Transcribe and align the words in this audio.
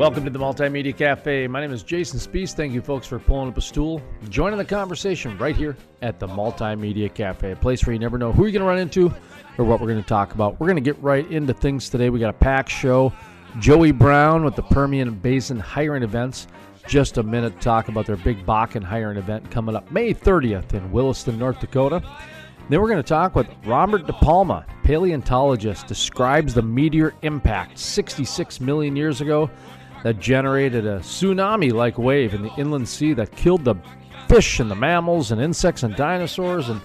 Welcome 0.00 0.24
to 0.24 0.30
the 0.30 0.38
Multimedia 0.38 0.96
Cafe. 0.96 1.46
My 1.46 1.60
name 1.60 1.74
is 1.74 1.82
Jason 1.82 2.18
Spiess. 2.18 2.54
Thank 2.54 2.72
you, 2.72 2.80
folks, 2.80 3.06
for 3.06 3.18
pulling 3.18 3.50
up 3.50 3.58
a 3.58 3.60
stool, 3.60 4.00
joining 4.30 4.56
the 4.56 4.64
conversation 4.64 5.36
right 5.36 5.54
here 5.54 5.76
at 6.00 6.18
the 6.18 6.26
Multimedia 6.26 7.12
Cafe, 7.12 7.50
a 7.50 7.56
place 7.56 7.84
where 7.84 7.92
you 7.92 7.98
never 7.98 8.16
know 8.16 8.32
who 8.32 8.44
you're 8.44 8.52
going 8.52 8.62
to 8.62 8.66
run 8.66 8.78
into 8.78 9.12
or 9.58 9.66
what 9.66 9.78
we're 9.78 9.88
going 9.88 10.02
to 10.02 10.08
talk 10.08 10.32
about. 10.32 10.58
We're 10.58 10.68
going 10.68 10.82
to 10.82 10.90
get 10.90 10.98
right 11.02 11.30
into 11.30 11.52
things 11.52 11.90
today. 11.90 12.08
We 12.08 12.18
got 12.18 12.30
a 12.30 12.32
packed 12.32 12.70
show. 12.70 13.12
Joey 13.58 13.92
Brown 13.92 14.42
with 14.42 14.56
the 14.56 14.62
Permian 14.62 15.12
Basin 15.16 15.60
hiring 15.60 16.02
events. 16.02 16.46
Just 16.88 17.18
a 17.18 17.22
minute 17.22 17.56
to 17.56 17.60
talk 17.60 17.88
about 17.88 18.06
their 18.06 18.16
big 18.16 18.46
Bakken 18.46 18.82
hiring 18.82 19.18
event 19.18 19.50
coming 19.50 19.76
up 19.76 19.92
May 19.92 20.14
30th 20.14 20.72
in 20.72 20.90
Williston, 20.92 21.38
North 21.38 21.60
Dakota. 21.60 22.02
Then 22.70 22.80
we're 22.80 22.88
going 22.88 23.02
to 23.02 23.06
talk 23.06 23.34
with 23.34 23.48
Robert 23.66 24.06
DePalma, 24.06 24.64
paleontologist, 24.82 25.88
describes 25.88 26.54
the 26.54 26.62
meteor 26.62 27.12
impact 27.20 27.78
66 27.78 28.60
million 28.62 28.96
years 28.96 29.20
ago 29.20 29.50
that 30.02 30.18
generated 30.18 30.86
a 30.86 31.00
tsunami 31.00 31.72
like 31.72 31.98
wave 31.98 32.34
in 32.34 32.42
the 32.42 32.54
inland 32.56 32.88
sea 32.88 33.12
that 33.14 33.32
killed 33.32 33.64
the 33.64 33.74
fish 34.28 34.60
and 34.60 34.70
the 34.70 34.74
mammals 34.74 35.32
and 35.32 35.40
insects 35.40 35.82
and 35.82 35.94
dinosaurs. 35.96 36.68
And 36.68 36.80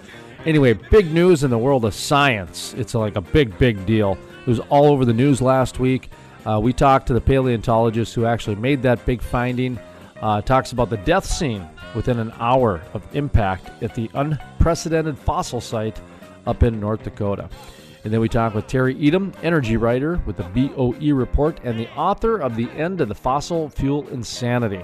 anyway, 0.46 0.74
big 0.74 1.12
news 1.12 1.44
in 1.44 1.50
the 1.50 1.58
world 1.58 1.86
of 1.86 1.94
science. 1.94 2.74
It's 2.76 2.94
like 2.94 3.16
a 3.16 3.22
big, 3.22 3.58
big 3.58 3.86
deal. 3.86 4.18
It 4.42 4.48
was 4.48 4.60
all 4.60 4.86
over 4.86 5.06
the 5.06 5.14
news 5.14 5.42
last 5.42 5.80
week. 5.80 6.10
Uh, 6.46 6.60
we 6.62 6.74
talked 6.74 7.08
to 7.08 7.14
the 7.14 7.22
paleontologist 7.22 8.14
who 8.14 8.26
actually 8.26 8.56
made 8.56 8.82
that 8.84 9.06
big 9.06 9.22
finding. 9.22 9.80
Uh, 10.22 10.42
talks 10.42 10.72
about 10.72 10.90
the 10.90 10.98
death 10.98 11.26
scene 11.26 11.68
within 11.96 12.20
an 12.20 12.32
hour 12.40 12.82
of 12.94 13.04
impact 13.16 13.72
at 13.84 13.96
the 13.96 14.10
unprecedented 14.14 15.18
fossil 15.18 15.62
site 15.62 16.00
up 16.46 16.64
in 16.64 16.80
North 16.80 17.04
Dakota. 17.04 17.50
And 18.06 18.14
then 18.14 18.22
we 18.22 18.30
talk 18.30 18.54
with 18.54 18.68
Terry 18.68 18.94
Etam, 18.94 19.34
energy 19.42 19.78
writer 19.78 20.22
with 20.28 20.38
the 20.38 20.44
BOE 20.44 21.12
report 21.16 21.60
and 21.64 21.80
the 21.80 21.90
author 21.96 22.38
of 22.38 22.56
The 22.56 22.70
End 22.74 23.02
of 23.02 23.08
the 23.08 23.16
Fossil 23.16 23.68
Fuel 23.70 24.08
Insanity. 24.10 24.84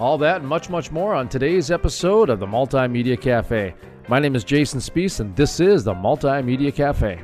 All 0.00 0.16
that 0.16 0.38
and 0.38 0.48
much, 0.48 0.70
much 0.70 0.90
more 0.90 1.14
on 1.14 1.28
today's 1.28 1.70
episode 1.70 2.30
of 2.30 2.40
the 2.40 2.46
Multimedia 2.46 3.20
Cafe. 3.20 3.74
My 4.08 4.18
name 4.18 4.34
is 4.34 4.44
Jason 4.44 4.80
Spiess, 4.80 5.20
and 5.20 5.36
this 5.36 5.60
is 5.60 5.84
the 5.84 5.92
Multimedia 5.92 6.74
Cafe. 6.74 7.20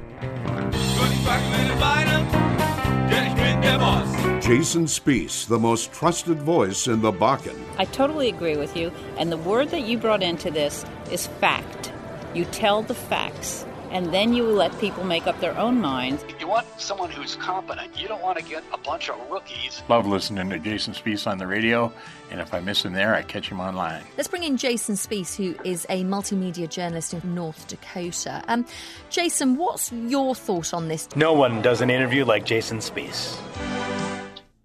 Jason 4.42 4.84
Spiess, 4.84 5.46
the 5.46 5.58
most 5.58 5.90
trusted 5.90 6.42
voice 6.42 6.86
in 6.86 7.00
the 7.00 7.12
Bakken. 7.12 7.58
I 7.78 7.86
totally 7.86 8.28
agree 8.28 8.58
with 8.58 8.76
you. 8.76 8.92
And 9.16 9.32
the 9.32 9.38
word 9.38 9.70
that 9.70 9.84
you 9.84 9.96
brought 9.96 10.22
into 10.22 10.50
this 10.50 10.84
is 11.10 11.28
fact. 11.28 11.94
You 12.34 12.44
tell 12.44 12.82
the 12.82 12.94
facts 12.94 13.64
and 13.90 14.12
then 14.12 14.32
you 14.32 14.44
let 14.44 14.78
people 14.78 15.04
make 15.04 15.26
up 15.26 15.38
their 15.40 15.56
own 15.58 15.80
minds. 15.80 16.24
You 16.38 16.48
want 16.48 16.66
someone 16.80 17.10
who's 17.10 17.36
competent. 17.36 18.00
You 18.00 18.08
don't 18.08 18.22
want 18.22 18.38
to 18.38 18.44
get 18.44 18.62
a 18.72 18.78
bunch 18.78 19.08
of 19.10 19.16
rookies. 19.30 19.82
Love 19.88 20.06
listening 20.06 20.50
to 20.50 20.58
Jason 20.58 20.94
Spiess 20.94 21.26
on 21.26 21.38
the 21.38 21.46
radio, 21.46 21.92
and 22.30 22.40
if 22.40 22.54
I 22.54 22.60
miss 22.60 22.84
him 22.84 22.92
there, 22.92 23.14
I 23.14 23.22
catch 23.22 23.48
him 23.48 23.60
online. 23.60 24.02
Let's 24.16 24.28
bring 24.28 24.44
in 24.44 24.56
Jason 24.56 24.94
Spiess, 24.94 25.36
who 25.36 25.60
is 25.64 25.86
a 25.88 26.04
multimedia 26.04 26.68
journalist 26.68 27.14
in 27.14 27.34
North 27.34 27.66
Dakota. 27.68 28.42
Um, 28.48 28.66
Jason, 29.10 29.56
what's 29.56 29.92
your 29.92 30.34
thought 30.34 30.72
on 30.72 30.88
this? 30.88 31.08
No 31.16 31.32
one 31.32 31.62
does 31.62 31.80
an 31.80 31.90
interview 31.90 32.24
like 32.24 32.44
Jason 32.44 32.78
Spiess. 32.78 33.38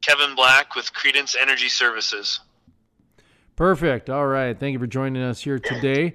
Kevin 0.01 0.35
Black 0.35 0.75
with 0.75 0.93
Credence 0.93 1.35
Energy 1.39 1.67
Services. 1.67 2.39
Perfect. 3.55 4.09
All 4.09 4.27
right. 4.27 4.57
Thank 4.57 4.73
you 4.73 4.79
for 4.79 4.87
joining 4.87 5.23
us 5.23 5.41
here 5.41 5.59
today. 5.59 6.13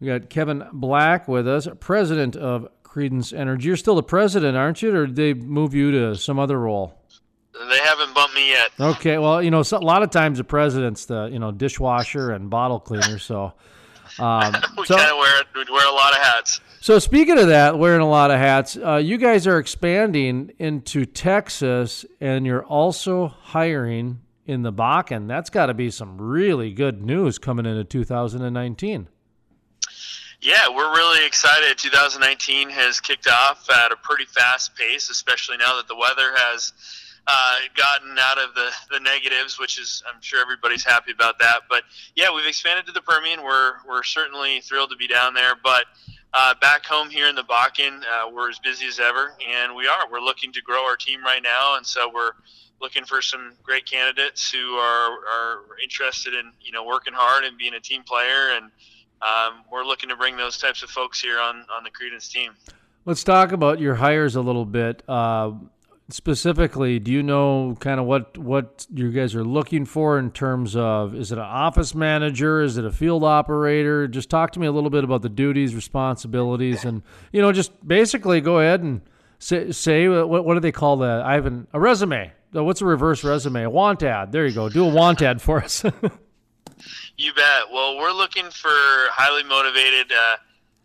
We 0.00 0.06
got 0.06 0.28
Kevin 0.28 0.64
Black 0.72 1.28
with 1.28 1.46
us, 1.46 1.68
president 1.80 2.36
of 2.36 2.68
Credence 2.82 3.32
Energy. 3.32 3.68
You're 3.68 3.76
still 3.76 3.96
the 3.96 4.02
president, 4.02 4.56
aren't 4.56 4.82
you, 4.82 4.94
or 4.94 5.06
did 5.06 5.16
they 5.16 5.34
move 5.34 5.74
you 5.74 5.90
to 5.92 6.16
some 6.16 6.38
other 6.38 6.58
role? 6.58 6.98
They 7.52 7.78
haven't 7.78 8.14
bumped 8.14 8.34
me 8.34 8.50
yet. 8.50 8.70
Okay, 8.78 9.18
well, 9.18 9.42
you 9.42 9.50
know, 9.50 9.62
a 9.72 9.78
lot 9.78 10.02
of 10.02 10.10
times 10.10 10.38
the 10.38 10.44
president's 10.44 11.04
the 11.04 11.26
you 11.32 11.38
know 11.38 11.52
dishwasher 11.52 12.32
and 12.32 12.50
bottle 12.50 12.80
cleaner. 12.80 13.18
So, 13.18 13.52
um, 14.18 14.54
we 14.78 14.86
so, 14.86 14.96
kind 14.96 15.10
of 15.10 15.18
wear 15.18 15.42
we 15.54 15.72
wear 15.72 15.88
a 15.88 15.92
lot 15.92 16.12
of 16.12 16.18
hats. 16.18 16.60
So 16.80 16.98
speaking 16.98 17.38
of 17.38 17.48
that, 17.48 17.78
wearing 17.78 18.02
a 18.02 18.08
lot 18.08 18.30
of 18.30 18.38
hats, 18.38 18.76
uh, 18.76 18.96
you 18.96 19.16
guys 19.16 19.46
are 19.46 19.58
expanding 19.58 20.52
into 20.58 21.06
Texas, 21.06 22.04
and 22.20 22.44
you're 22.44 22.64
also 22.64 23.28
hiring 23.28 24.20
in 24.46 24.62
the 24.62 24.72
Bakken. 24.72 25.26
That's 25.26 25.48
got 25.48 25.66
to 25.66 25.74
be 25.74 25.90
some 25.90 26.20
really 26.20 26.72
good 26.72 27.02
news 27.02 27.38
coming 27.38 27.66
into 27.66 27.84
2019. 27.84 29.08
Yeah, 30.44 30.68
we're 30.68 30.94
really 30.94 31.24
excited. 31.24 31.78
2019 31.78 32.68
has 32.68 33.00
kicked 33.00 33.28
off 33.28 33.66
at 33.70 33.92
a 33.92 33.96
pretty 33.96 34.26
fast 34.26 34.76
pace, 34.76 35.08
especially 35.08 35.56
now 35.56 35.74
that 35.76 35.88
the 35.88 35.96
weather 35.96 36.34
has 36.36 36.74
uh, 37.26 37.56
gotten 37.74 38.14
out 38.18 38.36
of 38.36 38.54
the, 38.54 38.68
the 38.90 39.00
negatives, 39.00 39.58
which 39.58 39.78
is 39.78 40.02
I'm 40.06 40.20
sure 40.20 40.42
everybody's 40.42 40.84
happy 40.84 41.12
about 41.12 41.38
that. 41.38 41.60
But 41.70 41.84
yeah, 42.14 42.28
we've 42.30 42.46
expanded 42.46 42.84
to 42.88 42.92
the 42.92 43.00
Permian. 43.00 43.42
We're 43.42 43.76
we're 43.88 44.02
certainly 44.02 44.60
thrilled 44.60 44.90
to 44.90 44.96
be 44.96 45.08
down 45.08 45.32
there. 45.32 45.54
But 45.64 45.86
uh, 46.34 46.52
back 46.60 46.84
home 46.84 47.08
here 47.08 47.26
in 47.26 47.34
the 47.34 47.44
Bakken, 47.44 48.02
uh, 48.02 48.28
we're 48.30 48.50
as 48.50 48.58
busy 48.58 48.84
as 48.84 49.00
ever, 49.00 49.34
and 49.48 49.74
we 49.74 49.86
are. 49.86 50.10
We're 50.12 50.20
looking 50.20 50.52
to 50.52 50.60
grow 50.60 50.84
our 50.84 50.96
team 50.96 51.24
right 51.24 51.42
now, 51.42 51.78
and 51.78 51.86
so 51.86 52.10
we're 52.12 52.32
looking 52.82 53.06
for 53.06 53.22
some 53.22 53.54
great 53.62 53.86
candidates 53.90 54.52
who 54.52 54.74
are 54.74 55.10
are 55.10 55.60
interested 55.82 56.34
in 56.34 56.52
you 56.60 56.70
know 56.70 56.84
working 56.84 57.14
hard 57.14 57.44
and 57.44 57.56
being 57.56 57.72
a 57.72 57.80
team 57.80 58.02
player 58.02 58.50
and 58.56 58.70
um, 59.22 59.64
we're 59.70 59.84
looking 59.84 60.08
to 60.08 60.16
bring 60.16 60.36
those 60.36 60.58
types 60.58 60.82
of 60.82 60.90
folks 60.90 61.20
here 61.20 61.40
on 61.40 61.64
on 61.74 61.84
the 61.84 61.90
Credence 61.90 62.28
team. 62.28 62.52
Let's 63.04 63.24
talk 63.24 63.52
about 63.52 63.80
your 63.80 63.94
hires 63.96 64.34
a 64.36 64.40
little 64.40 64.64
bit. 64.64 65.02
Uh, 65.08 65.52
specifically, 66.10 66.98
do 66.98 67.12
you 67.12 67.22
know 67.22 67.76
kind 67.80 67.98
of 68.00 68.06
what 68.06 68.36
what 68.38 68.86
you 68.92 69.10
guys 69.10 69.34
are 69.34 69.44
looking 69.44 69.84
for 69.84 70.18
in 70.18 70.30
terms 70.30 70.76
of 70.76 71.14
is 71.14 71.32
it 71.32 71.38
an 71.38 71.44
office 71.44 71.94
manager, 71.94 72.62
is 72.62 72.76
it 72.76 72.84
a 72.84 72.90
field 72.90 73.24
operator? 73.24 74.06
Just 74.08 74.30
talk 74.30 74.52
to 74.52 74.60
me 74.60 74.66
a 74.66 74.72
little 74.72 74.90
bit 74.90 75.04
about 75.04 75.22
the 75.22 75.28
duties, 75.28 75.74
responsibilities, 75.74 76.84
and 76.84 77.02
you 77.32 77.40
know, 77.40 77.52
just 77.52 77.86
basically 77.86 78.40
go 78.40 78.58
ahead 78.58 78.80
and 78.82 79.00
say, 79.38 79.72
say 79.72 80.08
what 80.08 80.44
what 80.44 80.54
do 80.54 80.60
they 80.60 80.72
call 80.72 80.98
that? 80.98 81.22
I 81.22 81.34
haven't 81.34 81.68
a 81.72 81.80
resume. 81.80 82.32
What's 82.52 82.80
a 82.80 82.86
reverse 82.86 83.24
resume? 83.24 83.64
A 83.64 83.70
want 83.70 84.02
ad. 84.02 84.30
There 84.30 84.46
you 84.46 84.54
go. 84.54 84.68
Do 84.68 84.84
a 84.84 84.88
want 84.88 85.22
ad 85.22 85.42
for 85.42 85.62
us. 85.62 85.84
You 87.16 87.32
bet. 87.32 87.70
Well, 87.72 87.96
we're 87.96 88.12
looking 88.12 88.50
for 88.50 88.70
highly 89.10 89.44
motivated 89.44 90.10
uh, 90.12 90.36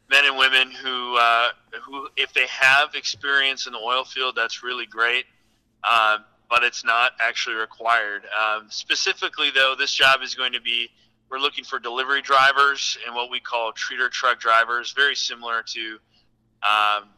men 0.09 0.25
and 0.25 0.38
women 0.38 0.69
who, 0.72 1.17
uh, 1.17 1.47
who, 1.84 2.07
if 2.17 2.34
they 2.34 2.45
have 2.47 2.94
experience 2.94 3.66
in 3.66 3.73
the 3.73 3.79
oil 3.79 4.03
field, 4.03 4.35
that's 4.35 4.62
really 4.62 4.85
great. 4.85 5.25
Uh, 5.84 6.19
but 6.50 6.63
it's 6.63 6.84
not 6.84 7.13
actually 7.19 7.56
required. 7.56 8.23
Um, 8.25 8.68
specifically, 8.69 9.50
though, 9.53 9.75
this 9.78 9.91
job 9.91 10.22
is 10.22 10.35
going 10.35 10.53
to 10.53 10.62
be 10.62 10.89
we're 11.29 11.38
looking 11.38 11.63
for 11.63 11.79
delivery 11.79 12.22
drivers 12.22 12.97
and 13.06 13.16
what 13.16 13.29
we 13.29 13.39
call 13.39 13.72
treater 13.72 14.09
truck 14.09 14.39
drivers, 14.39 14.91
very 14.91 15.16
similar 15.16 15.63
to 15.63 16.00
um, 16.63 17.09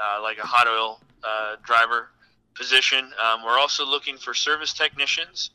uh, 0.00 0.20
like 0.20 0.38
a 0.38 0.46
hot 0.46 0.66
oil 0.66 1.00
uh, 1.22 1.56
driver 1.64 2.08
position. 2.54 3.12
Um, 3.24 3.44
we're 3.44 3.58
also 3.58 3.86
looking 3.86 4.16
for 4.16 4.34
service 4.34 4.72
technicians, 4.72 5.50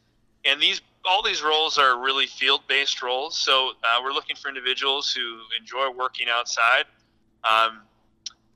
and 0.45 0.61
these 0.61 0.81
all 1.05 1.23
these 1.23 1.41
roles 1.41 1.77
are 1.77 1.99
really 1.99 2.27
field 2.27 2.61
based 2.67 3.01
roles. 3.01 3.37
So 3.37 3.71
uh, 3.83 3.99
we're 4.03 4.13
looking 4.13 4.35
for 4.35 4.49
individuals 4.49 5.11
who 5.11 5.39
enjoy 5.59 5.89
working 5.89 6.27
outside, 6.29 6.85
um, 7.43 7.81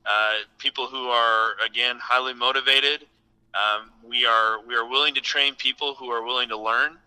uh, 0.04 0.34
people 0.58 0.86
who 0.86 1.08
are 1.08 1.52
again 1.64 1.98
highly 2.00 2.34
motivated. 2.34 3.06
Um, 3.54 3.90
we 4.06 4.26
are 4.26 4.60
we 4.66 4.74
are 4.74 4.88
willing 4.88 5.14
to 5.14 5.20
train 5.20 5.54
people 5.54 5.94
who 5.94 6.10
are 6.10 6.22
willing 6.22 6.48
to 6.50 6.58
learn, 6.58 6.98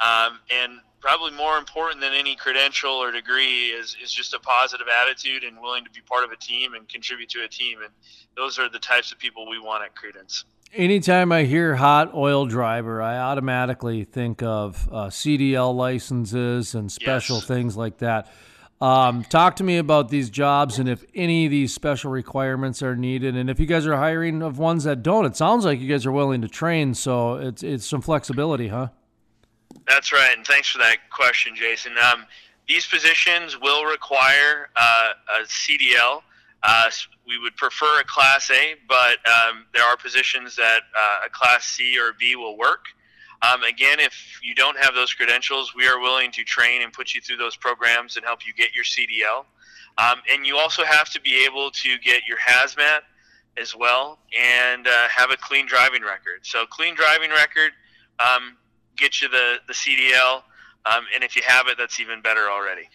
um, 0.00 0.40
and 0.50 0.80
probably 1.00 1.30
more 1.32 1.58
important 1.58 2.00
than 2.00 2.14
any 2.14 2.34
credential 2.34 2.92
or 2.92 3.12
degree 3.12 3.66
is, 3.66 3.94
is 4.02 4.10
just 4.10 4.32
a 4.32 4.38
positive 4.40 4.86
attitude 5.02 5.44
and 5.44 5.60
willing 5.60 5.84
to 5.84 5.90
be 5.90 6.00
part 6.00 6.24
of 6.24 6.30
a 6.30 6.36
team 6.36 6.72
and 6.72 6.88
contribute 6.88 7.28
to 7.28 7.44
a 7.44 7.48
team. 7.48 7.82
And 7.82 7.92
those 8.38 8.58
are 8.58 8.70
the 8.70 8.78
types 8.78 9.12
of 9.12 9.18
people 9.18 9.46
we 9.46 9.58
want 9.58 9.84
at 9.84 9.94
Credence 9.94 10.46
anytime 10.74 11.32
I 11.32 11.44
hear 11.44 11.74
hot 11.74 12.14
oil 12.14 12.46
driver, 12.46 13.00
I 13.00 13.18
automatically 13.18 14.04
think 14.04 14.42
of 14.42 14.88
uh, 14.90 15.06
CDL 15.06 15.74
licenses 15.74 16.74
and 16.74 16.90
special 16.90 17.36
yes. 17.36 17.46
things 17.46 17.76
like 17.76 17.98
that. 17.98 18.30
Um, 18.80 19.24
talk 19.24 19.56
to 19.56 19.64
me 19.64 19.78
about 19.78 20.08
these 20.08 20.28
jobs 20.28 20.78
and 20.78 20.88
if 20.88 21.04
any 21.14 21.46
of 21.46 21.50
these 21.50 21.72
special 21.72 22.10
requirements 22.10 22.82
are 22.82 22.96
needed, 22.96 23.36
and 23.36 23.48
if 23.48 23.60
you 23.60 23.66
guys 23.66 23.86
are 23.86 23.96
hiring 23.96 24.42
of 24.42 24.58
ones 24.58 24.84
that 24.84 25.02
don't. 25.02 25.24
It 25.24 25.36
sounds 25.36 25.64
like 25.64 25.80
you 25.80 25.88
guys 25.88 26.04
are 26.04 26.12
willing 26.12 26.42
to 26.42 26.48
train, 26.48 26.94
so 26.94 27.36
it's 27.36 27.62
it's 27.62 27.86
some 27.86 28.02
flexibility, 28.02 28.68
huh? 28.68 28.88
That's 29.88 30.12
right, 30.12 30.36
and 30.36 30.46
thanks 30.46 30.68
for 30.68 30.78
that 30.78 30.98
question, 31.10 31.54
Jason. 31.56 31.92
Um, 32.12 32.26
these 32.68 32.86
positions 32.86 33.58
will 33.60 33.84
require 33.84 34.68
uh, 34.76 35.10
a 35.40 35.44
CDL. 35.44 36.22
Uh, 36.62 36.90
we 37.26 37.38
would 37.38 37.56
prefer 37.56 38.00
a 38.00 38.04
Class 38.04 38.50
A, 38.50 38.74
but 38.88 39.18
um, 39.26 39.66
there 39.72 39.84
are 39.84 39.96
positions 39.96 40.56
that 40.56 40.80
uh, 40.96 41.26
a 41.26 41.30
Class 41.30 41.64
C 41.64 41.98
or 41.98 42.12
B 42.18 42.36
will 42.36 42.56
work. 42.58 42.84
Um, 43.42 43.62
again, 43.62 44.00
if 44.00 44.40
you 44.42 44.54
don't 44.54 44.78
have 44.78 44.94
those 44.94 45.12
credentials, 45.12 45.74
we 45.74 45.86
are 45.86 46.00
willing 46.00 46.30
to 46.32 46.44
train 46.44 46.82
and 46.82 46.92
put 46.92 47.14
you 47.14 47.20
through 47.20 47.36
those 47.36 47.56
programs 47.56 48.16
and 48.16 48.24
help 48.24 48.46
you 48.46 48.54
get 48.54 48.74
your 48.74 48.84
CDL. 48.84 49.44
Um, 49.98 50.20
and 50.30 50.46
you 50.46 50.56
also 50.56 50.84
have 50.84 51.10
to 51.10 51.20
be 51.20 51.44
able 51.44 51.70
to 51.70 51.98
get 51.98 52.22
your 52.26 52.38
hazmat 52.38 53.00
as 53.56 53.76
well 53.76 54.18
and 54.36 54.86
uh, 54.86 55.08
have 55.08 55.30
a 55.30 55.36
clean 55.36 55.66
driving 55.66 56.02
record. 56.02 56.40
So, 56.42 56.66
clean 56.66 56.94
driving 56.94 57.30
record 57.30 57.72
um, 58.18 58.56
gets 58.96 59.22
you 59.22 59.28
the, 59.28 59.56
the 59.66 59.72
CDL. 59.72 60.42
Um, 60.86 61.04
and 61.14 61.22
if 61.22 61.36
you 61.36 61.42
have 61.46 61.68
it, 61.68 61.76
that's 61.78 62.00
even 62.00 62.20
better 62.22 62.50
already. 62.50 62.88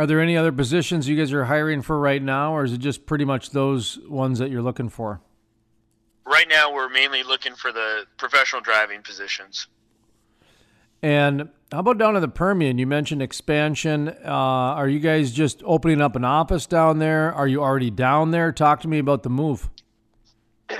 Are 0.00 0.06
there 0.06 0.18
any 0.18 0.34
other 0.34 0.50
positions 0.50 1.10
you 1.10 1.14
guys 1.14 1.30
are 1.30 1.44
hiring 1.44 1.82
for 1.82 2.00
right 2.00 2.22
now, 2.22 2.54
or 2.54 2.64
is 2.64 2.72
it 2.72 2.78
just 2.78 3.04
pretty 3.04 3.26
much 3.26 3.50
those 3.50 3.98
ones 4.08 4.38
that 4.38 4.50
you're 4.50 4.62
looking 4.62 4.88
for? 4.88 5.20
Right 6.24 6.48
now, 6.48 6.72
we're 6.72 6.88
mainly 6.88 7.22
looking 7.22 7.54
for 7.54 7.70
the 7.70 8.06
professional 8.16 8.62
driving 8.62 9.02
positions. 9.02 9.66
And 11.02 11.50
how 11.70 11.80
about 11.80 11.98
down 11.98 12.16
in 12.16 12.22
the 12.22 12.28
Permian? 12.28 12.78
You 12.78 12.86
mentioned 12.86 13.20
expansion. 13.20 14.08
Uh, 14.08 14.30
are 14.30 14.88
you 14.88 15.00
guys 15.00 15.32
just 15.32 15.62
opening 15.66 16.00
up 16.00 16.16
an 16.16 16.24
office 16.24 16.64
down 16.64 16.98
there? 16.98 17.34
Are 17.34 17.46
you 17.46 17.62
already 17.62 17.90
down 17.90 18.30
there? 18.30 18.52
Talk 18.52 18.80
to 18.80 18.88
me 18.88 19.00
about 19.00 19.22
the 19.22 19.28
move. 19.30 19.68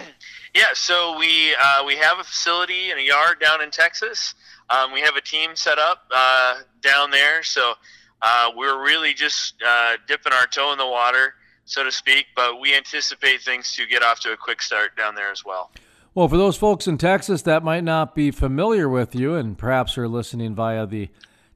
Yeah, 0.53 0.73
so 0.73 1.17
we 1.17 1.55
uh, 1.55 1.85
we 1.87 1.95
have 1.95 2.19
a 2.19 2.25
facility 2.25 2.91
and 2.91 2.99
a 2.99 3.05
yard 3.05 3.39
down 3.41 3.63
in 3.63 3.71
Texas. 3.71 4.35
Um, 4.69 4.93
we 4.93 5.01
have 5.01 5.15
a 5.15 5.21
team 5.21 5.55
set 5.55 5.79
up 5.79 6.11
uh, 6.13 6.63
down 6.83 7.13
there, 7.13 7.45
so 7.45 7.75
uh, 8.23 8.51
we're 8.57 8.83
really 8.83 9.15
just 9.15 9.55
uh, 9.67 9.97
dipping 10.07 10.33
our 10.33 10.47
toe 10.47 10.73
in 10.73 10.79
the 10.79 10.87
water, 10.87 11.35
so 11.65 11.85
to 11.85 11.93
speak. 11.93 12.27
But 12.37 12.61
we 12.61 12.75
anticipate 12.75 13.43
things 13.43 13.75
to 13.77 13.87
get 13.87 14.03
off 14.03 14.21
to 14.21 14.33
a 14.33 14.37
quick 14.37 14.63
start 14.63 14.97
down 14.97 15.15
there 15.15 15.31
as 15.31 15.45
well. 15.45 15.71
Well, 16.15 16.29
for 16.29 16.37
those 16.37 16.57
folks 16.57 16.89
in 16.89 16.99
Texas 16.99 17.43
that 17.43 17.63
might 17.63 17.85
not 17.85 18.17
be 18.17 18.33
familiar 18.33 18.89
with 18.89 19.15
you 19.15 19.37
and 19.37 19.57
perhaps 19.57 19.97
are 19.97 20.09
listening 20.09 20.57
via 20.57 20.85
the 20.85 21.09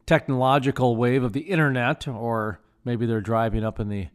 technological 0.07 0.97
wave 0.97 1.25
of 1.25 1.33
the 1.33 1.41
internet, 1.41 2.07
or 2.07 2.61
maybe 2.85 3.05
they're 3.05 3.21
driving 3.21 3.65
up 3.65 3.81
in 3.81 3.89
the 3.89 4.09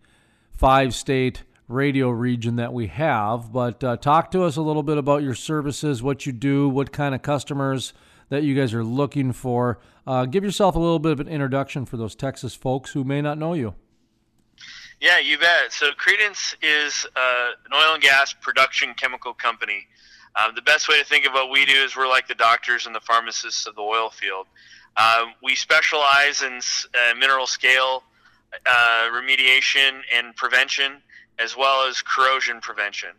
five 0.54 0.96
state 0.96 1.44
radio 1.68 2.10
region 2.10 2.56
that 2.56 2.74
we 2.74 2.88
have. 2.88 3.52
But 3.52 3.84
uh, 3.84 3.98
talk 3.98 4.32
to 4.32 4.44
us 4.44 4.56
a 4.56 4.62
little 4.62 4.84
bit 4.84 4.98
about 4.98 5.24
your 5.24 5.36
services, 5.36 6.02
what 6.02 6.26
you 6.26 6.32
do, 6.32 6.70
what 6.70 6.92
kind 6.92 7.14
of 7.14 7.22
customers 7.22 7.94
that 8.30 8.44
you 8.44 8.56
guys 8.56 8.74
are 8.74 8.84
looking 8.84 9.34
for. 9.34 9.80
Uh, 10.10 10.26
give 10.26 10.44
yourself 10.44 10.76
a 10.76 10.80
little 10.80 10.98
bit 10.98 11.12
of 11.12 11.20
an 11.20 11.28
introduction 11.28 11.86
for 11.86 11.96
those 11.96 12.16
Texas 12.16 12.56
folks 12.56 12.94
who 12.94 13.04
may 13.04 13.22
not 13.22 13.38
know 13.38 13.54
you. 13.54 13.76
Yeah, 15.00 15.20
you 15.20 15.38
bet. 15.38 15.72
So 15.72 15.92
Credence 15.92 16.56
is 16.64 17.06
uh, 17.16 17.50
an 17.64 17.72
oil 17.72 17.94
and 17.94 18.02
gas 18.02 18.34
production 18.34 18.96
chemical 18.96 19.36
company. 19.36 19.86
Um, 20.36 20.56
the 20.56 20.64
best 20.64 20.90
way 20.90 20.98
to 20.98 21.06
think 21.06 21.28
of 21.28 21.34
what 21.34 21.52
we 21.52 21.64
do 21.64 21.76
is 21.76 21.96
we're 21.96 22.08
like 22.08 22.28
the 22.28 22.34
doctors 22.34 22.88
and 22.88 22.96
the 22.96 23.00
pharmacists 23.02 23.68
of 23.68 23.76
the 23.76 23.84
oil 23.84 24.10
field. 24.10 24.48
Uh, 24.98 25.26
we 25.44 25.54
specialize 25.54 26.42
in 26.42 26.58
uh, 26.58 27.14
mineral 27.14 27.46
scale 27.46 28.02
uh, 28.66 29.10
remediation 29.14 30.02
and 30.12 30.36
prevention, 30.36 31.04
as 31.38 31.56
well 31.56 31.88
as 31.88 32.02
corrosion 32.02 32.62
prevention. 32.62 33.12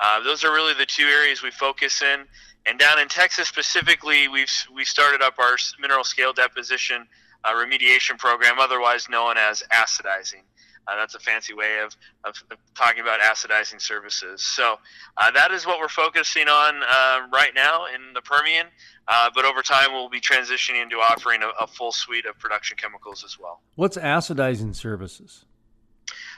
Uh, 0.00 0.22
those 0.22 0.44
are 0.44 0.52
really 0.52 0.74
the 0.74 0.86
two 0.86 1.06
areas 1.06 1.42
we 1.42 1.50
focus 1.50 2.02
in. 2.02 2.24
And 2.66 2.78
down 2.78 2.98
in 2.98 3.08
Texas 3.08 3.48
specifically, 3.48 4.28
we've 4.28 4.50
we 4.74 4.84
started 4.84 5.22
up 5.22 5.38
our 5.38 5.56
mineral 5.78 6.04
scale 6.04 6.32
deposition 6.32 7.06
uh, 7.44 7.52
remediation 7.52 8.18
program, 8.18 8.58
otherwise 8.58 9.08
known 9.08 9.36
as 9.38 9.62
acidizing. 9.72 10.42
Uh, 10.88 10.94
that's 10.96 11.14
a 11.16 11.18
fancy 11.18 11.52
way 11.52 11.80
of, 11.80 11.96
of, 12.24 12.34
talking 12.76 13.02
about 13.02 13.18
acidizing 13.20 13.80
services. 13.80 14.42
So 14.42 14.76
uh, 15.16 15.30
that 15.32 15.50
is 15.50 15.66
what 15.66 15.80
we're 15.80 15.88
focusing 15.88 16.48
on 16.48 16.80
uh, 16.88 17.26
right 17.32 17.50
now 17.54 17.86
in 17.86 18.12
the 18.14 18.22
Permian. 18.22 18.66
Uh, 19.08 19.30
but 19.34 19.44
over 19.44 19.62
time, 19.62 19.92
we'll 19.92 20.08
be 20.08 20.20
transitioning 20.20 20.82
into 20.82 20.96
offering 20.96 21.42
a, 21.42 21.48
a, 21.60 21.66
full 21.66 21.90
suite 21.90 22.26
of 22.26 22.38
production 22.38 22.76
chemicals 22.76 23.24
as 23.24 23.36
well. 23.38 23.60
What's 23.74 23.96
acidizing 23.96 24.74
services? 24.74 25.44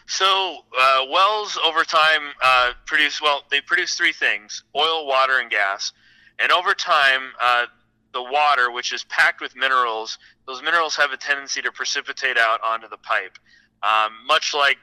So 0.08 0.64
uh, 0.80 1.04
wells 1.10 1.58
over 1.62 1.84
time 1.84 2.32
uh, 2.42 2.72
produce 2.86 3.20
well. 3.20 3.42
They 3.50 3.60
produce 3.60 3.94
three 3.94 4.14
things: 4.14 4.64
oil, 4.74 5.06
water, 5.06 5.38
and 5.38 5.50
gas. 5.50 5.92
And 6.38 6.50
over 6.50 6.72
time, 6.72 7.20
uh, 7.42 7.66
the 8.14 8.22
water, 8.22 8.70
which 8.70 8.92
is 8.92 9.04
packed 9.04 9.42
with 9.42 9.54
minerals, 9.54 10.18
those 10.46 10.62
minerals 10.62 10.96
have 10.96 11.12
a 11.12 11.18
tendency 11.18 11.60
to 11.60 11.70
precipitate 11.70 12.38
out 12.38 12.60
onto 12.64 12.88
the 12.88 12.96
pipe. 12.96 13.38
Um, 13.82 14.14
much 14.26 14.54
like 14.54 14.78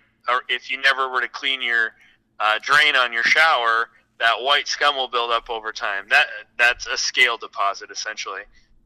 if 0.47 0.69
you 0.69 0.79
never 0.79 1.09
were 1.09 1.21
to 1.21 1.27
clean 1.27 1.59
your 1.59 1.93
uh, 2.39 2.59
drain 2.61 2.95
on 2.95 3.11
your 3.11 3.23
shower, 3.23 3.89
that 4.19 4.41
white 4.41 4.67
scum 4.67 4.95
will 4.95 5.07
build 5.07 5.31
up 5.31 5.49
over 5.49 5.71
time. 5.71 6.05
That 6.09 6.27
that's 6.59 6.85
a 6.85 6.97
scale 6.97 7.37
deposit 7.37 7.89
essentially. 7.89 8.41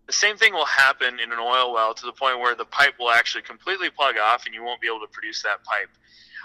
The 0.08 0.14
same 0.14 0.38
thing 0.38 0.54
will 0.54 0.66
happen 0.66 1.20
in 1.20 1.34
an 1.34 1.38
oil 1.40 1.74
well 1.74 1.94
to 1.94 2.06
the 2.06 2.14
point 2.14 2.40
where 2.40 2.56
the 2.56 2.66
pipe 2.66 2.94
will 2.98 3.12
actually 3.12 3.44
completely 3.44 3.90
plug 3.90 4.16
off 4.18 4.46
and 4.46 4.56
you 4.56 4.64
won't 4.64 4.80
be 4.80 4.88
able 4.88 5.02
to 5.02 5.12
produce 5.12 5.44
that 5.44 5.64
pipe. 5.66 5.90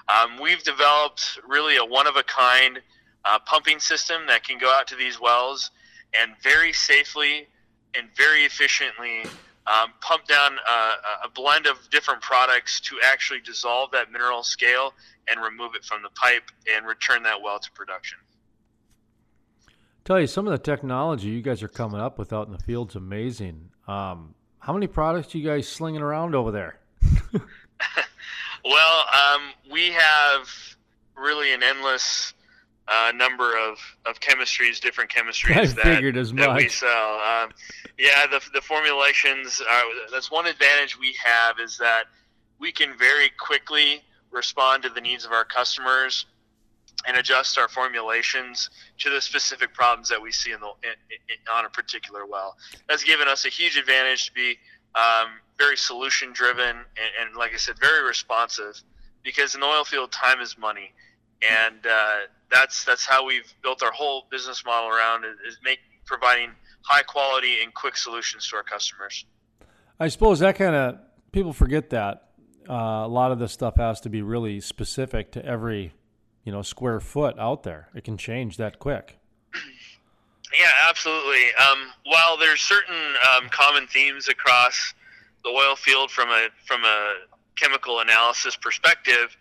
Um, 0.09 0.39
we've 0.41 0.63
developed 0.63 1.41
really 1.49 1.77
a 1.77 1.85
one 1.85 2.07
of 2.07 2.17
a 2.17 2.23
kind 2.23 2.81
uh, 3.25 3.39
pumping 3.47 3.81
system 3.81 4.27
that 4.27 4.45
can 4.45 4.59
go 4.59 4.71
out 4.71 4.87
to 4.89 4.97
these 4.97 5.21
wells 5.21 5.71
and 6.19 6.33
very 6.43 6.73
safely 6.73 7.49
and 7.95 8.09
very 8.17 8.45
efficiently 8.45 9.23
um, 9.67 9.93
pump 10.01 10.27
down 10.27 10.53
a, 10.69 11.27
a, 11.27 11.31
blend 11.35 11.67
of 11.67 11.79
different 11.91 12.21
products 12.21 12.81
to 12.81 12.97
actually 13.03 13.41
dissolve 13.41 13.91
that 13.93 14.13
mineral 14.13 14.43
scale 14.43 14.93
and 15.27 15.43
remove 15.43 15.75
it 15.75 15.85
from 15.85 16.03
the 16.03 16.11
pipe 16.11 16.51
and 16.71 16.87
return 16.87 17.23
that 17.23 17.41
well 17.41 17.59
to 17.59 17.73
production. 17.73 18.19
Tell 20.05 20.21
you 20.21 20.27
some 20.27 20.47
of 20.47 20.51
the 20.51 20.59
technology 20.59 21.29
you 21.29 21.41
guys 21.41 21.63
are 21.63 21.69
coming 21.69 21.99
up 21.99 22.19
with 22.19 22.31
out 22.31 22.47
in 22.47 22.53
the 22.53 22.59
field's 22.59 22.95
amazing. 22.95 23.71
Um, 23.89 24.35
how 24.59 24.75
many 24.75 24.87
products 24.87 25.35
are 25.35 25.39
you 25.39 25.49
guys 25.49 25.67
slinging 25.67 26.03
around 26.03 26.35
over 26.35 26.51
there? 26.51 26.79
Well, 28.65 29.05
um, 29.13 29.43
we 29.71 29.91
have 29.93 30.49
really 31.17 31.53
an 31.53 31.63
endless 31.63 32.35
uh, 32.89 33.13
number 33.15 33.57
of, 33.57 33.79
of 34.07 34.21
chemistries, 34.21 34.81
different 34.81 35.11
chemistries 35.11 35.57
I 35.79 36.01
that, 36.01 36.17
as 36.17 36.33
that 36.33 36.49
much. 36.49 36.63
we 36.63 36.69
sell. 36.69 37.15
Um, 37.15 37.51
yeah, 37.99 38.27
the, 38.27 38.41
the 38.53 38.61
formulations, 38.61 39.61
are, 39.61 39.83
that's 40.13 40.31
one 40.31 40.47
advantage 40.47 40.99
we 40.99 41.17
have 41.25 41.59
is 41.61 41.79
that 41.79 42.05
we 42.59 42.73
can 42.73 42.97
very 42.99 43.31
quickly 43.39 44.03
respond 44.31 44.83
to 44.83 44.89
the 44.91 45.01
needs 45.01 45.25
of 45.25 45.33
our 45.33 45.45
customers 45.45 46.27
and 47.07 47.17
adjust 47.17 47.59
our 47.59 47.69
formulations 47.69 48.71
to 48.99 49.11
the 49.11 49.21
specific 49.21 49.75
problems 49.75 50.09
that 50.09 50.21
we 50.21 50.33
see 50.33 50.53
in 50.53 50.61
the 50.61 50.67
in, 50.83 50.95
in, 51.11 51.37
on 51.55 51.65
a 51.65 51.69
particular 51.69 52.27
well. 52.27 52.57
That's 52.89 53.05
given 53.05 53.29
us 53.29 53.45
a 53.45 53.49
huge 53.49 53.77
advantage 53.77 54.27
to 54.27 54.33
be 54.33 54.57
um, 54.95 55.29
very 55.59 55.77
solution 55.77 56.33
driven 56.33 56.69
and, 56.69 57.13
and, 57.21 57.37
like 57.37 57.53
I 57.53 57.57
said, 57.57 57.79
very 57.79 58.07
responsive 58.07 58.83
because 59.23 59.55
in 59.55 59.61
the 59.61 59.67
oil 59.67 59.85
field, 59.85 60.13
time 60.13 60.41
is 60.41 60.59
money, 60.59 60.93
and 61.43 61.87
uh, 61.87 62.17
that's 62.51 62.85
that's 62.85 63.05
how 63.07 63.25
we've 63.25 63.53
built 63.63 63.83
our 63.83 63.93
whole 63.93 64.27
business 64.31 64.65
model 64.65 64.91
around 64.91 65.25
is 65.47 65.59
make 65.65 65.79
providing 66.05 66.51
high 66.83 67.03
quality 67.03 67.63
and 67.63 67.73
quick 67.75 67.97
solutions 67.97 68.49
to 68.49 68.57
our 68.57 68.63
customers. 68.63 69.25
I 69.99 70.09
suppose 70.09 70.41
that 70.41 70.57
kind 70.57 70.75
of 70.75 70.99
people 71.33 71.53
forget 71.53 71.91
that 71.91 72.29
uh, 72.69 72.73
a 72.73 73.09
lot 73.09 73.33
of 73.33 73.39
this 73.39 73.53
stuff 73.53 73.77
has 73.77 74.01
to 74.03 74.09
be 74.09 74.23
really 74.23 74.61
specific 74.61 75.33
to 75.33 75.45
every 75.45 75.93
you 76.45 76.53
know 76.53 76.63
square 76.63 77.01
foot 77.01 77.39
out 77.39 77.63
there. 77.63 77.89
It 77.95 78.05
can 78.05 78.17
change 78.17 78.57
that 78.59 78.79
quick. 78.79 79.19
Yeah, 80.59 80.71
absolutely. 80.89 81.55
Um, 81.55 81.91
while 82.05 82.37
there's 82.37 82.61
certain 82.61 83.15
um, 83.37 83.49
common 83.51 83.87
themes 83.87 84.29
across 84.29 84.95
the 85.43 85.51
oil 85.51 85.77
field 85.77 86.11
from 86.11 86.29
a 86.31 86.49
from 86.65 86.85
a 86.85 87.15
chemical 87.57 88.01
analysis 88.01 88.57
perspective, 88.57 89.37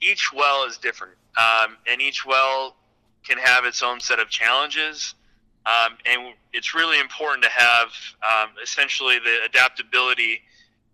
each 0.00 0.32
well 0.32 0.64
is 0.66 0.78
different 0.78 1.14
um, 1.36 1.76
and 1.86 2.00
each 2.00 2.24
well 2.26 2.76
can 3.24 3.38
have 3.38 3.64
its 3.64 3.82
own 3.82 4.00
set 4.00 4.18
of 4.18 4.28
challenges. 4.28 5.14
Um, 5.66 5.98
and 6.06 6.34
it's 6.52 6.74
really 6.74 6.98
important 6.98 7.44
to 7.44 7.50
have 7.50 7.88
um, 8.32 8.50
essentially 8.62 9.18
the 9.18 9.44
adaptability 9.44 10.40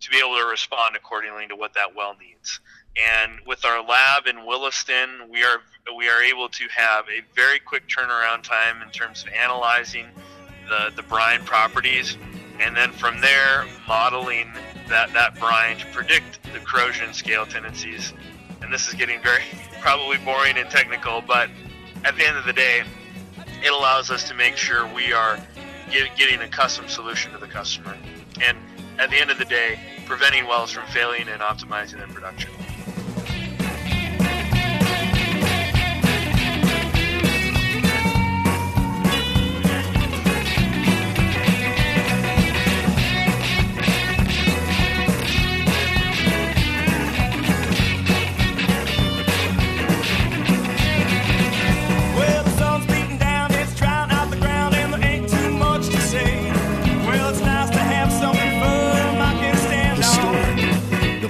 to 0.00 0.10
be 0.10 0.18
able 0.18 0.36
to 0.38 0.46
respond 0.46 0.96
accordingly 0.96 1.46
to 1.48 1.56
what 1.56 1.74
that 1.74 1.94
well 1.94 2.16
needs. 2.20 2.60
And 2.96 3.32
with 3.46 3.64
our 3.64 3.82
lab 3.82 4.26
in 4.26 4.46
Williston, 4.46 5.28
we 5.30 5.44
are 5.44 5.60
we 5.96 6.08
are 6.08 6.22
able 6.22 6.48
to 6.48 6.64
have 6.74 7.04
a 7.08 7.22
very 7.34 7.58
quick 7.58 7.84
turnaround 7.88 8.42
time 8.42 8.82
in 8.82 8.90
terms 8.90 9.22
of 9.22 9.32
analyzing 9.32 10.06
the, 10.68 10.90
the 10.96 11.02
brine 11.02 11.44
properties, 11.44 12.16
and 12.58 12.76
then 12.76 12.90
from 12.92 13.20
there 13.20 13.66
modeling 13.86 14.52
that, 14.88 15.12
that 15.12 15.38
brine 15.38 15.76
to 15.78 15.86
predict 15.86 16.42
the 16.52 16.58
corrosion 16.60 17.12
scale 17.12 17.46
tendencies. 17.46 18.12
And 18.62 18.72
this 18.72 18.88
is 18.88 18.94
getting 18.94 19.20
very 19.22 19.42
probably 19.80 20.18
boring 20.18 20.56
and 20.56 20.68
technical, 20.70 21.20
but 21.20 21.50
at 22.04 22.16
the 22.16 22.26
end 22.26 22.36
of 22.36 22.44
the 22.46 22.52
day, 22.52 22.82
it 23.62 23.72
allows 23.72 24.10
us 24.10 24.28
to 24.28 24.34
make 24.34 24.56
sure 24.56 24.86
we 24.94 25.12
are 25.12 25.38
get, 25.90 26.16
getting 26.16 26.40
a 26.40 26.48
custom 26.48 26.88
solution 26.88 27.32
to 27.32 27.38
the 27.38 27.46
customer. 27.46 27.96
And 28.40 28.58
at 28.98 29.10
the 29.10 29.20
end 29.20 29.30
of 29.30 29.38
the 29.38 29.44
day, 29.44 29.78
preventing 30.04 30.46
wells 30.46 30.70
from 30.70 30.86
failing 30.86 31.28
and 31.28 31.40
optimizing 31.40 31.98
their 31.98 32.06
production. 32.08 32.50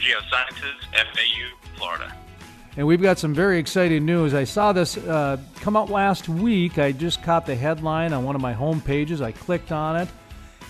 Geosciences 0.00 0.80
FAU, 0.92 1.76
Florida. 1.76 2.16
And 2.76 2.86
we've 2.86 3.02
got 3.02 3.18
some 3.18 3.34
very 3.34 3.58
exciting 3.58 4.06
news. 4.06 4.32
I 4.32 4.44
saw 4.44 4.72
this 4.72 4.96
uh, 4.96 5.38
come 5.56 5.76
out 5.76 5.90
last 5.90 6.28
week. 6.28 6.78
I 6.78 6.92
just 6.92 7.22
caught 7.22 7.44
the 7.44 7.56
headline 7.56 8.12
on 8.12 8.24
one 8.24 8.36
of 8.36 8.40
my 8.40 8.52
home 8.52 8.80
pages. 8.80 9.20
I 9.20 9.32
clicked 9.32 9.72
on 9.72 9.96
it 9.96 10.08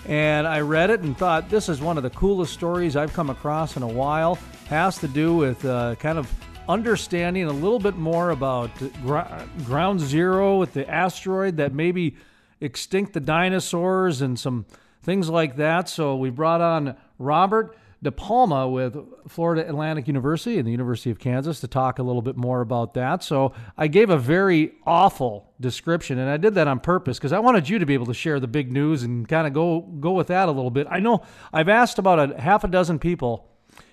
and 0.06 0.46
I 0.46 0.60
read 0.60 0.90
it 0.90 1.00
and 1.00 1.16
thought 1.16 1.50
this 1.50 1.68
is 1.68 1.80
one 1.80 1.96
of 1.96 2.02
the 2.02 2.10
coolest 2.10 2.54
stories 2.54 2.96
I've 2.96 3.12
come 3.12 3.28
across 3.30 3.76
in 3.76 3.82
a 3.82 3.88
while. 3.88 4.38
Has 4.68 4.98
to 4.98 5.08
do 5.08 5.34
with 5.36 5.64
uh, 5.64 5.94
kind 5.96 6.18
of 6.18 6.32
understanding 6.68 7.44
a 7.44 7.52
little 7.52 7.78
bit 7.78 7.96
more 7.96 8.30
about 8.30 8.70
gr- 9.02 9.20
ground 9.64 10.00
zero 10.00 10.58
with 10.58 10.72
the 10.72 10.88
asteroid 10.88 11.58
that 11.58 11.74
maybe 11.74 12.16
extinct 12.60 13.12
the 13.12 13.20
dinosaurs 13.20 14.22
and 14.22 14.38
some 14.38 14.64
things 15.02 15.28
like 15.28 15.56
that. 15.56 15.88
So 15.88 16.16
we 16.16 16.30
brought 16.30 16.60
on 16.60 16.96
Robert 17.18 17.76
DePalma 18.04 18.72
with 18.72 18.96
Florida 19.28 19.68
Atlantic 19.68 20.06
University 20.06 20.56
and 20.58 20.66
the 20.66 20.70
University 20.70 21.10
of 21.10 21.18
Kansas 21.18 21.60
to 21.60 21.68
talk 21.68 21.98
a 21.98 22.02
little 22.02 22.22
bit 22.22 22.36
more 22.36 22.62
about 22.62 22.94
that. 22.94 23.22
So 23.22 23.52
I 23.76 23.88
gave 23.88 24.08
a 24.08 24.16
very 24.16 24.72
awful 24.86 25.52
description, 25.60 26.18
and 26.18 26.30
I 26.30 26.38
did 26.38 26.54
that 26.54 26.66
on 26.66 26.80
purpose 26.80 27.18
because 27.18 27.32
I 27.32 27.40
wanted 27.40 27.68
you 27.68 27.78
to 27.78 27.84
be 27.84 27.92
able 27.92 28.06
to 28.06 28.14
share 28.14 28.40
the 28.40 28.48
big 28.48 28.72
news 28.72 29.02
and 29.02 29.28
kind 29.28 29.46
of 29.46 29.52
go 29.52 29.80
go 29.80 30.12
with 30.12 30.28
that 30.28 30.48
a 30.48 30.52
little 30.52 30.70
bit. 30.70 30.86
I 30.90 31.00
know 31.00 31.22
I've 31.52 31.68
asked 31.68 31.98
about 31.98 32.30
a 32.30 32.40
half 32.40 32.64
a 32.64 32.68
dozen 32.68 32.98
people, 32.98 33.50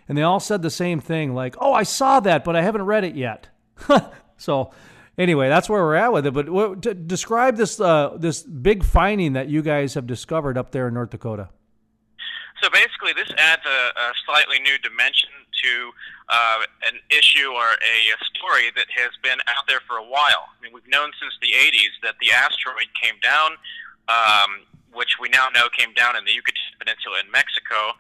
and 0.08 0.18
they 0.18 0.24
all 0.24 0.40
said 0.40 0.62
the 0.62 0.70
same 0.70 1.02
thing, 1.02 1.36
like, 1.36 1.56
"Oh, 1.60 1.74
I 1.74 1.84
saw 1.84 2.22
that, 2.22 2.46
but 2.46 2.56
I 2.56 2.62
haven't 2.62 2.84
read 2.84 3.04
it 3.04 3.16
yet." 3.16 3.50
so 4.38 4.72
anyway, 5.18 5.50
that's 5.50 5.68
where 5.68 5.82
we're 5.82 5.96
at 5.96 6.14
with 6.14 6.26
it. 6.26 6.34
But 6.34 6.50
what, 6.50 7.08
describe 7.08 7.58
this 7.58 7.78
uh, 7.82 8.16
this 8.18 8.42
big 8.42 8.86
finding 8.86 9.34
that 9.34 9.50
you 9.50 9.62
guys 9.62 9.96
have 9.96 10.08
discovered 10.08 10.58
up 10.58 10.72
there 10.72 10.88
in 10.88 10.94
North 10.94 11.10
Dakota. 11.10 11.50
So 12.62 12.70
basically, 12.70 13.14
this 13.14 13.30
adds 13.38 13.62
a, 13.66 13.82
a 13.94 14.14
slightly 14.26 14.60
new 14.60 14.78
dimension 14.80 15.30
to 15.64 15.92
uh, 16.30 16.60
an 16.90 17.00
issue 17.10 17.50
or 17.54 17.78
a, 17.78 17.96
a 18.14 18.20
story 18.34 18.74
that 18.76 18.90
has 18.94 19.12
been 19.22 19.38
out 19.48 19.66
there 19.68 19.82
for 19.88 19.98
a 19.98 20.04
while. 20.04 20.50
I 20.50 20.58
mean, 20.62 20.74
we've 20.74 20.88
known 20.90 21.12
since 21.22 21.34
the 21.42 21.54
80s 21.54 21.94
that 22.04 22.16
the 22.22 22.32
asteroid 22.32 22.90
came 22.98 23.16
down, 23.22 23.58
um, 24.10 24.66
which 24.94 25.18
we 25.22 25.30
now 25.30 25.50
know 25.54 25.70
came 25.76 25.94
down 25.94 26.16
in 26.16 26.26
the 26.26 26.34
Yucatan 26.34 26.78
Peninsula 26.80 27.22
in 27.24 27.30
Mexico, 27.32 27.94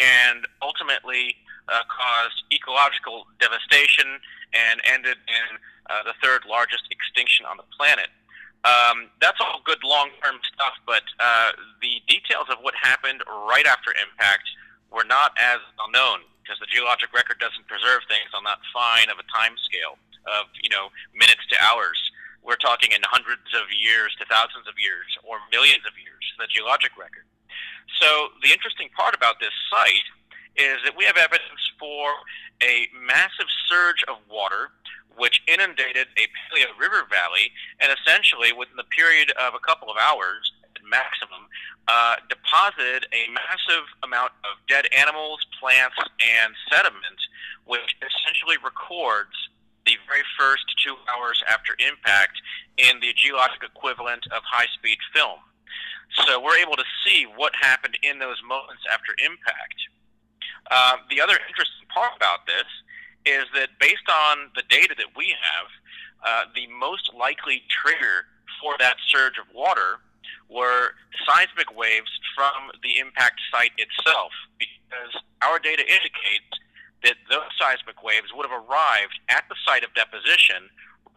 and 0.00 0.46
ultimately 0.62 1.36
uh, 1.68 1.82
caused 1.90 2.38
ecological 2.52 3.26
devastation 3.40 4.20
and 4.54 4.80
ended 4.84 5.18
in 5.26 5.58
uh, 5.90 6.02
the 6.04 6.14
third 6.22 6.42
largest 6.48 6.84
extinction 6.90 7.46
on 7.46 7.56
the 7.56 7.66
planet. 7.76 8.08
Um, 8.64 9.12
that's 9.20 9.36
all 9.40 9.60
good 9.64 9.84
long 9.84 10.08
term 10.24 10.40
stuff, 10.48 10.72
but 10.88 11.04
uh, 11.20 11.52
the 11.84 12.00
details 12.08 12.48
of 12.48 12.58
what 12.64 12.72
happened 12.74 13.20
right 13.28 13.66
after 13.68 13.92
impact 14.00 14.48
were 14.88 15.04
not 15.04 15.36
as 15.36 15.60
well 15.76 15.92
known 15.92 16.24
because 16.40 16.56
the 16.60 16.68
geologic 16.72 17.12
record 17.12 17.36
doesn't 17.40 17.68
preserve 17.68 18.08
things 18.08 18.32
on 18.32 18.44
that 18.44 18.60
fine 18.72 19.12
of 19.12 19.20
a 19.20 19.26
time 19.28 19.56
scale 19.60 20.00
of 20.24 20.48
you 20.64 20.72
know 20.72 20.88
minutes 21.12 21.44
to 21.52 21.56
hours. 21.60 22.00
We're 22.40 22.60
talking 22.60 22.92
in 22.92 23.00
hundreds 23.04 23.52
of 23.52 23.68
years 23.72 24.16
to 24.20 24.24
thousands 24.28 24.68
of 24.68 24.76
years 24.80 25.08
or 25.24 25.40
millions 25.52 25.84
of 25.84 25.96
years. 26.00 26.24
The 26.40 26.48
geologic 26.48 26.96
record. 26.96 27.24
So 28.00 28.32
the 28.40 28.52
interesting 28.52 28.88
part 28.96 29.14
about 29.16 29.40
this 29.40 29.52
site 29.68 30.08
is 30.56 30.80
that 30.84 30.96
we 30.96 31.04
have 31.04 31.16
evidence 31.16 31.60
for 31.78 32.16
a 32.62 32.88
massive 32.96 33.48
surge 33.68 34.04
of 34.08 34.16
water 34.28 34.72
which 35.16 35.42
inundated 35.46 36.08
a 36.16 36.26
paleo 36.34 36.70
river 36.78 37.06
valley 37.10 37.52
and 37.80 37.90
essentially 37.92 38.52
within 38.52 38.76
the 38.76 38.90
period 38.96 39.30
of 39.38 39.54
a 39.54 39.62
couple 39.62 39.90
of 39.90 39.96
hours 39.96 40.52
at 40.76 40.82
maximum 40.82 41.46
uh, 41.86 42.16
deposited 42.28 43.06
a 43.12 43.28
massive 43.32 43.84
amount 44.02 44.32
of 44.44 44.56
dead 44.68 44.86
animals 44.96 45.44
plants 45.60 45.96
and 46.20 46.54
sediment 46.70 47.20
which 47.64 47.96
essentially 48.00 48.56
records 48.62 49.34
the 49.86 49.96
very 50.08 50.24
first 50.38 50.64
two 50.82 50.96
hours 51.12 51.42
after 51.48 51.76
impact 51.78 52.40
in 52.76 53.00
the 53.00 53.12
geologic 53.16 53.62
equivalent 53.62 54.24
of 54.32 54.42
high 54.44 54.68
speed 54.74 54.98
film. 55.14 55.38
So 56.24 56.40
we're 56.40 56.56
able 56.56 56.76
to 56.76 56.88
see 57.04 57.26
what 57.36 57.52
happened 57.56 57.98
in 58.02 58.18
those 58.18 58.40
moments 58.46 58.82
after 58.92 59.12
impact. 59.24 59.78
Uh, 60.70 60.96
the 61.10 61.20
other 61.20 61.36
interesting 61.48 61.84
part 61.92 62.12
about 62.16 62.46
this 62.46 62.68
is 63.26 63.44
that 63.54 63.70
based 63.80 64.08
on 64.08 64.50
the 64.54 64.62
data 64.68 64.94
that 64.96 65.16
we 65.16 65.34
have, 65.34 65.66
uh, 66.24 66.44
the 66.54 66.66
most 66.68 67.12
likely 67.14 67.62
trigger 67.68 68.26
for 68.60 68.74
that 68.78 68.96
surge 69.08 69.38
of 69.38 69.46
water 69.54 70.00
were 70.48 70.92
seismic 71.26 71.74
waves 71.76 72.10
from 72.36 72.70
the 72.82 72.98
impact 72.98 73.40
site 73.50 73.72
itself, 73.76 74.32
because 74.58 75.12
our 75.42 75.58
data 75.58 75.82
indicates 75.82 76.52
that 77.02 77.16
those 77.28 77.52
seismic 77.60 78.02
waves 78.02 78.32
would 78.34 78.48
have 78.48 78.64
arrived 78.64 79.20
at 79.28 79.44
the 79.48 79.56
site 79.66 79.84
of 79.84 79.92
deposition 79.94 80.68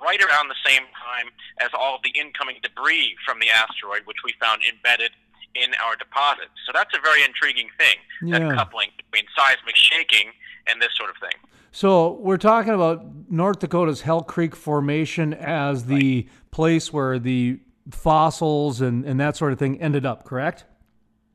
right 0.01 0.21
around 0.21 0.47
the 0.47 0.61
same 0.65 0.83
time 0.93 1.31
as 1.59 1.69
all 1.73 1.95
of 1.95 2.01
the 2.03 2.11
incoming 2.11 2.57
debris 2.61 3.15
from 3.25 3.39
the 3.39 3.49
asteroid, 3.49 4.01
which 4.05 4.21
we 4.23 4.33
found 4.39 4.61
embedded 4.63 5.11
in 5.55 5.73
our 5.83 5.95
deposits. 5.95 6.53
So 6.65 6.71
that's 6.73 6.93
a 6.93 7.01
very 7.01 7.23
intriguing 7.23 7.69
thing, 7.77 7.97
yeah. 8.21 8.39
that 8.39 8.55
coupling 8.55 8.89
between 8.97 9.25
seismic 9.35 9.75
shaking 9.75 10.31
and 10.67 10.81
this 10.81 10.93
sort 10.95 11.09
of 11.09 11.17
thing. 11.17 11.33
So 11.77 12.13
we're 12.13 12.37
talking 12.37 12.73
about 12.73 13.05
North 13.29 13.59
Dakota's 13.59 14.01
Hell 14.01 14.23
Creek 14.23 14.55
Formation 14.55 15.31
as 15.31 15.85
the 15.85 16.25
right. 16.25 16.27
place 16.49 16.91
where 16.91 17.19
the 17.19 17.59
fossils 17.91 18.81
and, 18.81 19.05
and 19.05 19.19
that 19.19 19.37
sort 19.37 19.53
of 19.53 19.59
thing 19.59 19.79
ended 19.79 20.03
up, 20.03 20.25
correct? 20.25 20.65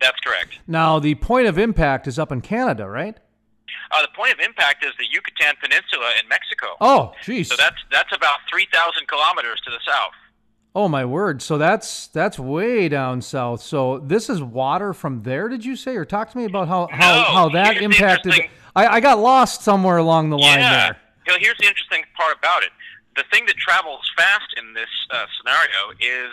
That's 0.00 0.18
correct. 0.18 0.58
Now, 0.66 0.98
the 0.98 1.14
point 1.14 1.46
of 1.46 1.58
impact 1.58 2.08
is 2.08 2.18
up 2.18 2.32
in 2.32 2.40
Canada, 2.40 2.88
right? 2.88 3.16
Uh, 3.92 4.02
the 4.02 4.08
point 4.16 4.32
of 4.32 4.40
impact 4.40 4.84
is 4.84 4.90
the 4.98 5.06
Yucatan 5.08 5.54
Peninsula 5.62 6.10
in 6.20 6.28
Mexico. 6.28 6.70
Oh, 6.80 7.12
geez. 7.22 7.48
So 7.48 7.54
that's 7.56 7.78
that's 7.92 8.12
about 8.12 8.38
three 8.50 8.66
thousand 8.72 9.06
kilometers 9.06 9.60
to 9.64 9.70
the 9.70 9.78
south. 9.86 10.10
Oh 10.74 10.88
my 10.88 11.04
word! 11.04 11.40
So 11.40 11.56
that's 11.56 12.08
that's 12.08 12.36
way 12.36 12.88
down 12.88 13.22
south. 13.22 13.62
So 13.62 14.00
this 14.00 14.28
is 14.28 14.42
water 14.42 14.92
from 14.92 15.22
there. 15.22 15.48
Did 15.48 15.64
you 15.64 15.76
say, 15.76 15.94
or 15.94 16.04
talk 16.04 16.32
to 16.32 16.36
me 16.36 16.46
about 16.46 16.66
how 16.66 16.88
how, 16.90 17.14
no, 17.14 17.22
how 17.22 17.48
that 17.50 17.76
impacted? 17.76 18.48
I, 18.74 18.86
I 18.86 19.00
got 19.00 19.18
lost 19.18 19.62
somewhere 19.62 19.98
along 19.98 20.30
the 20.30 20.38
line 20.38 20.58
yeah. 20.58 20.70
there. 20.70 20.96
You 21.26 21.32
know, 21.32 21.38
here's 21.40 21.58
the 21.58 21.66
interesting 21.66 22.04
part 22.16 22.36
about 22.36 22.62
it. 22.62 22.70
The 23.16 23.24
thing 23.30 23.44
that 23.46 23.56
travels 23.56 24.00
fast 24.16 24.48
in 24.56 24.72
this 24.74 24.88
uh, 25.10 25.26
scenario 25.36 25.92
is 26.00 26.32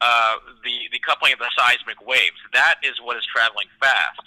uh, 0.00 0.36
the 0.62 0.92
the 0.92 1.00
coupling 1.00 1.32
of 1.32 1.38
the 1.38 1.50
seismic 1.56 1.98
waves. 2.06 2.36
That 2.52 2.76
is 2.84 3.00
what 3.02 3.16
is 3.16 3.24
traveling 3.26 3.66
fast. 3.80 4.20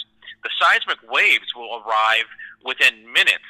The 0.44 0.50
seismic 0.60 0.98
waves 1.10 1.54
will 1.56 1.84
arrive 1.86 2.26
within 2.66 3.06
minutes 3.14 3.46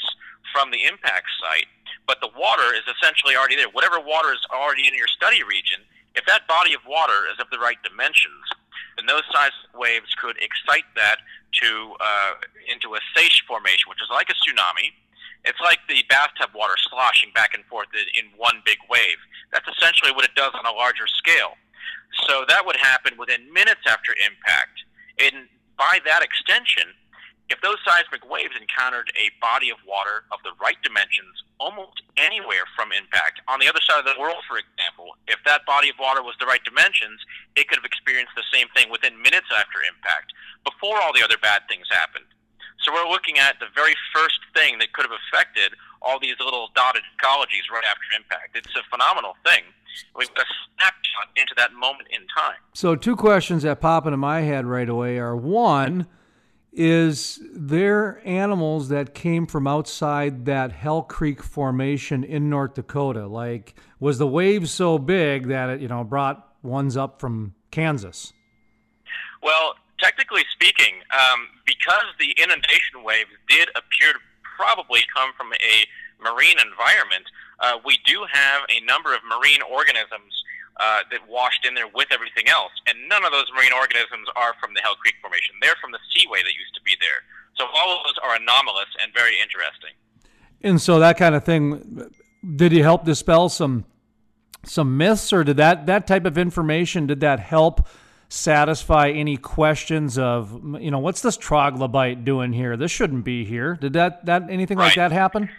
from 0.52 0.70
the 0.72 0.84
impact 0.84 1.32
site, 1.40 1.72
but 2.06 2.20
the 2.20 2.30
water 2.36 2.76
is 2.76 2.84
essentially 2.84 3.36
already 3.36 3.56
there. 3.56 3.72
Whatever 3.72 4.00
water 4.04 4.34
is 4.36 4.44
already 4.52 4.86
in 4.88 4.94
your 4.94 5.08
study 5.08 5.42
region, 5.44 5.80
if 6.16 6.28
that 6.28 6.46
body 6.48 6.76
of 6.76 6.84
water 6.86 7.32
is 7.32 7.40
of 7.40 7.48
the 7.50 7.60
right 7.60 7.80
dimensions, 7.88 8.44
then 8.98 9.06
those 9.06 9.24
seismic 9.32 9.74
waves 9.76 10.14
could 10.16 10.38
excite 10.42 10.88
that 10.96 11.18
to 11.62 11.96
uh, 12.00 12.34
into 12.72 12.96
a 12.96 13.02
seiche 13.16 13.42
formation, 13.48 13.90
which 13.90 14.02
is 14.02 14.10
like 14.10 14.30
a 14.30 14.38
tsunami. 14.38 14.94
It's 15.44 15.60
like 15.60 15.80
the 15.90 16.06
bathtub 16.08 16.52
water 16.54 16.76
sloshing 16.90 17.32
back 17.34 17.54
and 17.54 17.66
forth 17.66 17.88
in 18.14 18.26
one 18.38 18.62
big 18.66 18.78
wave. 18.90 19.18
That's 19.52 19.68
essentially 19.68 20.12
what 20.12 20.24
it 20.24 20.36
does 20.36 20.54
on 20.54 20.66
a 20.66 20.72
larger 20.72 21.08
scale. 21.08 21.58
So 22.28 22.46
that 22.48 22.66
would 22.66 22.78
happen 22.78 23.18
within 23.18 23.52
minutes 23.52 23.82
after 23.88 24.14
impact. 24.22 24.86
And 25.18 25.48
by 25.78 26.00
that 26.06 26.22
extension, 26.22 26.94
if 27.52 27.60
those 27.60 27.78
seismic 27.84 28.24
waves 28.24 28.56
encountered 28.56 29.12
a 29.20 29.28
body 29.44 29.70
of 29.70 29.78
water 29.84 30.24
of 30.32 30.40
the 30.48 30.56
right 30.64 30.80
dimensions 30.82 31.44
almost 31.60 32.02
anywhere 32.16 32.64
from 32.74 32.96
impact, 32.96 33.44
on 33.52 33.60
the 33.60 33.68
other 33.68 33.84
side 33.84 34.00
of 34.00 34.08
the 34.08 34.16
world, 34.16 34.40
for 34.48 34.58
example, 34.58 35.14
if 35.28 35.38
that 35.46 35.68
body 35.68 35.92
of 35.92 36.00
water 36.00 36.24
was 36.24 36.34
the 36.40 36.48
right 36.48 36.64
dimensions, 36.64 37.20
it 37.60 37.68
could 37.68 37.78
have 37.78 37.86
experienced 37.86 38.34
the 38.40 38.48
same 38.50 38.72
thing 38.74 38.90
within 38.90 39.20
minutes 39.22 39.52
after 39.52 39.84
impact, 39.84 40.32
before 40.64 40.98
all 41.04 41.12
the 41.14 41.22
other 41.22 41.38
bad 41.38 41.62
things 41.68 41.86
happened. 41.92 42.26
So 42.82 42.90
we're 42.90 43.12
looking 43.12 43.38
at 43.38 43.60
the 43.60 43.70
very 43.76 43.94
first 44.16 44.40
thing 44.56 44.80
that 44.80 44.94
could 44.94 45.06
have 45.06 45.14
affected 45.14 45.78
all 46.02 46.20
these 46.20 46.40
little 46.40 46.70
dotted 46.74 47.04
ecologies 47.20 47.70
right 47.70 47.86
after 47.86 48.10
impact. 48.16 48.58
It's 48.58 48.74
a 48.74 48.82
phenomenal 48.90 49.38
thing. 49.46 49.62
We've 50.16 50.34
got 50.34 50.46
a 50.48 50.56
snapshot 50.80 51.30
into 51.36 51.54
that 51.58 51.74
moment 51.74 52.10
in 52.10 52.26
time. 52.36 52.58
So, 52.74 52.96
two 52.96 53.16
questions 53.16 53.64
that 53.64 53.82
pop 53.82 54.06
into 54.08 54.18
my 54.18 54.42
head 54.42 54.66
right 54.66 54.88
away 54.88 55.20
are 55.20 55.36
one, 55.36 56.08
is 56.74 57.40
there 57.54 58.22
animals 58.26 58.90
that 58.90 59.14
came 59.14 59.46
from 59.46 59.68
outside 59.68 60.46
that 60.46 60.72
Hell 60.72 61.02
Creek 61.02 61.44
formation 61.44 62.24
in 62.24 62.50
North 62.50 62.76
Dakota? 62.76 63.28
Like, 63.28 63.76
was 64.00 64.18
the 64.18 64.28
wave 64.28 64.70
so 64.70 64.98
big 64.98 65.48
that 65.48 65.70
it, 65.70 65.82
you 65.82 65.90
know, 65.90 66.04
brought 66.04 66.48
ones 66.64 66.96
up 66.96 67.20
from 67.20 67.56
Kansas? 67.72 68.32
Well, 69.44 69.76
technically 70.00 70.44
speaking, 70.52 70.96
um, 71.14 71.48
because 71.66 72.06
the 72.20 72.32
inundation 72.42 73.04
waves 73.04 73.32
did 73.50 73.70
appear 73.70 74.14
to 74.14 74.20
probably 74.58 75.02
come 75.14 75.32
from 75.36 75.52
a 75.54 76.24
marine 76.24 76.58
environment, 76.60 77.26
uh, 77.60 77.78
we 77.86 77.98
do 78.06 78.26
have 78.32 78.62
a 78.70 78.84
number 78.86 79.14
of 79.14 79.22
marine 79.24 79.62
organisms 79.62 80.41
uh, 80.80 81.02
that 81.12 81.28
washed 81.28 81.66
in 81.66 81.74
there 81.74 81.88
with 81.94 82.08
everything 82.12 82.48
else. 82.48 82.72
And 82.88 82.98
none 83.10 83.24
of 83.24 83.32
those 83.32 83.46
marine 83.56 83.74
organisms 83.74 84.28
are 84.36 84.54
from 84.60 84.74
the 84.74 84.82
Hell 84.82 84.96
Creek 84.96 85.16
Formation. 85.22 85.56
They're 85.62 85.78
from 85.82 85.92
the 85.92 86.00
seaway 86.14 86.40
that 86.44 86.56
used 86.56 86.74
to 86.76 86.82
be 86.84 86.96
there. 87.00 87.22
So 87.56 87.66
all 87.76 87.98
of 87.98 88.04
those 88.06 88.18
are 88.24 88.36
anomalous 88.36 88.90
and 89.02 89.14
very 89.14 89.40
interesting. 89.42 89.92
And 90.64 90.82
so 90.82 91.00
that 91.00 91.18
kind 91.18 91.36
of 91.36 91.44
thing, 91.44 92.12
did 92.56 92.72
he 92.72 92.80
help 92.80 93.06
dispel 93.06 93.50
some 93.50 93.86
some 94.64 94.96
myths, 94.96 95.34
or 95.34 95.44
did 95.44 95.58
that 95.58 95.88
that 95.88 96.06
type 96.06 96.26
of 96.26 96.38
information 96.38 97.08
did 97.08 97.20
that 97.22 97.40
help 97.40 97.88
satisfy 98.30 99.10
any 99.10 99.36
questions 99.36 100.18
of 100.18 100.54
you 100.80 100.92
know 100.92 101.00
what's 101.00 101.22
this 101.22 101.38
troglobite 101.38 102.24
doing 102.24 102.54
here? 102.54 102.78
This 102.78 102.92
shouldn't 102.92 103.26
be 103.26 103.44
here. 103.44 103.76
Did 103.76 103.94
that 103.94 104.26
that 104.28 104.50
anything 104.50 104.78
right. 104.78 104.86
like 104.86 104.96
that 104.96 105.12
happen? 105.12 105.50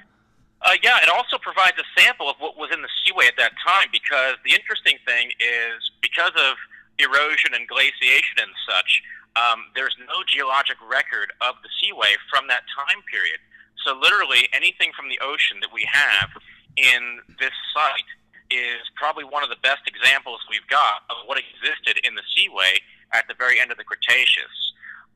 Uh, 0.62 0.78
yeah, 0.82 1.02
it 1.02 1.10
also 1.10 1.38
provides 1.38 1.74
a 1.78 1.86
sample 1.98 2.30
of 2.30 2.36
what 2.38 2.56
was 2.56 2.70
in 2.70 2.82
the 2.82 2.92
seaway 3.02 3.26
at 3.26 3.34
that 3.36 3.50
time 3.58 3.90
because 3.90 4.38
the 4.46 4.54
interesting 4.54 4.94
thing 5.04 5.34
is 5.42 5.90
because 6.00 6.30
of 6.38 6.54
erosion 7.02 7.50
and 7.50 7.66
glaciation 7.66 8.38
and 8.38 8.54
such, 8.62 9.02
um, 9.34 9.66
there's 9.74 9.96
no 10.06 10.22
geologic 10.22 10.78
record 10.86 11.34
of 11.42 11.58
the 11.66 11.70
seaway 11.82 12.14
from 12.30 12.46
that 12.46 12.62
time 12.70 13.02
period. 13.10 13.42
So 13.82 13.98
literally 13.98 14.46
anything 14.54 14.94
from 14.94 15.10
the 15.10 15.18
ocean 15.18 15.58
that 15.66 15.72
we 15.74 15.82
have 15.90 16.30
in 16.78 17.18
this 17.42 17.54
site 17.74 18.10
is 18.52 18.86
probably 18.94 19.24
one 19.24 19.42
of 19.42 19.50
the 19.50 19.58
best 19.66 19.82
examples 19.90 20.38
we've 20.46 20.66
got 20.70 21.02
of 21.10 21.26
what 21.26 21.42
existed 21.42 21.98
in 22.06 22.14
the 22.14 22.22
seaway 22.36 22.78
at 23.10 23.26
the 23.26 23.34
very 23.34 23.58
end 23.58 23.72
of 23.72 23.78
the 23.78 23.84
Cretaceous. 23.84 24.54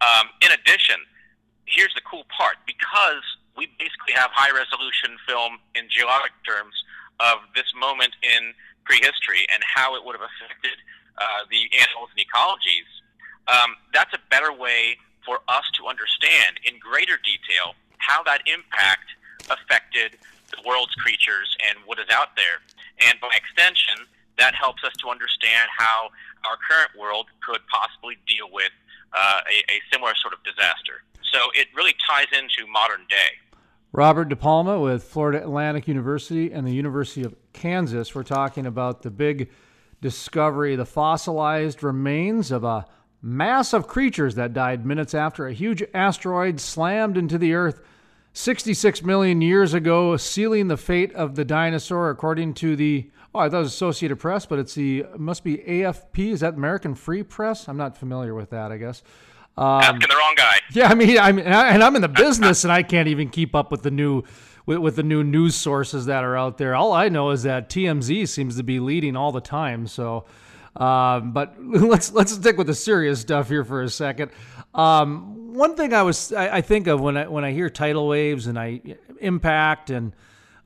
Um, 0.00 0.26
in 0.42 0.50
addition, 0.50 0.96
here's 1.66 1.94
the 1.94 2.02
cool 2.02 2.26
part 2.34 2.56
because 2.66 3.22
we 3.56 3.66
basically 3.78 4.12
have 4.14 4.30
high 4.32 4.52
resolution 4.52 5.16
film 5.26 5.58
in 5.74 5.88
geologic 5.88 6.32
terms 6.44 6.74
of 7.20 7.40
this 7.54 7.72
moment 7.72 8.12
in 8.22 8.52
prehistory 8.84 9.48
and 9.52 9.64
how 9.64 9.96
it 9.96 10.04
would 10.04 10.14
have 10.14 10.24
affected 10.24 10.76
uh, 11.18 11.48
the 11.50 11.64
animals 11.80 12.12
and 12.12 12.20
ecologies. 12.20 12.88
Um, 13.48 13.76
that's 13.92 14.12
a 14.12 14.20
better 14.30 14.52
way 14.52 14.98
for 15.24 15.40
us 15.48 15.64
to 15.80 15.88
understand 15.88 16.60
in 16.62 16.78
greater 16.78 17.18
detail 17.18 17.74
how 17.98 18.22
that 18.22 18.42
impact 18.46 19.10
affected 19.50 20.18
the 20.54 20.62
world's 20.62 20.94
creatures 20.94 21.56
and 21.66 21.78
what 21.86 21.98
is 21.98 22.06
out 22.10 22.36
there. 22.36 22.62
And 23.08 23.18
by 23.18 23.32
extension, 23.34 24.06
that 24.38 24.54
helps 24.54 24.84
us 24.84 24.92
to 25.02 25.08
understand 25.08 25.68
how 25.72 26.10
our 26.46 26.56
current 26.60 26.92
world 26.94 27.26
could 27.42 27.60
possibly 27.66 28.16
deal 28.28 28.46
with 28.52 28.70
uh, 29.12 29.40
a, 29.48 29.56
a 29.72 29.76
similar 29.90 30.14
sort 30.14 30.34
of 30.34 30.42
disaster. 30.44 31.02
So 31.32 31.50
it 31.54 31.66
really 31.74 31.94
ties 32.06 32.30
into 32.30 32.70
modern 32.70 33.02
day. 33.08 33.34
Robert 33.92 34.28
DePalma 34.28 34.82
with 34.82 35.04
Florida 35.04 35.42
Atlantic 35.42 35.88
University 35.88 36.52
and 36.52 36.66
the 36.66 36.74
University 36.74 37.22
of 37.22 37.34
Kansas. 37.52 38.14
We're 38.14 38.24
talking 38.24 38.66
about 38.66 39.02
the 39.02 39.10
big 39.10 39.50
discovery, 40.00 40.76
the 40.76 40.84
fossilized 40.84 41.82
remains 41.82 42.50
of 42.50 42.64
a 42.64 42.86
mass 43.22 43.72
of 43.72 43.88
creatures 43.88 44.34
that 44.34 44.52
died 44.52 44.84
minutes 44.84 45.14
after 45.14 45.46
a 45.46 45.52
huge 45.52 45.82
asteroid 45.94 46.60
slammed 46.60 47.16
into 47.16 47.38
the 47.38 47.54
Earth 47.54 47.80
66 48.34 49.02
million 49.02 49.40
years 49.40 49.72
ago, 49.72 50.16
sealing 50.18 50.68
the 50.68 50.76
fate 50.76 51.14
of 51.14 51.36
the 51.36 51.44
dinosaur, 51.44 52.10
according 52.10 52.52
to 52.54 52.76
the 52.76 53.10
oh, 53.34 53.38
I 53.38 53.48
thought 53.48 53.58
it 53.58 53.60
was 53.60 53.74
Associated 53.74 54.16
Press, 54.16 54.46
but 54.46 54.58
it's 54.58 54.74
the 54.74 55.04
must 55.16 55.42
be 55.42 55.58
AFP. 55.58 56.32
Is 56.32 56.40
that 56.40 56.54
American 56.54 56.94
Free 56.94 57.22
Press? 57.22 57.68
I'm 57.68 57.76
not 57.76 57.96
familiar 57.96 58.34
with 58.34 58.50
that. 58.50 58.70
I 58.70 58.76
guess. 58.76 59.02
Um, 59.58 59.80
Asking 59.82 60.08
the 60.08 60.16
wrong 60.16 60.34
guy. 60.36 60.60
Yeah, 60.72 60.88
I 60.88 60.94
mean, 60.94 61.18
I'm 61.18 61.38
and 61.38 61.82
I'm 61.82 61.96
in 61.96 62.02
the 62.02 62.08
business, 62.08 62.64
and 62.64 62.72
I 62.72 62.82
can't 62.82 63.08
even 63.08 63.30
keep 63.30 63.54
up 63.54 63.70
with 63.70 63.82
the 63.82 63.90
new 63.90 64.24
with, 64.66 64.78
with, 64.78 64.96
the 64.96 65.02
new 65.02 65.22
news 65.24 65.54
sources 65.54 66.06
that 66.06 66.24
are 66.24 66.36
out 66.36 66.58
there. 66.58 66.74
All 66.74 66.92
I 66.92 67.08
know 67.08 67.30
is 67.30 67.44
that 67.44 67.70
TMZ 67.70 68.28
seems 68.28 68.56
to 68.56 68.62
be 68.62 68.80
leading 68.80 69.16
all 69.16 69.32
the 69.32 69.40
time. 69.40 69.86
So, 69.86 70.24
um, 70.74 71.32
but 71.32 71.54
let's 71.62 72.12
let's 72.12 72.32
stick 72.32 72.58
with 72.58 72.66
the 72.66 72.74
serious 72.74 73.20
stuff 73.20 73.48
here 73.48 73.64
for 73.64 73.82
a 73.82 73.88
second. 73.88 74.32
Um, 74.74 75.54
one 75.54 75.74
thing 75.74 75.94
I 75.94 76.02
was 76.02 76.32
I, 76.32 76.56
I, 76.56 76.60
think 76.60 76.86
of 76.86 77.00
when 77.00 77.16
I 77.16 77.28
when 77.28 77.44
I 77.44 77.52
hear 77.52 77.70
tidal 77.70 78.08
waves 78.08 78.46
and 78.46 78.58
I 78.58 78.82
impact 79.20 79.88
and 79.88 80.12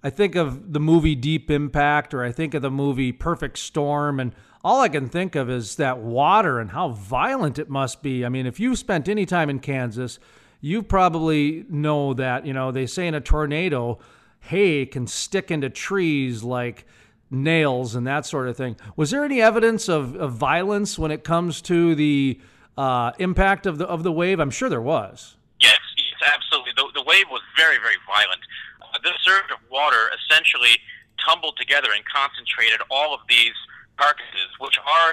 I 0.03 0.11
think 0.11 0.35
of 0.35 0.73
the 0.73 0.81
movie 0.81 1.15
Deep 1.15 1.51
Impact 1.51 2.15
or 2.15 2.25
I 2.25 2.33
think 2.33 2.55
of 2.55 2.63
the 2.63 2.71
movie 2.71 3.13
Perfect 3.13 3.59
Storm 3.59 4.19
and 4.19 4.35
all 4.63 4.81
I 4.81 4.89
can 4.89 5.09
think 5.09 5.37
of 5.37 5.49
is 5.49 5.77
that 5.77 5.99
water 5.99 6.59
and 6.59 6.71
how 6.71 6.91
violent 6.91 7.59
it 7.59 7.71
must 7.71 8.03
be. 8.03 8.25
I 8.25 8.29
mean, 8.29 8.47
if 8.47 8.61
you've 8.61 8.79
spent 8.79 9.09
any 9.09 9.25
time 9.25 9.49
in 9.49 9.59
Kansas, 9.59 10.19
you 10.61 10.83
probably 10.83 11.65
know 11.69 12.13
that, 12.15 12.45
you 12.45 12.53
know, 12.53 12.71
they 12.71 12.87
say 12.87 13.07
in 13.07 13.15
a 13.15 13.21
tornado, 13.21 13.99
hay 14.41 14.85
can 14.85 15.07
stick 15.07 15.51
into 15.51 15.71
trees 15.71 16.43
like 16.43 16.87
nails 17.31 17.95
and 17.95 18.07
that 18.07 18.27
sort 18.27 18.49
of 18.49 18.57
thing. 18.57 18.77
Was 18.97 19.11
there 19.11 19.25
any 19.25 19.41
evidence 19.41 19.89
of, 19.89 20.15
of 20.17 20.33
violence 20.33 20.99
when 20.99 21.11
it 21.11 21.25
comes 21.25 21.63
to 21.63 21.95
the 21.95 22.41
uh, 22.77 23.13
impact 23.19 23.67
of 23.67 23.79
the 23.79 23.87
of 23.87 24.03
the 24.03 24.13
wave? 24.13 24.41
I'm 24.41 24.51
sure 24.51 24.69
there 24.69 24.83
was. 24.83 25.37
Yes, 25.61 25.79
yes 25.97 26.33
absolutely. 26.35 26.73
The, 26.77 27.01
the 27.01 27.05
wave 27.05 27.27
was 27.31 27.41
very, 27.57 27.79
very 27.79 27.97
violent. 28.07 28.41
Uh, 28.83 28.99
this 29.03 29.15
surge 29.23 29.51
of 29.53 29.59
water 29.71 30.11
essentially 30.13 30.77
tumbled 31.25 31.57
together 31.59 31.89
and 31.95 32.05
concentrated 32.05 32.81
all 32.91 33.15
of 33.15 33.21
these 33.29 33.55
carcasses, 34.01 34.51
which 34.57 34.81
are, 34.81 35.13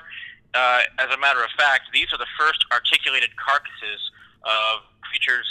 uh, 0.55 1.03
as 1.03 1.11
a 1.11 1.19
matter 1.19 1.43
of 1.43 1.51
fact, 1.59 1.91
these 1.91 2.07
are 2.15 2.17
the 2.17 2.31
first 2.39 2.63
articulated 2.71 3.35
carcasses 3.35 3.99
of 4.47 4.87
creatures 5.03 5.43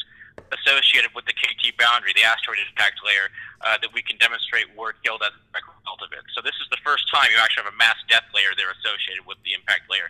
associated 0.57 1.13
with 1.13 1.29
the 1.29 1.37
KT 1.37 1.77
boundary, 1.77 2.17
the 2.17 2.25
asteroid 2.25 2.57
impact 2.65 3.05
layer, 3.05 3.29
uh, 3.61 3.77
that 3.85 3.93
we 3.93 4.01
can 4.01 4.17
demonstrate 4.17 4.65
were 4.73 4.97
killed 5.05 5.21
as 5.21 5.33
a 5.53 5.61
result 5.61 6.01
of 6.01 6.13
it. 6.17 6.25
So 6.33 6.41
this 6.41 6.57
is 6.61 6.69
the 6.73 6.81
first 6.81 7.05
time 7.13 7.29
you 7.29 7.37
actually 7.37 7.69
have 7.69 7.73
a 7.73 7.77
mass 7.77 7.97
death 8.09 8.25
layer 8.33 8.57
there 8.57 8.73
associated 8.73 9.29
with 9.29 9.37
the 9.45 9.53
impact 9.53 9.89
layer. 9.93 10.09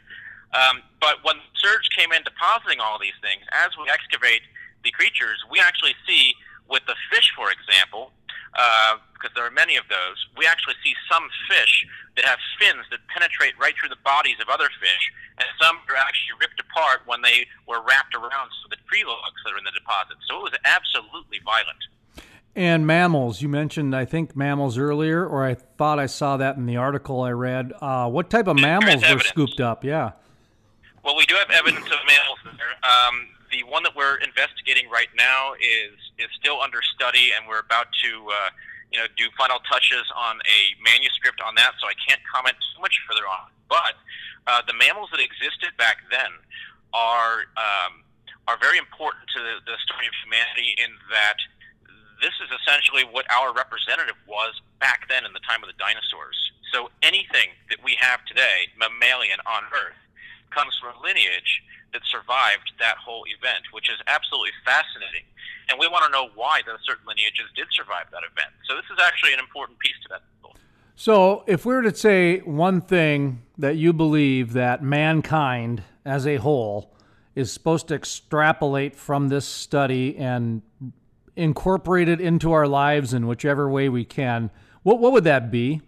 Um, 0.55 0.83
but 1.03 1.23
when 1.27 1.43
surge 1.59 1.89
came 1.95 2.15
in 2.15 2.23
depositing 2.23 2.79
all 2.79 2.99
these 2.99 3.17
things, 3.23 3.43
as 3.51 3.75
we 3.75 3.91
excavate 3.91 4.47
the 4.87 4.91
creatures, 4.95 5.43
we 5.51 5.59
actually 5.59 5.95
see 6.07 6.35
with 6.71 6.83
the 6.87 6.95
fish, 7.11 7.31
for 7.35 7.51
example, 7.51 8.15
uh, 8.55 8.97
because 9.13 9.33
there 9.35 9.47
are 9.47 9.51
many 9.51 9.77
of 9.77 9.85
those, 9.89 10.17
we 10.37 10.47
actually 10.47 10.75
see 10.85 10.95
some 11.11 11.25
fish 11.49 11.87
that 12.17 12.25
have 12.25 12.39
fins 12.61 12.85
that 12.91 13.01
penetrate 13.09 13.57
right 13.59 13.75
through 13.79 13.89
the 13.89 14.01
bodies 14.05 14.37
of 14.41 14.49
other 14.49 14.69
fish, 14.81 15.13
and 15.39 15.47
some 15.61 15.77
are 15.89 15.97
actually 15.97 16.37
ripped 16.41 16.61
apart 16.61 17.03
when 17.07 17.23
they 17.23 17.47
were 17.69 17.81
wrapped 17.83 18.15
around 18.15 18.49
some 18.61 18.69
of 18.69 18.71
the 18.71 18.81
tree 18.89 19.05
logs 19.05 19.41
that 19.45 19.53
are 19.53 19.59
in 19.59 19.65
the 19.65 19.77
deposit. 19.77 20.17
So 20.29 20.41
it 20.41 20.53
was 20.53 20.57
absolutely 20.65 21.41
violent. 21.45 21.81
And 22.57 22.87
mammals, 22.87 23.43
you 23.43 23.51
mentioned, 23.51 23.95
I 23.95 24.07
think, 24.07 24.35
mammals 24.35 24.79
earlier, 24.79 25.27
or 25.27 25.45
I 25.45 25.55
thought 25.55 25.99
I 25.99 26.07
saw 26.07 26.39
that 26.39 26.57
in 26.57 26.65
the 26.65 26.79
article 26.79 27.21
I 27.21 27.33
read. 27.33 27.75
Uh, 27.83 28.09
what 28.09 28.31
type 28.31 28.47
of 28.47 28.57
mammals 28.57 29.03
were 29.03 29.21
scooped 29.21 29.61
up? 29.61 29.85
Yeah. 29.85 30.13
Well, 31.05 31.17
we 31.17 31.27
do 31.27 31.35
have 31.35 31.51
evidence 31.51 31.85
of 31.85 31.99
mammals 32.09 32.39
there. 32.45 32.73
Um, 32.83 33.29
the 33.57 33.65
one 33.65 33.83
that 33.89 33.97
we're 33.97 34.21
investigating 34.21 34.93
right 34.93 35.09
now 35.17 35.57
is 35.57 35.97
is 36.21 36.29
still 36.37 36.61
under 36.61 36.85
study, 36.93 37.33
and 37.33 37.49
we're 37.49 37.65
about 37.65 37.89
to 38.05 38.11
uh, 38.29 38.51
you 38.93 39.01
know 39.01 39.09
do 39.17 39.33
final 39.41 39.57
touches 39.65 40.05
on 40.13 40.37
a 40.45 40.61
manuscript 40.85 41.41
on 41.41 41.57
that. 41.57 41.73
So 41.81 41.89
I 41.89 41.97
can't 42.05 42.21
comment 42.29 42.57
too 42.61 42.81
much 42.85 43.01
further 43.09 43.25
on. 43.25 43.49
But 43.73 43.97
uh, 44.45 44.61
the 44.69 44.77
mammals 44.77 45.09
that 45.17 45.25
existed 45.25 45.73
back 45.81 46.05
then 46.13 46.29
are 46.93 47.49
um, 47.57 48.05
are 48.45 48.61
very 48.61 48.77
important 48.77 49.25
to 49.33 49.41
the, 49.41 49.65
the 49.65 49.77
story 49.89 50.05
of 50.05 50.15
humanity 50.21 50.77
in 50.77 50.93
that 51.09 51.41
this 52.21 52.37
is 52.45 52.49
essentially 52.61 53.05
what 53.09 53.25
our 53.33 53.53
representative 53.53 54.17
was 54.29 54.61
back 54.81 55.09
then 55.09 55.25
in 55.25 55.33
the 55.33 55.45
time 55.45 55.65
of 55.65 55.69
the 55.69 55.77
dinosaurs. 55.81 56.37
So 56.73 56.89
anything 57.01 57.53
that 57.69 57.81
we 57.85 57.97
have 58.01 58.25
today, 58.25 58.73
mammalian 58.77 59.41
on 59.45 59.69
Earth, 59.73 60.01
comes 60.49 60.73
from 60.81 60.97
a 60.97 60.99
lineage 61.05 61.61
that 61.93 62.03
survived 62.11 62.73
that 62.79 62.97
whole 62.99 63.25
event, 63.27 63.65
which 63.73 63.89
is 63.89 63.97
absolutely 64.07 64.53
fascinating. 64.65 65.25
And 65.69 65.79
we 65.79 65.89
want 65.89 66.05
to 66.05 66.11
know 66.11 66.29
why 66.35 66.63
those 66.67 66.79
certain 66.87 67.07
lineages 67.07 67.47
did 67.55 67.67
survive 67.73 68.07
that 68.13 68.23
event. 68.23 68.55
So 68.69 68.77
this 68.77 68.87
is 68.93 68.99
actually 69.03 69.33
an 69.33 69.41
important 69.41 69.79
piece 69.79 69.97
to 70.05 70.09
that. 70.11 70.23
So, 70.99 71.45
if 71.47 71.67
we 71.67 71.75
were 71.75 71.83
to 71.83 71.95
say 71.95 72.39
one 72.39 72.81
thing 72.81 73.43
that 73.59 73.77
you 73.77 73.93
believe 73.93 74.55
that 74.55 74.83
mankind 74.83 75.83
as 76.07 76.27
a 76.27 76.37
whole 76.37 76.97
is 77.35 77.53
supposed 77.53 77.89
to 77.89 77.95
extrapolate 77.95 78.97
from 78.97 79.29
this 79.29 79.45
study 79.45 80.17
and 80.17 80.63
incorporate 81.37 82.09
it 82.09 82.19
into 82.19 82.51
our 82.53 82.67
lives 82.67 83.13
in 83.13 83.27
whichever 83.27 83.69
way 83.69 83.91
we 83.91 84.07
can, 84.07 84.51
what, 84.85 84.99
what 84.99 85.13
would 85.13 85.25
that 85.25 85.51
be? 85.51 85.83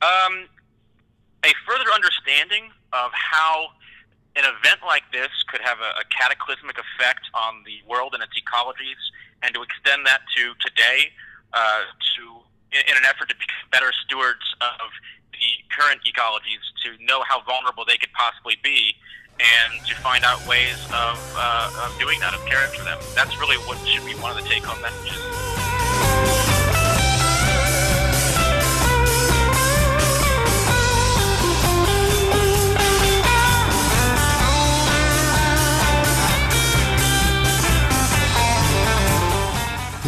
Um, 0.00 0.46
a 1.44 1.52
further 1.68 1.90
understanding 1.94 2.70
of 2.94 3.10
how 3.12 3.66
an 4.36 4.44
event 4.44 4.80
like 4.84 5.04
this 5.12 5.30
could 5.48 5.60
have 5.62 5.78
a, 5.78 6.00
a 6.02 6.04
cataclysmic 6.10 6.76
effect 6.78 7.26
on 7.34 7.62
the 7.64 7.78
world 7.86 8.14
and 8.14 8.22
its 8.22 8.34
ecologies, 8.34 8.98
and 9.42 9.54
to 9.54 9.62
extend 9.62 10.06
that 10.06 10.22
to 10.36 10.54
today, 10.58 11.12
uh, 11.52 11.86
to 12.16 12.22
in, 12.74 12.82
in 12.90 12.96
an 12.96 13.04
effort 13.06 13.28
to 13.28 13.36
be 13.36 13.46
better 13.70 13.92
stewards 14.04 14.42
of 14.60 14.90
the 15.32 15.50
current 15.70 16.00
ecologies, 16.02 16.62
to 16.82 16.98
know 17.04 17.22
how 17.26 17.42
vulnerable 17.42 17.84
they 17.84 17.96
could 17.96 18.12
possibly 18.12 18.58
be, 18.62 18.94
and 19.38 19.86
to 19.86 19.94
find 19.96 20.24
out 20.24 20.44
ways 20.46 20.78
of, 20.94 21.18
uh, 21.36 21.86
of 21.86 21.98
doing 21.98 22.20
that, 22.20 22.34
of 22.34 22.44
caring 22.46 22.70
for 22.72 22.84
them. 22.84 22.98
That's 23.14 23.38
really 23.38 23.56
what 23.66 23.78
should 23.86 24.04
be 24.04 24.14
one 24.14 24.30
of 24.30 24.42
the 24.42 24.48
take 24.48 24.64
home 24.64 24.80
messages. 24.82 25.53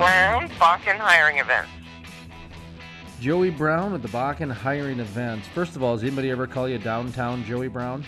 Brown, 0.00 0.48
Bakken 0.58 0.96
Hiring. 0.96 1.42
Joey 3.20 3.50
Brown 3.50 3.92
with 3.92 4.00
the 4.00 4.08
Bakken 4.08 4.50
Hiring 4.50 4.98
Events. 4.98 5.46
First 5.48 5.76
of 5.76 5.82
all, 5.82 5.94
does 5.94 6.02
anybody 6.02 6.30
ever 6.30 6.46
call 6.46 6.66
you 6.66 6.78
downtown 6.78 7.44
Joey 7.44 7.68
Brown? 7.68 8.02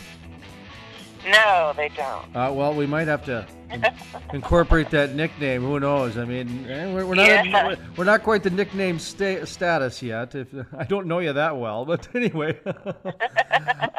No, 1.27 1.73
they 1.77 1.89
don't. 1.91 2.35
Uh, 2.37 2.51
well, 2.53 2.75
we 2.75 2.87
might 2.87 3.07
have 3.07 3.25
to 3.27 3.47
incorporate 4.35 4.91
that 4.91 5.15
nickname. 5.15 5.63
Who 5.63 5.79
knows? 5.79 6.19
I 6.19 6.25
mean, 6.25 6.67
eh, 6.69 6.93
we're, 6.93 7.07
we're 7.07 7.15
not 7.15 7.27
Yeah. 7.47 7.75
we're 7.97 8.05
not 8.05 8.23
quite 8.23 8.43
the 8.43 8.51
nickname 8.51 8.99
sta- 8.99 9.45
status 9.45 10.03
yet. 10.03 10.35
If 10.35 10.49
I 10.77 10.85
don't 10.85 11.07
know 11.07 11.21
you 11.21 11.33
that 11.33 11.57
well, 11.57 11.85
but 11.85 12.09
anyway, 12.15 12.59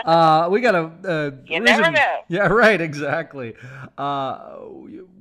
uh, 0.05 0.47
we 0.51 0.62
got 0.62 0.75
a. 0.75 0.91
Uh, 1.07 1.31
You 1.45 1.59
never 1.59 1.91
know. 1.91 2.19
Yeah, 2.27 2.47
right. 2.47 2.79
Exactly. 2.79 3.55
Uh, 3.97 4.57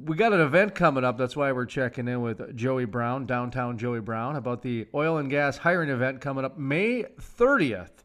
we 0.05 0.17
got 0.17 0.33
an 0.33 0.41
event 0.41 0.75
coming 0.75 1.05
up. 1.05 1.17
That's 1.19 1.37
why 1.37 1.53
we're 1.53 1.67
checking 1.67 2.09
in 2.09 2.21
with 2.23 2.57
Joey 2.57 2.85
Brown, 2.85 3.27
downtown 3.27 3.79
Joey 3.79 4.01
Brown, 4.01 4.37
about 4.37 4.63
the 4.63 4.89
oil 4.95 5.19
and 5.19 5.31
gas 5.31 5.57
hiring 5.59 5.89
event 5.91 6.21
coming 6.21 6.45
up 6.45 6.59
May 6.59 7.05
thirtieth, 7.21 8.03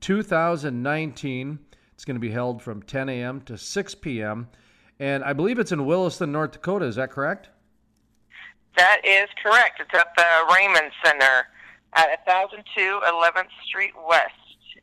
two 0.00 0.22
thousand 0.22 0.82
nineteen. 0.82 1.58
It's 1.94 2.04
going 2.04 2.16
to 2.16 2.20
be 2.20 2.30
held 2.30 2.62
from 2.62 2.82
10 2.82 3.08
a.m. 3.08 3.40
to 3.42 3.56
6 3.56 3.94
p.m. 3.96 4.48
And 4.98 5.24
I 5.24 5.32
believe 5.32 5.58
it's 5.58 5.72
in 5.72 5.86
Williston, 5.86 6.32
North 6.32 6.52
Dakota. 6.52 6.84
Is 6.86 6.96
that 6.96 7.10
correct? 7.10 7.48
That 8.76 9.00
is 9.04 9.28
correct. 9.42 9.80
It's 9.80 9.94
at 9.94 10.08
the 10.16 10.54
Raymond 10.54 10.90
Center 11.04 11.46
at 11.94 12.08
1002 12.26 13.00
11th 13.06 13.46
Street 13.66 13.92
West 14.08 14.32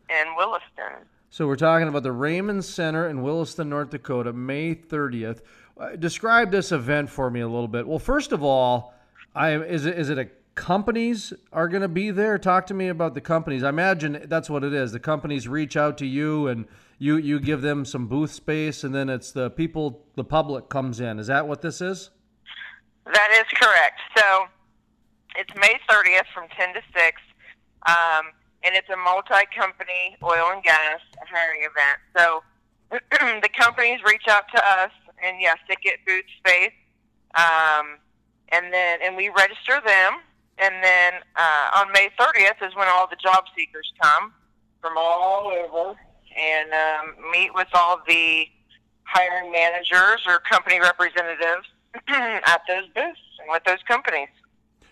in 0.10 0.36
Williston. 0.38 1.06
So 1.30 1.48
we're 1.48 1.56
talking 1.56 1.88
about 1.88 2.04
the 2.04 2.12
Raymond 2.12 2.64
Center 2.66 3.08
in 3.08 3.22
Williston, 3.22 3.70
North 3.70 3.90
Dakota, 3.90 4.34
May 4.34 4.76
30th. 4.76 5.42
Uh, 5.78 5.96
describe 5.96 6.52
this 6.52 6.72
event 6.72 7.10
for 7.10 7.30
me 7.30 7.40
a 7.40 7.48
little 7.48 7.68
bit. 7.68 7.88
Well, 7.88 8.00
first 8.00 8.32
of 8.32 8.44
all, 8.44 8.94
I 9.34 9.58
is 9.58 9.86
it 9.86 9.98
is 9.98 10.10
it 10.10 10.20
a 10.20 10.28
companies 10.56 11.34
are 11.54 11.68
going 11.68 11.82
to 11.82 11.88
be 11.88 12.12
there? 12.12 12.38
Talk 12.38 12.68
to 12.68 12.74
me 12.74 12.90
about 12.90 13.14
the 13.14 13.22
companies. 13.22 13.64
I 13.64 13.70
imagine 13.70 14.26
that's 14.28 14.50
what 14.50 14.64
it 14.64 14.74
is. 14.74 14.92
The 14.92 15.00
companies 15.00 15.48
reach 15.48 15.78
out 15.78 15.98
to 16.00 16.06
you 16.06 16.48
and 16.48 16.68
you 17.02 17.18
you 17.18 17.40
give 17.40 17.64
them 17.64 17.84
some 17.84 18.06
booth 18.06 18.32
space, 18.32 18.84
and 18.84 18.94
then 18.94 19.10
it's 19.10 19.32
the 19.32 19.50
people, 19.50 20.06
the 20.16 20.24
public 20.24 20.70
comes 20.70 21.00
in. 21.00 21.18
Is 21.18 21.26
that 21.28 21.48
what 21.48 21.64
this 21.64 21.82
is? 21.82 22.12
That 23.12 23.30
is 23.32 23.60
correct. 23.60 24.00
So 24.16 24.46
it's 25.36 25.50
May 25.56 25.80
30th 25.90 26.30
from 26.32 26.48
10 26.56 26.76
to 26.76 26.82
6, 26.94 27.22
um, 27.88 28.30
and 28.64 28.76
it's 28.76 28.88
a 28.90 28.98
multi 28.98 29.34
company 29.58 30.16
oil 30.22 30.52
and 30.54 30.62
gas 30.62 31.00
hiring 31.28 31.62
event. 31.62 31.98
So 32.16 32.44
the 33.42 33.50
companies 33.50 34.00
reach 34.06 34.28
out 34.30 34.44
to 34.54 34.62
us, 34.64 34.92
and 35.24 35.42
yes, 35.42 35.58
they 35.68 35.78
get 35.84 36.06
booth 36.06 36.26
space, 36.38 36.78
um, 37.34 37.98
and 38.50 38.72
then 38.72 39.00
and 39.04 39.18
we 39.18 39.30
register 39.30 39.82
them. 39.84 40.20
And 40.60 40.84
then 40.84 41.14
uh, 41.36 41.80
on 41.82 41.92
May 41.94 42.10
30th 42.20 42.62
is 42.62 42.76
when 42.76 42.88
all 42.90 43.08
the 43.10 43.16
job 43.16 43.46
seekers 43.58 43.92
come 44.00 44.34
from 44.80 44.94
all 44.98 45.48
over 45.48 45.98
and 46.38 46.72
um, 46.72 47.32
meet 47.32 47.54
with 47.54 47.68
all 47.74 48.02
the 48.08 48.46
hiring 49.04 49.52
managers 49.52 50.22
or 50.28 50.40
company 50.40 50.80
representatives 50.80 51.68
at 52.08 52.62
those 52.68 52.88
booths 52.96 53.20
and 53.40 53.50
with 53.50 53.64
those 53.66 53.82
companies. 53.88 54.30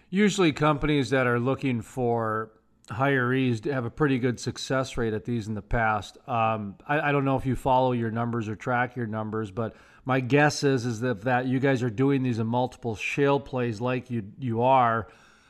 Usually, 0.09 0.51
companies 0.51 1.11
that 1.11 1.27
are 1.27 1.39
looking 1.39 1.81
for 1.81 2.51
hirees 2.87 3.71
have 3.71 3.85
a 3.85 3.89
pretty 3.89 4.17
good 4.17 4.39
success 4.39 4.97
rate 4.97 5.13
at 5.13 5.25
these 5.25 5.47
in 5.47 5.53
the 5.53 5.61
past. 5.61 6.17
Um, 6.27 6.75
I, 6.87 7.09
I 7.09 7.11
don't 7.11 7.25
know 7.25 7.37
if 7.37 7.45
you 7.45 7.55
follow 7.55 7.91
your 7.91 8.11
numbers 8.11 8.49
or 8.49 8.55
track 8.55 8.95
your 8.95 9.05
numbers, 9.05 9.51
but 9.51 9.75
my 10.05 10.19
guess 10.19 10.63
is 10.63 10.85
is 10.85 11.01
that, 11.01 11.21
that 11.21 11.45
you 11.45 11.59
guys 11.59 11.83
are 11.83 11.89
doing 11.89 12.23
these 12.23 12.39
in 12.39 12.47
multiple 12.47 12.95
shale 12.95 13.39
plays 13.39 13.79
like 13.79 14.09
you 14.09 14.23
you 14.39 14.63
are. 14.63 15.07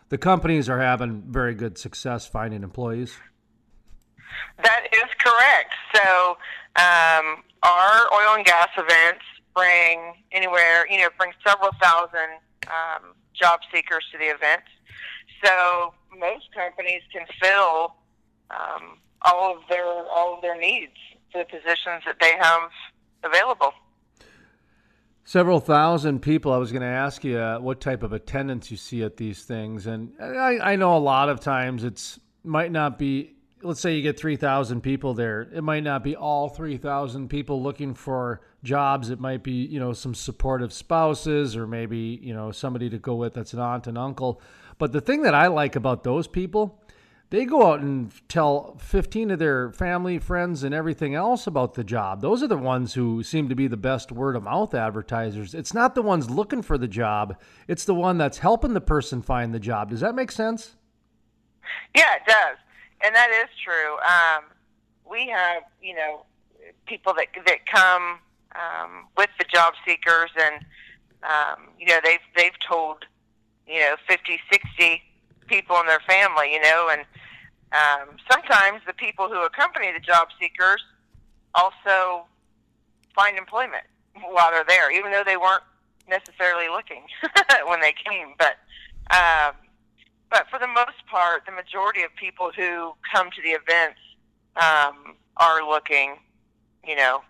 The 0.09 0.17
companies 0.17 0.69
are 0.69 0.79
having 0.79 1.23
very 1.27 1.53
good 1.53 1.77
success 1.77 2.27
finding 2.27 2.63
employees. 2.63 3.15
That 4.63 4.87
is 4.91 5.09
correct. 5.19 5.73
So 5.95 6.37
um, 6.75 7.43
our 7.63 8.13
oil 8.13 8.35
and 8.35 8.45
gas 8.45 8.69
events 8.77 9.23
bring 9.55 10.13
anywhere, 10.31 10.85
you 10.89 10.99
know, 10.99 11.09
bring 11.17 11.31
several 11.45 11.71
thousand 11.81 12.39
um, 12.67 13.13
job 13.33 13.59
seekers 13.73 14.05
to 14.11 14.17
the 14.17 14.25
event. 14.25 14.63
So 15.43 15.93
most 16.17 16.53
companies 16.53 17.01
can 17.13 17.25
fill 17.41 17.95
um, 18.51 18.97
all 19.21 19.55
of 19.55 19.61
their 19.69 19.85
all 19.85 20.35
of 20.35 20.41
their 20.41 20.59
needs 20.59 20.93
for 21.31 21.39
the 21.39 21.45
positions 21.45 22.03
that 22.05 22.17
they 22.19 22.33
have 22.39 22.69
available. 23.23 23.73
Several 25.23 25.59
thousand 25.59 26.21
people. 26.21 26.51
I 26.51 26.57
was 26.57 26.71
going 26.71 26.81
to 26.81 26.87
ask 26.87 27.23
you 27.23 27.37
uh, 27.37 27.59
what 27.59 27.79
type 27.79 28.01
of 28.01 28.13
attendance 28.13 28.71
you 28.71 28.77
see 28.77 29.03
at 29.03 29.17
these 29.17 29.43
things, 29.43 29.85
and 29.85 30.13
I, 30.19 30.57
I 30.59 30.75
know 30.75 30.97
a 30.97 30.99
lot 30.99 31.29
of 31.29 31.39
times 31.39 31.83
it's 31.83 32.19
might 32.43 32.71
not 32.71 32.97
be 32.97 33.35
let's 33.61 33.79
say 33.79 33.95
you 33.95 34.01
get 34.01 34.19
3,000 34.19 34.81
people 34.81 35.13
there. 35.13 35.41
It 35.53 35.63
might 35.63 35.83
not 35.83 36.03
be 36.03 36.15
all 36.15 36.49
3,000 36.49 37.29
people 37.29 37.61
looking 37.61 37.93
for 37.93 38.41
jobs. 38.63 39.09
It 39.09 39.19
might 39.19 39.43
be, 39.43 39.65
you 39.65 39.79
know, 39.79 39.93
some 39.93 40.13
supportive 40.15 40.73
spouses 40.73 41.55
or 41.55 41.67
maybe, 41.67 42.19
you 42.21 42.33
know, 42.33 42.51
somebody 42.51 42.89
to 42.89 42.97
go 42.97 43.15
with 43.15 43.33
that's 43.33 43.53
an 43.53 43.59
aunt 43.59 43.87
and 43.87 43.97
uncle. 43.97 44.41
But 44.77 44.91
the 44.91 45.01
thing 45.01 45.23
that 45.23 45.33
I 45.33 45.47
like 45.47 45.75
about 45.75 46.03
those 46.03 46.27
people, 46.27 46.81
they 47.31 47.45
go 47.45 47.67
out 47.67 47.81
and 47.81 48.11
tell 48.27 48.77
15 48.79 49.31
of 49.31 49.39
their 49.39 49.71
family, 49.71 50.17
friends, 50.17 50.63
and 50.63 50.73
everything 50.73 51.13
else 51.13 51.45
about 51.45 51.75
the 51.75 51.83
job. 51.83 52.21
Those 52.21 52.41
are 52.41 52.47
the 52.47 52.57
ones 52.57 52.93
who 52.93 53.21
seem 53.23 53.49
to 53.49 53.55
be 53.55 53.67
the 53.67 53.77
best 53.77 54.11
word 54.11 54.35
of 54.35 54.43
mouth 54.43 54.73
advertisers. 54.73 55.53
It's 55.53 55.73
not 55.73 55.95
the 55.95 56.01
ones 56.01 56.29
looking 56.29 56.61
for 56.61 56.77
the 56.77 56.87
job, 56.87 57.37
it's 57.67 57.85
the 57.85 57.93
one 57.93 58.17
that's 58.17 58.39
helping 58.39 58.73
the 58.73 58.81
person 58.81 59.21
find 59.21 59.53
the 59.53 59.59
job. 59.59 59.89
Does 59.89 59.99
that 59.99 60.15
make 60.15 60.31
sense? 60.31 60.75
Yeah, 61.95 62.15
it 62.15 62.25
does, 62.25 62.57
and 63.03 63.15
that 63.15 63.29
is 63.31 63.49
true. 63.63 63.97
Um, 63.99 64.45
we 65.09 65.27
have, 65.27 65.63
you 65.81 65.95
know, 65.95 66.25
people 66.85 67.13
that 67.15 67.27
that 67.45 67.65
come 67.65 68.19
um, 68.55 69.07
with 69.17 69.29
the 69.39 69.45
job 69.45 69.73
seekers, 69.85 70.31
and 70.39 70.65
um, 71.23 71.69
you 71.79 71.85
know, 71.87 71.99
they've 72.03 72.19
they've 72.35 72.59
told, 72.67 73.05
you 73.67 73.79
know, 73.79 73.95
50, 74.07 74.39
60 74.51 75.01
people 75.47 75.79
in 75.79 75.87
their 75.87 76.01
family, 76.07 76.53
you 76.53 76.61
know, 76.61 76.89
and 76.91 77.01
um, 77.71 78.17
sometimes 78.31 78.81
the 78.87 78.93
people 78.93 79.27
who 79.27 79.43
accompany 79.45 79.91
the 79.91 79.99
job 79.99 80.29
seekers 80.39 80.83
also 81.55 82.25
find 83.15 83.37
employment 83.37 83.83
while 84.29 84.51
they're 84.51 84.63
there, 84.67 84.91
even 84.91 85.11
though 85.11 85.23
they 85.25 85.37
weren't 85.37 85.63
necessarily 86.07 86.67
looking 86.69 87.03
when 87.67 87.81
they 87.81 87.93
came. 87.93 88.33
But 88.37 88.57
um, 89.11 89.53
but 90.29 90.47
for 90.49 90.59
the 90.59 90.67
most 90.67 91.05
part, 91.09 91.45
the 91.45 91.51
majority 91.51 92.03
of 92.03 92.15
people 92.15 92.51
who 92.55 92.93
come 93.13 93.29
to 93.31 93.41
the 93.41 93.49
events 93.49 93.99
um, 94.55 95.15
are 95.37 95.67
looking, 95.67 96.17
you 96.85 96.95
know. 96.95 97.21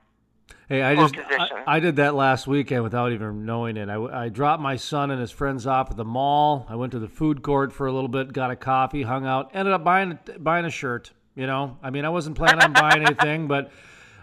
Hey, 0.68 0.84
I 0.84 0.96
just 0.96 1.16
I, 1.18 1.64
I, 1.66 1.80
did 1.80 1.96
that 1.96 2.14
last 2.14 2.46
weekend 2.46 2.84
without 2.84 3.12
even 3.12 3.46
knowing 3.46 3.76
it. 3.76 3.90
I, 3.90 4.26
I 4.26 4.30
dropped 4.30 4.62
my 4.62 4.76
son 4.76 5.10
and 5.10 5.20
his 5.20 5.32
friends 5.32 5.66
off 5.66 5.90
at 5.90 5.98
the 5.98 6.06
mall. 6.06 6.68
I 6.70 6.76
went 6.76 6.92
to 6.92 7.00
the 7.00 7.08
food 7.08 7.42
court 7.42 7.74
for 7.74 7.88
a 7.88 7.92
little 7.92 8.08
bit, 8.08 8.34
got 8.34 8.52
a 8.52 8.56
coffee, 8.56 9.02
hung 9.02 9.26
out, 9.26 9.52
ended 9.56 9.74
up 9.74 9.84
buying 9.84 10.20
buying 10.38 10.66
a 10.66 10.70
shirt. 10.70 11.12
You 11.36 11.48
know, 11.48 11.78
I 11.82 11.90
mean, 11.90 12.06
I 12.06 12.10
wasn't 12.10 12.38
planning 12.38 12.62
on 12.62 12.74
buying 12.74 13.04
anything, 13.04 13.48
but 13.48 13.72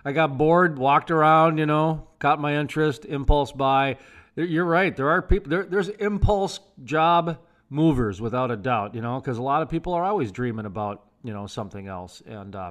I 0.05 0.13
got 0.13 0.39
bored, 0.39 0.79
walked 0.79 1.11
around. 1.11 1.59
You 1.59 1.67
know, 1.67 2.07
caught 2.19 2.41
my 2.41 2.57
interest, 2.57 3.05
impulse 3.05 3.51
buy. 3.51 3.99
You're 4.37 4.67
right. 4.67 4.95
There 4.95 5.09
are 5.09 5.23
people. 5.23 5.51
There, 5.51 5.65
there's 5.65 5.89
impulse 5.89 6.61
job 6.85 7.39
movers 7.69 8.21
without 8.21 8.51
a 8.51 8.57
doubt, 8.57 8.95
you 8.95 9.01
know, 9.01 9.21
because 9.21 9.39
a 9.39 9.43
lot 9.43 9.63
of 9.63 9.69
people 9.69 9.93
are 9.93 10.05
always 10.05 10.33
dreaming 10.33 10.67
about 10.67 11.03
you 11.27 11.33
know 11.33 11.47
something 11.47 11.89
else. 11.89 12.23
And 12.25 12.55
uh, 12.55 12.71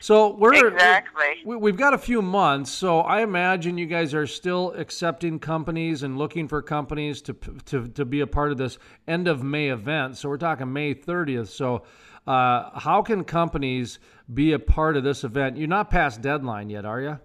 so 0.00 0.36
we're 0.36 0.68
exactly. 0.68 1.42
we, 1.44 1.56
we've 1.56 1.76
got 1.76 1.92
a 1.92 1.98
few 1.98 2.22
months 2.22 2.70
so 2.70 3.00
i 3.00 3.22
imagine 3.22 3.76
you 3.78 3.86
guys 3.86 4.14
are 4.14 4.26
still 4.28 4.72
accepting 4.76 5.40
companies 5.40 6.04
and 6.04 6.16
looking 6.16 6.46
for 6.46 6.62
companies 6.62 7.20
to 7.22 7.32
to, 7.64 7.88
to 7.88 8.04
be 8.04 8.20
a 8.20 8.26
part 8.26 8.52
of 8.52 8.58
this 8.58 8.78
end 9.08 9.26
of 9.26 9.42
may 9.42 9.70
event. 9.70 10.16
So 10.16 10.28
we're 10.28 10.36
talking 10.36 10.72
may 10.72 10.94
30th 10.94 11.48
so 11.48 11.82
uh, 12.26 12.78
how 12.78 13.02
can 13.02 13.24
companies 13.24 13.98
be 14.32 14.52
a 14.52 14.58
part 14.58 14.96
of 14.96 15.04
this 15.04 15.22
event? 15.22 15.56
You're 15.56 15.68
not 15.68 15.90
past 15.90 16.20
deadline 16.20 16.70
yet 16.70 16.84
are 16.84 17.00
you 17.00 17.18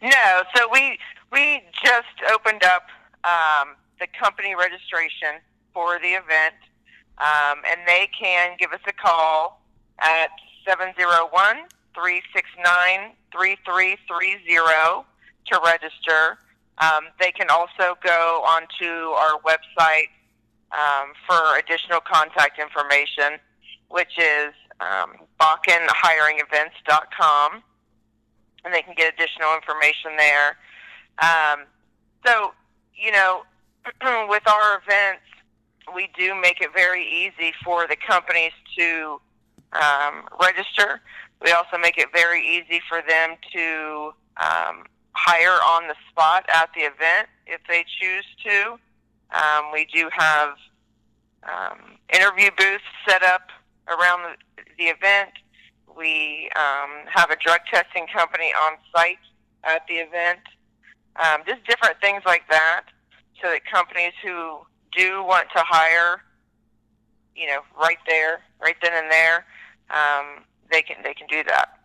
no. 0.00 0.42
So 0.54 0.68
we 0.72 0.98
we 1.32 1.62
just 1.84 2.32
opened 2.32 2.62
up 2.62 2.86
um, 3.24 3.74
the 3.98 4.06
company 4.18 4.54
registration 4.54 5.40
for 5.76 6.00
the 6.00 6.16
event, 6.16 6.56
um, 7.18 7.60
and 7.68 7.80
they 7.86 8.08
can 8.18 8.56
give 8.58 8.72
us 8.72 8.80
a 8.88 8.92
call 8.94 9.60
at 9.98 10.30
701 10.66 11.28
369 11.92 13.12
3330 13.30 15.04
to 15.52 15.60
register. 15.60 16.38
Um, 16.78 17.08
they 17.20 17.30
can 17.30 17.50
also 17.50 17.98
go 18.02 18.42
onto 18.48 19.12
our 19.20 19.38
website 19.44 20.08
um, 20.72 21.12
for 21.28 21.58
additional 21.58 22.00
contact 22.00 22.58
information, 22.58 23.38
which 23.90 24.16
is 24.16 24.54
um, 24.80 25.16
BakkenHiringEvents.com, 25.38 27.62
and 28.64 28.72
they 28.72 28.80
can 28.80 28.94
get 28.96 29.12
additional 29.12 29.54
information 29.54 30.16
there. 30.16 30.56
Um, 31.20 31.66
so, 32.24 32.54
you 32.96 33.12
know, 33.12 33.44
with 34.30 34.48
our 34.48 34.80
events, 34.80 35.20
we 35.94 36.08
do 36.18 36.34
make 36.34 36.60
it 36.60 36.70
very 36.74 37.04
easy 37.04 37.52
for 37.64 37.86
the 37.86 37.96
companies 37.96 38.52
to 38.78 39.20
um, 39.72 40.28
register. 40.40 41.00
We 41.42 41.52
also 41.52 41.78
make 41.78 41.98
it 41.98 42.08
very 42.12 42.42
easy 42.46 42.80
for 42.88 43.02
them 43.06 43.36
to 43.52 44.12
um, 44.38 44.84
hire 45.12 45.58
on 45.64 45.88
the 45.88 45.94
spot 46.10 46.46
at 46.52 46.70
the 46.74 46.82
event 46.82 47.28
if 47.46 47.60
they 47.68 47.84
choose 48.00 48.24
to. 48.44 48.78
Um, 49.36 49.72
we 49.72 49.86
do 49.92 50.08
have 50.12 50.54
um, 51.42 51.98
interview 52.12 52.50
booths 52.56 52.84
set 53.08 53.22
up 53.22 53.48
around 53.88 54.22
the, 54.22 54.62
the 54.78 54.84
event. 54.84 55.30
We 55.96 56.50
um, 56.56 57.06
have 57.12 57.30
a 57.30 57.36
drug 57.36 57.60
testing 57.72 58.06
company 58.12 58.52
on 58.64 58.76
site 58.94 59.18
at 59.64 59.82
the 59.88 59.94
event. 59.94 60.40
Um, 61.16 61.42
just 61.46 61.64
different 61.66 62.00
things 62.00 62.22
like 62.26 62.42
that 62.50 62.84
so 63.42 63.48
that 63.48 63.64
companies 63.64 64.12
who 64.22 64.60
do 64.96 65.22
want 65.22 65.48
to 65.54 65.62
hire, 65.66 66.22
you 67.34 67.46
know, 67.46 67.60
right 67.80 67.98
there, 68.08 68.40
right 68.60 68.76
then 68.82 68.92
and 68.94 69.10
there, 69.10 69.44
um, 69.90 70.44
they 70.70 70.82
can 70.82 70.96
they 71.02 71.14
can 71.14 71.26
do 71.26 71.42
that. 71.44 71.76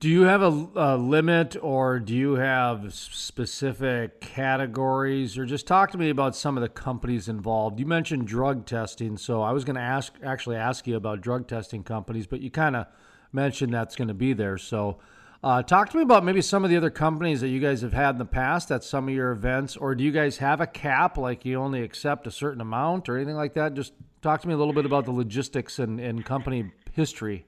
Do 0.00 0.10
you 0.10 0.22
have 0.24 0.42
a, 0.42 0.68
a, 0.74 0.96
limit, 0.98 1.56
or 1.62 1.98
do 1.98 2.14
you 2.14 2.34
have 2.34 2.92
specific 2.92 4.20
categories, 4.20 5.38
or 5.38 5.46
just 5.46 5.66
talk 5.66 5.92
to 5.92 5.98
me 5.98 6.10
about 6.10 6.36
some 6.36 6.58
of 6.58 6.62
the 6.62 6.68
companies 6.68 7.26
involved? 7.26 7.80
You 7.80 7.86
mentioned 7.86 8.26
drug 8.26 8.66
testing, 8.66 9.16
so 9.16 9.40
I 9.40 9.52
was 9.52 9.64
going 9.64 9.76
to 9.76 9.82
ask 9.82 10.12
actually 10.22 10.56
ask 10.56 10.86
you 10.86 10.96
about 10.96 11.22
drug 11.22 11.48
testing 11.48 11.82
companies, 11.82 12.26
but 12.26 12.42
you 12.42 12.50
kind 12.50 12.76
of 12.76 12.86
mentioned 13.32 13.72
that's 13.72 13.96
going 13.96 14.08
to 14.08 14.14
be 14.14 14.34
there. 14.34 14.58
So, 14.58 14.98
uh, 15.44 15.62
talk 15.62 15.90
to 15.90 15.98
me 15.98 16.02
about 16.02 16.24
maybe 16.24 16.40
some 16.40 16.64
of 16.64 16.70
the 16.70 16.76
other 16.76 16.88
companies 16.88 17.42
that 17.42 17.48
you 17.48 17.60
guys 17.60 17.82
have 17.82 17.92
had 17.92 18.14
in 18.14 18.18
the 18.18 18.24
past 18.24 18.70
at 18.70 18.82
some 18.82 19.08
of 19.08 19.14
your 19.14 19.30
events, 19.30 19.76
or 19.76 19.94
do 19.94 20.02
you 20.02 20.10
guys 20.10 20.38
have 20.38 20.58
a 20.62 20.66
cap, 20.66 21.18
like 21.18 21.44
you 21.44 21.60
only 21.60 21.82
accept 21.82 22.26
a 22.26 22.30
certain 22.30 22.62
amount 22.62 23.10
or 23.10 23.16
anything 23.16 23.36
like 23.36 23.52
that? 23.52 23.74
Just 23.74 23.92
talk 24.22 24.40
to 24.40 24.48
me 24.48 24.54
a 24.54 24.56
little 24.56 24.72
bit 24.72 24.86
about 24.86 25.04
the 25.04 25.10
logistics 25.10 25.78
and, 25.78 26.00
and 26.00 26.24
company 26.24 26.72
history. 26.92 27.44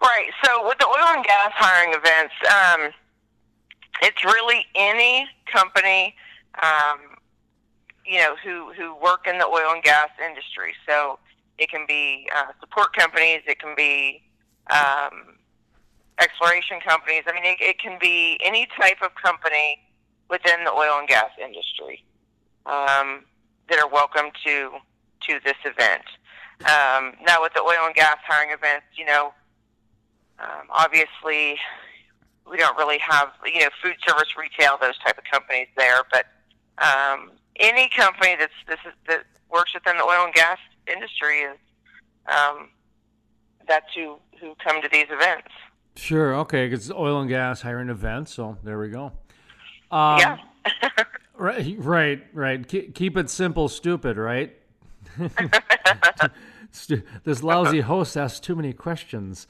Right. 0.00 0.30
So 0.42 0.66
with 0.66 0.78
the 0.78 0.86
oil 0.86 1.14
and 1.14 1.22
gas 1.22 1.50
hiring 1.52 1.92
events, 1.92 2.32
um, 2.50 2.90
it's 4.00 4.24
really 4.24 4.64
any 4.74 5.28
company, 5.52 6.14
um, 6.62 7.00
you 8.06 8.18
know, 8.18 8.34
who 8.42 8.72
who 8.72 8.96
work 8.96 9.26
in 9.26 9.36
the 9.36 9.46
oil 9.46 9.72
and 9.74 9.82
gas 9.82 10.08
industry. 10.26 10.72
So 10.88 11.18
it 11.58 11.68
can 11.68 11.84
be 11.86 12.28
uh, 12.34 12.46
support 12.60 12.96
companies, 12.96 13.42
it 13.46 13.58
can 13.58 13.74
be 13.76 14.22
um, 14.70 15.36
exploration 16.22 16.80
companies. 16.80 17.24
I 17.26 17.32
mean, 17.32 17.44
it, 17.44 17.60
it 17.60 17.78
can 17.78 17.98
be 18.00 18.38
any 18.42 18.66
type 18.80 19.02
of 19.02 19.14
company 19.14 19.78
within 20.30 20.64
the 20.64 20.70
oil 20.70 20.98
and 20.98 21.08
gas 21.08 21.30
industry 21.42 22.04
um, 22.66 23.24
that 23.68 23.78
are 23.78 23.88
welcome 23.88 24.30
to 24.44 24.70
to 25.28 25.38
this 25.44 25.56
event. 25.64 26.02
Um, 26.62 27.14
now, 27.26 27.42
with 27.42 27.54
the 27.54 27.60
oil 27.60 27.86
and 27.86 27.94
gas 27.94 28.16
hiring 28.26 28.50
events, 28.50 28.86
you 28.96 29.04
know, 29.04 29.32
um, 30.38 30.66
obviously 30.70 31.58
we 32.50 32.56
don't 32.56 32.76
really 32.76 32.98
have 32.98 33.28
you 33.44 33.60
know 33.60 33.68
food 33.82 33.96
service, 34.06 34.36
retail, 34.38 34.78
those 34.80 34.98
type 34.98 35.18
of 35.18 35.24
companies 35.30 35.68
there, 35.76 36.02
but 36.10 36.26
um, 36.78 37.32
any 37.56 37.88
company 37.88 38.36
that's 38.38 38.52
this 38.66 38.78
is, 38.86 38.92
that 39.08 39.24
works 39.50 39.74
within 39.74 39.96
the 39.96 40.04
oil 40.04 40.24
and 40.24 40.34
gas 40.34 40.58
industry 40.86 41.40
is 41.40 41.58
um, 42.26 42.68
that's 43.68 43.92
who 43.94 44.16
who 44.40 44.54
come 44.64 44.82
to 44.82 44.88
these 44.90 45.06
events. 45.10 45.50
Sure. 45.96 46.36
Okay. 46.36 46.66
Because 46.66 46.90
oil 46.90 47.20
and 47.20 47.28
gas 47.28 47.60
hiring 47.60 47.88
events. 47.88 48.34
So 48.34 48.58
there 48.62 48.78
we 48.78 48.88
go. 48.88 49.12
Um, 49.90 50.18
yeah. 50.18 50.36
right. 51.36 51.76
Right. 51.78 52.24
Right. 52.32 52.66
Keep 52.66 53.16
it 53.16 53.30
simple. 53.30 53.68
Stupid. 53.68 54.16
Right. 54.16 54.56
this 57.24 57.42
lousy 57.42 57.80
host 57.80 58.16
asks 58.16 58.40
too 58.40 58.54
many 58.54 58.72
questions. 58.72 59.46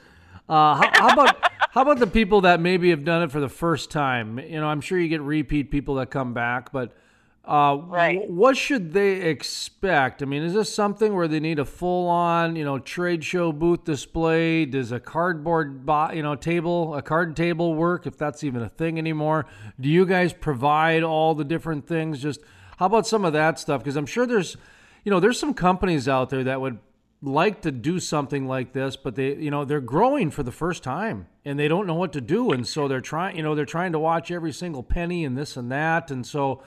Uh, 0.48 0.74
how, 0.74 0.90
how, 0.92 1.12
about 1.12 1.52
how 1.70 1.82
about 1.82 1.98
the 1.98 2.06
people 2.06 2.42
that 2.42 2.60
maybe 2.60 2.90
have 2.90 3.04
done 3.04 3.22
it 3.22 3.30
for 3.30 3.40
the 3.40 3.48
first 3.48 3.90
time? 3.90 4.38
You 4.38 4.60
know, 4.60 4.66
I'm 4.66 4.80
sure 4.80 4.98
you 4.98 5.08
get 5.08 5.20
repeat 5.20 5.70
people 5.70 5.94
that 5.96 6.10
come 6.10 6.34
back, 6.34 6.72
but 6.72 6.92
uh, 7.44 7.76
right. 7.86 8.30
What 8.30 8.56
should 8.56 8.92
they 8.92 9.14
expect? 9.22 10.22
I 10.22 10.26
mean, 10.26 10.44
is 10.44 10.54
this 10.54 10.72
something 10.72 11.12
where 11.12 11.26
they 11.26 11.40
need 11.40 11.58
a 11.58 11.64
full-on, 11.64 12.54
you 12.54 12.64
know, 12.64 12.78
trade 12.78 13.24
show 13.24 13.50
booth 13.50 13.82
display? 13.82 14.64
Does 14.64 14.92
a 14.92 15.00
cardboard, 15.00 15.84
bo- 15.84 16.12
you 16.12 16.22
know, 16.22 16.36
table, 16.36 16.94
a 16.94 17.02
card 17.02 17.34
table 17.34 17.74
work 17.74 18.06
if 18.06 18.16
that's 18.16 18.44
even 18.44 18.62
a 18.62 18.68
thing 18.68 18.96
anymore? 18.96 19.46
Do 19.80 19.88
you 19.88 20.06
guys 20.06 20.32
provide 20.32 21.02
all 21.02 21.34
the 21.34 21.44
different 21.44 21.88
things? 21.88 22.22
Just 22.22 22.40
how 22.76 22.86
about 22.86 23.08
some 23.08 23.24
of 23.24 23.32
that 23.32 23.58
stuff? 23.58 23.80
Because 23.80 23.96
I'm 23.96 24.06
sure 24.06 24.24
there's, 24.24 24.56
you 25.04 25.10
know, 25.10 25.18
there's 25.18 25.38
some 25.40 25.52
companies 25.52 26.06
out 26.06 26.30
there 26.30 26.44
that 26.44 26.60
would 26.60 26.78
like 27.22 27.60
to 27.62 27.72
do 27.72 27.98
something 27.98 28.46
like 28.46 28.72
this, 28.72 28.94
but 28.94 29.16
they, 29.16 29.34
you 29.34 29.50
know, 29.50 29.64
they're 29.64 29.80
growing 29.80 30.30
for 30.30 30.44
the 30.44 30.52
first 30.52 30.84
time 30.84 31.26
and 31.44 31.58
they 31.58 31.66
don't 31.66 31.88
know 31.88 31.94
what 31.94 32.12
to 32.12 32.20
do, 32.20 32.52
and 32.52 32.68
so 32.68 32.86
they're 32.86 33.00
trying, 33.00 33.36
you 33.36 33.42
know, 33.42 33.56
they're 33.56 33.64
trying 33.64 33.90
to 33.90 33.98
watch 33.98 34.30
every 34.30 34.52
single 34.52 34.84
penny 34.84 35.24
and 35.24 35.36
this 35.36 35.56
and 35.56 35.72
that, 35.72 36.12
and 36.12 36.24
so. 36.24 36.62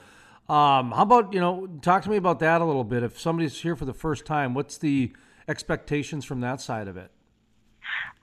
Um, 0.48 0.92
how 0.92 1.02
about 1.02 1.32
you 1.32 1.40
know 1.40 1.66
talk 1.82 2.04
to 2.04 2.10
me 2.10 2.16
about 2.16 2.38
that 2.40 2.60
a 2.60 2.64
little 2.64 2.84
bit? 2.84 3.02
If 3.02 3.18
somebody's 3.18 3.60
here 3.60 3.74
for 3.74 3.84
the 3.84 3.94
first 3.94 4.24
time, 4.26 4.54
what's 4.54 4.78
the 4.78 5.12
expectations 5.48 6.24
from 6.24 6.40
that 6.40 6.60
side 6.60 6.86
of 6.86 6.96
it? 6.96 7.10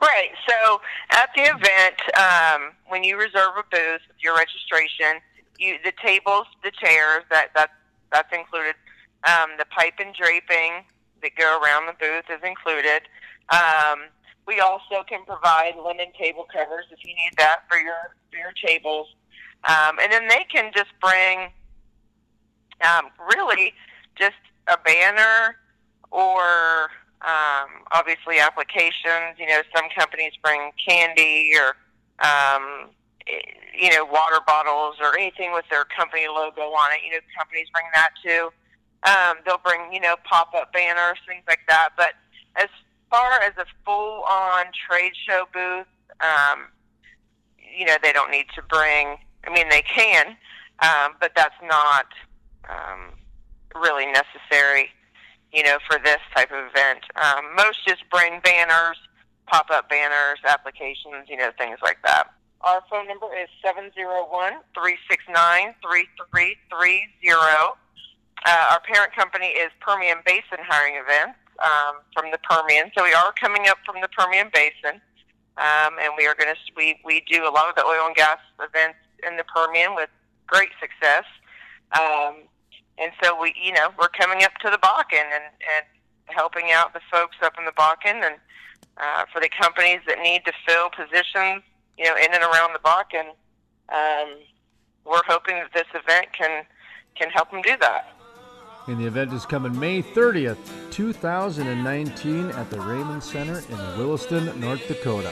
Right. 0.01 0.31
So 0.47 0.81
at 1.11 1.29
the 1.35 1.43
event, 1.43 1.95
um, 2.17 2.71
when 2.87 3.03
you 3.03 3.17
reserve 3.17 3.55
a 3.57 3.63
booth 3.69 4.01
with 4.07 4.17
your 4.21 4.35
registration, 4.35 5.21
you 5.59 5.77
the 5.83 5.93
tables, 6.01 6.45
the 6.63 6.71
chairs 6.71 7.23
that 7.29 7.49
that 7.55 7.71
that's 8.11 8.31
included. 8.33 8.75
Um, 9.25 9.51
the 9.57 9.65
pipe 9.65 9.93
and 9.99 10.13
draping 10.13 10.83
that 11.21 11.35
go 11.37 11.59
around 11.59 11.87
the 11.87 11.93
booth 11.93 12.25
is 12.29 12.43
included. 12.43 13.03
Um, 13.49 14.11
we 14.45 14.59
also 14.59 15.03
can 15.07 15.23
provide 15.25 15.75
linen 15.75 16.11
table 16.19 16.45
covers 16.51 16.85
if 16.91 16.99
you 17.03 17.15
need 17.15 17.31
that 17.37 17.63
for 17.69 17.77
your 17.77 18.15
for 18.31 18.37
your 18.37 18.53
tables, 18.65 19.07
um, 19.65 19.99
and 20.01 20.11
then 20.11 20.27
they 20.27 20.45
can 20.51 20.71
just 20.73 20.91
bring 21.01 21.51
um, 22.83 23.09
really 23.37 23.73
just 24.15 24.35
a 24.67 24.77
banner 24.77 25.55
or 26.11 26.89
um, 27.21 27.83
obviously 27.91 28.39
applications. 28.39 29.37
You 29.37 29.47
know, 29.47 29.61
some 29.75 29.85
companies 29.97 30.33
bring 30.43 30.71
candy 30.87 31.51
or 31.55 31.75
um, 32.25 32.89
you 33.75 33.89
know 33.91 34.05
water 34.05 34.39
bottles 34.45 34.95
or 35.01 35.17
anything 35.17 35.53
with 35.53 35.65
their 35.69 35.85
company 35.85 36.27
logo 36.27 36.61
on 36.61 36.91
it. 36.93 36.99
You 37.05 37.11
know, 37.13 37.19
companies 37.37 37.67
bring 37.73 37.85
that 37.95 38.09
too. 38.23 38.49
Um, 39.05 39.37
they'll 39.45 39.61
bring 39.63 39.91
you 39.91 39.99
know 39.99 40.15
pop 40.23 40.53
up 40.55 40.71
banners, 40.73 41.17
things 41.27 41.43
like 41.47 41.61
that. 41.67 41.89
But 41.97 42.13
as 42.55 42.69
far 43.09 43.41
as 43.41 43.53
a 43.57 43.65
full 43.85 44.23
on 44.23 44.65
trade 44.87 45.13
show 45.27 45.45
booth, 45.53 45.87
um, 46.21 46.65
you 47.57 47.85
know, 47.85 47.95
they 48.01 48.13
don't 48.13 48.31
need 48.31 48.45
to 48.55 48.61
bring. 48.61 49.17
I 49.45 49.51
mean, 49.51 49.67
they 49.69 49.81
can, 49.81 50.37
um, 50.79 51.15
but 51.19 51.31
that's 51.35 51.55
not 51.63 52.05
um, 52.69 53.13
really 53.75 54.05
necessary, 54.05 54.89
you 55.51 55.63
know, 55.63 55.77
for 55.89 55.99
this 56.03 56.19
type 56.35 56.51
of 56.51 56.65
event. 56.69 57.03
Um, 57.15 57.55
most 57.55 57.85
just 57.87 58.03
bring 58.11 58.39
banners, 58.43 58.97
pop 59.47 59.69
up 59.71 59.89
banners, 59.89 60.39
applications, 60.45 61.27
you 61.27 61.37
know, 61.37 61.51
things 61.57 61.79
like 61.81 61.97
that. 62.05 62.27
Our 62.61 62.81
phone 62.89 63.07
number 63.07 63.27
is 63.35 63.49
701 63.63 64.31
369 64.73 65.75
3330. 65.83 67.35
Uh, 68.45 68.71
our 68.71 68.81
parent 68.81 69.13
company 69.15 69.47
is 69.47 69.71
Permian 69.79 70.19
Basin 70.25 70.59
Hiring 70.63 70.95
Events 70.95 71.39
um, 71.59 71.99
from 72.13 72.31
the 72.31 72.39
Permian. 72.39 72.91
So 72.95 73.03
we 73.03 73.13
are 73.13 73.33
coming 73.39 73.67
up 73.67 73.77
from 73.85 74.01
the 74.01 74.07
Permian 74.07 74.49
Basin. 74.53 75.01
Um, 75.57 76.01
and 76.01 76.13
we 76.17 76.25
are 76.25 76.33
going 76.33 76.49
to, 76.49 76.59
we, 76.75 76.99
we 77.05 77.23
do 77.29 77.43
a 77.43 77.51
lot 77.51 77.69
of 77.69 77.75
the 77.75 77.85
oil 77.85 78.07
and 78.07 78.15
gas 78.15 78.39
events 78.57 78.97
in 79.27 79.37
the 79.37 79.43
Permian 79.43 79.93
with 79.93 80.09
great 80.47 80.71
success. 80.81 81.25
Um, 81.93 82.49
and 82.97 83.11
so 83.21 83.39
we, 83.39 83.53
you 83.61 83.73
know, 83.73 83.89
we're 83.99 84.09
coming 84.09 84.43
up 84.43 84.53
to 84.61 84.69
the 84.69 84.77
Bakken 84.77 85.23
and, 85.23 85.43
and 85.43 85.85
helping 86.25 86.71
out 86.71 86.93
the 86.93 87.01
folks 87.11 87.37
up 87.41 87.53
in 87.57 87.65
the 87.65 87.71
Bakken 87.71 88.23
and 88.23 88.35
uh, 88.97 89.25
for 89.31 89.41
the 89.41 89.49
companies 89.49 89.99
that 90.07 90.19
need 90.19 90.43
to 90.45 90.53
fill 90.67 90.89
positions, 90.89 91.63
you 91.97 92.05
know, 92.05 92.15
in 92.15 92.33
and 92.33 92.43
around 92.43 92.73
the 92.73 92.79
Bakken. 92.79 93.29
Um, 93.89 94.37
we're 95.05 95.23
hoping 95.27 95.55
that 95.55 95.73
this 95.73 95.87
event 95.93 96.27
can 96.33 96.65
can 97.15 97.29
help 97.29 97.51
them 97.51 97.61
do 97.61 97.75
that. 97.79 98.13
And 98.87 98.99
the 98.99 99.05
event 99.05 99.31
is 99.31 99.45
coming 99.45 99.79
May 99.79 100.01
30th, 100.01 100.57
2019 100.91 102.49
at 102.49 102.69
the 102.69 102.81
Raymond 102.81 103.23
Center 103.23 103.59
in 103.69 103.77
Williston, 103.97 104.59
North 104.59 104.85
Dakota. 104.87 105.31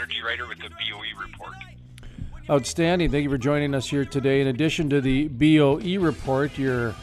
Energy 0.00 0.22
writer 0.22 0.46
with 0.46 0.58
the 0.60 0.70
BOE 0.70 1.20
report. 1.20 1.52
Outstanding. 2.48 3.10
Thank 3.10 3.24
you 3.24 3.28
for 3.28 3.36
joining 3.36 3.74
us 3.74 3.86
here 3.86 4.06
today. 4.06 4.40
In 4.40 4.46
addition 4.46 4.88
to 4.88 5.02
the 5.02 5.28
BOE 5.28 6.00
report, 6.00 6.56
your 6.56 6.94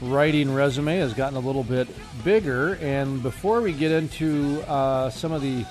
writing 0.00 0.54
resume 0.54 0.98
has 0.98 1.14
gotten 1.14 1.36
a 1.36 1.40
little 1.40 1.64
bit 1.64 1.88
bigger. 2.22 2.74
And 2.74 3.20
before 3.24 3.60
we 3.60 3.72
get 3.72 3.90
into 3.90 4.62
uh, 4.68 5.10
some 5.10 5.32
of 5.32 5.42
the 5.42 5.66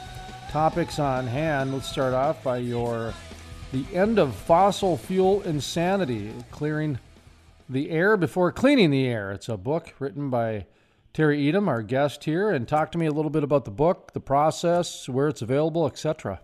topics 0.52 1.00
on 1.00 1.26
hand, 1.26 1.74
let's 1.74 1.90
start 1.90 2.14
off 2.14 2.44
by 2.44 2.58
your 2.58 3.14
The 3.72 3.86
End 3.94 4.20
of 4.20 4.36
Fossil 4.36 4.98
Fuel 4.98 5.42
Insanity 5.44 6.34
Clearing 6.52 7.00
the 7.70 7.92
Air 7.92 8.18
Before 8.18 8.52
Cleaning 8.52 8.92
the 8.92 9.08
Air. 9.08 9.32
It's 9.32 9.48
a 9.48 9.56
book 9.56 9.94
written 10.00 10.30
by 10.30 10.66
Terry 11.14 11.44
Etam, 11.44 11.70
our 11.70 11.82
guest 11.82 12.26
here. 12.26 12.50
And 12.50 12.68
talk 12.68 12.92
to 12.92 12.98
me 12.98 13.06
a 13.06 13.14
little 13.14 13.32
bit 13.32 13.46
about 13.46 13.64
the 13.64 13.72
book, 13.72 14.12
the 14.12 14.20
process, 14.20 15.08
where 15.08 15.30
it's 15.30 15.42
available, 15.42 15.88
etc. 15.88 16.42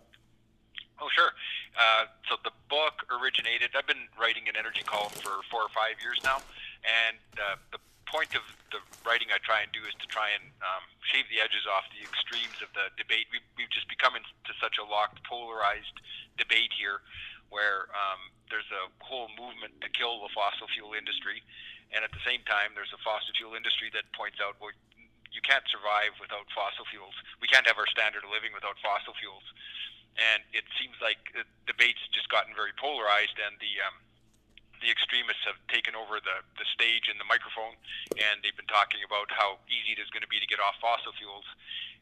Oh, 1.00 1.08
sure. 1.16 1.32
Uh, 1.80 2.12
so 2.28 2.36
the 2.44 2.52
book 2.68 3.08
originated. 3.08 3.72
I've 3.72 3.88
been 3.88 4.12
writing 4.20 4.52
an 4.52 4.60
energy 4.60 4.84
column 4.84 5.16
for 5.24 5.40
four 5.48 5.64
or 5.64 5.72
five 5.72 5.96
years 6.04 6.20
now, 6.28 6.44
and 6.84 7.16
uh, 7.40 7.56
the 7.72 7.80
point 8.04 8.36
of 8.36 8.44
the 8.76 8.84
writing 9.08 9.32
I 9.32 9.40
try 9.40 9.64
and 9.64 9.72
do 9.72 9.80
is 9.88 9.96
to 10.04 10.08
try 10.12 10.36
and 10.36 10.44
um, 10.60 10.84
shave 11.08 11.30
the 11.32 11.40
edges 11.40 11.64
off 11.64 11.88
the 11.96 12.04
extremes 12.04 12.60
of 12.60 12.68
the 12.76 12.92
debate. 13.00 13.32
We've, 13.32 13.46
we've 13.56 13.72
just 13.72 13.88
become 13.88 14.20
into 14.20 14.54
such 14.60 14.76
a 14.76 14.84
locked, 14.84 15.24
polarized 15.24 16.04
debate 16.36 16.76
here, 16.76 17.00
where 17.48 17.88
um, 17.96 18.20
there's 18.52 18.68
a 18.76 18.92
whole 19.00 19.32
movement 19.40 19.80
to 19.80 19.88
kill 19.96 20.20
the 20.20 20.32
fossil 20.36 20.68
fuel 20.68 20.92
industry, 21.00 21.40
and 21.96 22.04
at 22.04 22.12
the 22.12 22.22
same 22.28 22.44
time, 22.44 22.76
there's 22.76 22.92
a 22.92 23.00
fossil 23.08 23.32
fuel 23.40 23.56
industry 23.56 23.88
that 23.96 24.04
points 24.12 24.44
out, 24.44 24.60
well, 24.60 24.76
you 25.32 25.40
can't 25.46 25.64
survive 25.72 26.12
without 26.20 26.50
fossil 26.52 26.84
fuels. 26.92 27.14
We 27.40 27.48
can't 27.48 27.64
have 27.70 27.78
our 27.78 27.88
standard 27.88 28.26
of 28.26 28.34
living 28.34 28.52
without 28.52 28.76
fossil 28.82 29.14
fuels 29.16 29.46
and 30.20 30.44
it 30.52 30.68
seems 30.76 31.00
like 31.00 31.32
the 31.32 31.48
debate's 31.64 32.04
just 32.12 32.28
gotten 32.28 32.52
very 32.52 32.76
polarized, 32.76 33.40
and 33.40 33.56
the 33.64 33.74
um, 33.88 33.96
the 34.84 34.92
extremists 34.92 35.44
have 35.48 35.60
taken 35.72 35.96
over 35.96 36.20
the 36.20 36.44
the 36.60 36.68
stage 36.76 37.08
and 37.08 37.16
the 37.20 37.28
microphone, 37.28 37.76
and 38.20 38.44
they've 38.44 38.56
been 38.56 38.70
talking 38.70 39.00
about 39.04 39.32
how 39.32 39.60
easy 39.72 39.96
it 39.96 40.00
is 40.00 40.12
going 40.12 40.24
to 40.24 40.32
be 40.32 40.40
to 40.40 40.48
get 40.48 40.60
off 40.60 40.76
fossil 40.84 41.16
fuels, 41.16 41.48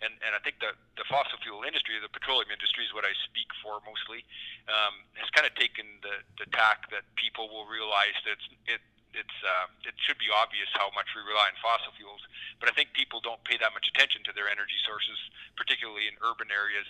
and 0.01 0.17
and 0.25 0.33
I 0.33 0.41
think 0.41 0.57
the 0.61 0.73
the 0.97 1.05
fossil 1.05 1.37
fuel 1.45 1.61
industry, 1.61 1.97
the 2.01 2.09
petroleum 2.09 2.49
industry, 2.49 2.85
is 2.85 2.91
what 2.93 3.05
I 3.05 3.13
speak 3.29 3.49
for 3.61 3.77
mostly, 3.85 4.25
um, 4.65 5.05
has 5.17 5.29
kind 5.33 5.45
of 5.45 5.53
taken 5.53 5.85
the 6.01 6.25
the 6.41 6.49
tack 6.49 6.89
that 6.89 7.05
people 7.17 7.49
will 7.53 7.69
realize 7.69 8.17
that 8.25 8.41
it's, 8.41 8.49
it 8.65 8.81
it's 9.13 9.37
uh, 9.45 9.69
it 9.85 9.93
should 10.01 10.17
be 10.17 10.29
obvious 10.33 10.69
how 10.73 10.89
much 10.97 11.09
we 11.13 11.21
rely 11.21 11.53
on 11.53 11.57
fossil 11.61 11.93
fuels, 11.93 12.21
but 12.57 12.69
I 12.69 12.73
think 12.73 12.97
people 12.97 13.21
don't 13.21 13.41
pay 13.45 13.57
that 13.61 13.73
much 13.77 13.89
attention 13.89 14.25
to 14.25 14.33
their 14.33 14.49
energy 14.49 14.77
sources, 14.85 15.17
particularly 15.53 16.09
in 16.09 16.17
urban 16.21 16.49
areas 16.49 16.85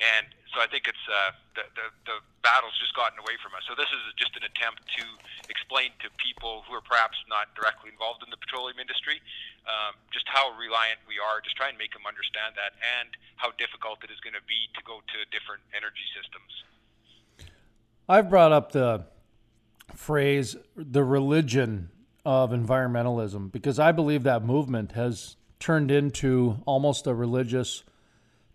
and 0.00 0.26
so 0.50 0.58
I 0.58 0.66
think 0.66 0.88
it's 0.88 1.06
uh, 1.06 1.36
the, 1.54 1.64
the 1.76 1.86
the 2.08 2.16
battle's 2.42 2.74
just 2.80 2.96
gotten 2.96 3.20
away 3.20 3.36
from 3.44 3.52
us. 3.54 3.62
So 3.68 3.76
this 3.76 3.88
is 3.92 4.02
just 4.16 4.32
an 4.34 4.48
attempt 4.48 4.82
to 4.96 5.04
explain 5.52 5.92
to 6.02 6.08
people 6.16 6.64
who 6.66 6.74
are 6.74 6.82
perhaps 6.82 7.20
not 7.28 7.52
directly 7.54 7.92
involved 7.92 8.24
in 8.24 8.32
the 8.32 8.40
petroleum 8.40 8.80
industry 8.80 9.20
um, 9.68 9.94
just 10.10 10.26
how 10.26 10.56
reliant 10.56 10.98
we 11.04 11.20
are. 11.20 11.44
Just 11.44 11.56
try 11.56 11.68
and 11.68 11.78
make 11.78 11.92
them 11.92 12.08
understand 12.08 12.56
that, 12.56 12.74
and 12.80 13.12
how 13.36 13.52
difficult 13.60 14.00
it 14.02 14.10
is 14.10 14.18
going 14.24 14.34
to 14.34 14.44
be 14.48 14.66
to 14.74 14.82
go 14.82 15.04
to 15.04 15.16
different 15.28 15.62
energy 15.76 16.06
systems. 16.16 16.50
I've 18.08 18.28
brought 18.32 18.52
up 18.52 18.72
the 18.72 19.06
phrase 19.94 20.56
"the 20.74 21.04
religion 21.04 21.90
of 22.24 22.50
environmentalism" 22.50 23.52
because 23.52 23.78
I 23.78 23.92
believe 23.92 24.24
that 24.24 24.42
movement 24.44 24.92
has 24.92 25.36
turned 25.60 25.90
into 25.90 26.56
almost 26.64 27.06
a 27.06 27.14
religious 27.14 27.84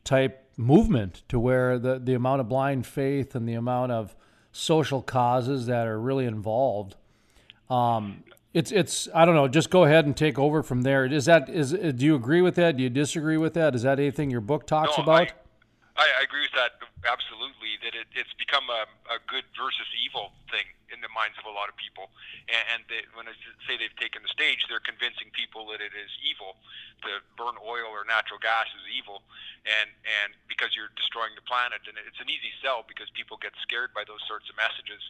type 0.04 0.45
movement 0.58 1.24
to 1.30 1.40
where 1.40 1.78
the, 1.78 2.00
the 2.00 2.14
amount 2.14 2.42
of 2.42 2.50
blind 2.50 2.86
faith 2.86 3.36
and 3.36 3.48
the 3.48 3.54
amount 3.54 3.92
of 3.92 4.16
social 4.52 5.02
causes 5.02 5.66
that 5.66 5.86
are 5.88 6.00
really 6.00 6.26
involved. 6.26 6.96
Um, 7.70 8.24
it's 8.54 8.72
it's 8.72 9.10
I 9.14 9.26
don't 9.26 9.36
know. 9.36 9.50
Just 9.50 9.70
go 9.70 9.84
ahead 9.84 10.06
and 10.06 10.16
take 10.16 10.40
over 10.40 10.64
from 10.64 10.84
there. 10.84 11.06
Is 11.06 11.26
that 11.26 11.50
is 11.50 11.72
do 11.72 12.06
you 12.06 12.16
agree 12.16 12.42
with 12.42 12.56
that? 12.56 12.78
Do 12.78 12.84
you 12.84 12.90
disagree 12.90 13.38
with 13.38 13.54
that? 13.56 13.76
Is 13.76 13.82
that 13.82 14.00
anything 14.00 14.30
your 14.30 14.42
book 14.42 14.66
talks 14.66 14.98
no, 14.98 15.04
about? 15.04 15.34
I, 15.98 16.04
I 16.04 16.24
agree 16.24 16.42
with 16.42 16.54
that 16.54 16.85
absolutely. 17.06 17.78
That 17.86 17.94
it, 17.96 18.10
it's 18.14 18.34
become 18.36 18.68
a, 18.70 18.90
a 19.08 19.22
good 19.30 19.46
versus 19.56 19.88
evil 20.02 20.34
thing 20.52 20.66
in 20.90 21.02
the 21.02 21.10
minds 21.14 21.38
of 21.40 21.46
a 21.48 21.54
lot 21.54 21.72
of 21.72 21.76
people. 21.78 22.10
And, 22.52 22.64
and 22.74 22.80
they, 22.92 23.02
when 23.18 23.26
I 23.30 23.34
say 23.66 23.78
they've 23.80 23.96
taken 23.98 24.22
the 24.26 24.30
stage, 24.34 24.66
they're 24.68 24.84
convincing 24.84 25.34
people 25.34 25.70
that 25.74 25.82
it 25.82 25.94
is 25.94 26.12
evil 26.22 26.58
to 27.08 27.22
burn 27.38 27.58
oil 27.62 27.90
or 27.90 28.04
natural 28.06 28.42
gas 28.42 28.68
is 28.74 28.86
evil, 28.92 29.22
and 29.66 29.90
and 30.22 30.34
because 30.50 30.74
you're 30.74 30.92
destroying 30.98 31.34
the 31.38 31.46
planet. 31.46 31.86
And 31.86 31.96
it's 32.02 32.20
an 32.20 32.30
easy 32.30 32.52
sell 32.60 32.84
because 32.84 33.10
people 33.14 33.38
get 33.38 33.54
scared 33.62 33.94
by 33.96 34.04
those 34.04 34.22
sorts 34.26 34.50
of 34.52 34.58
messages. 34.60 35.02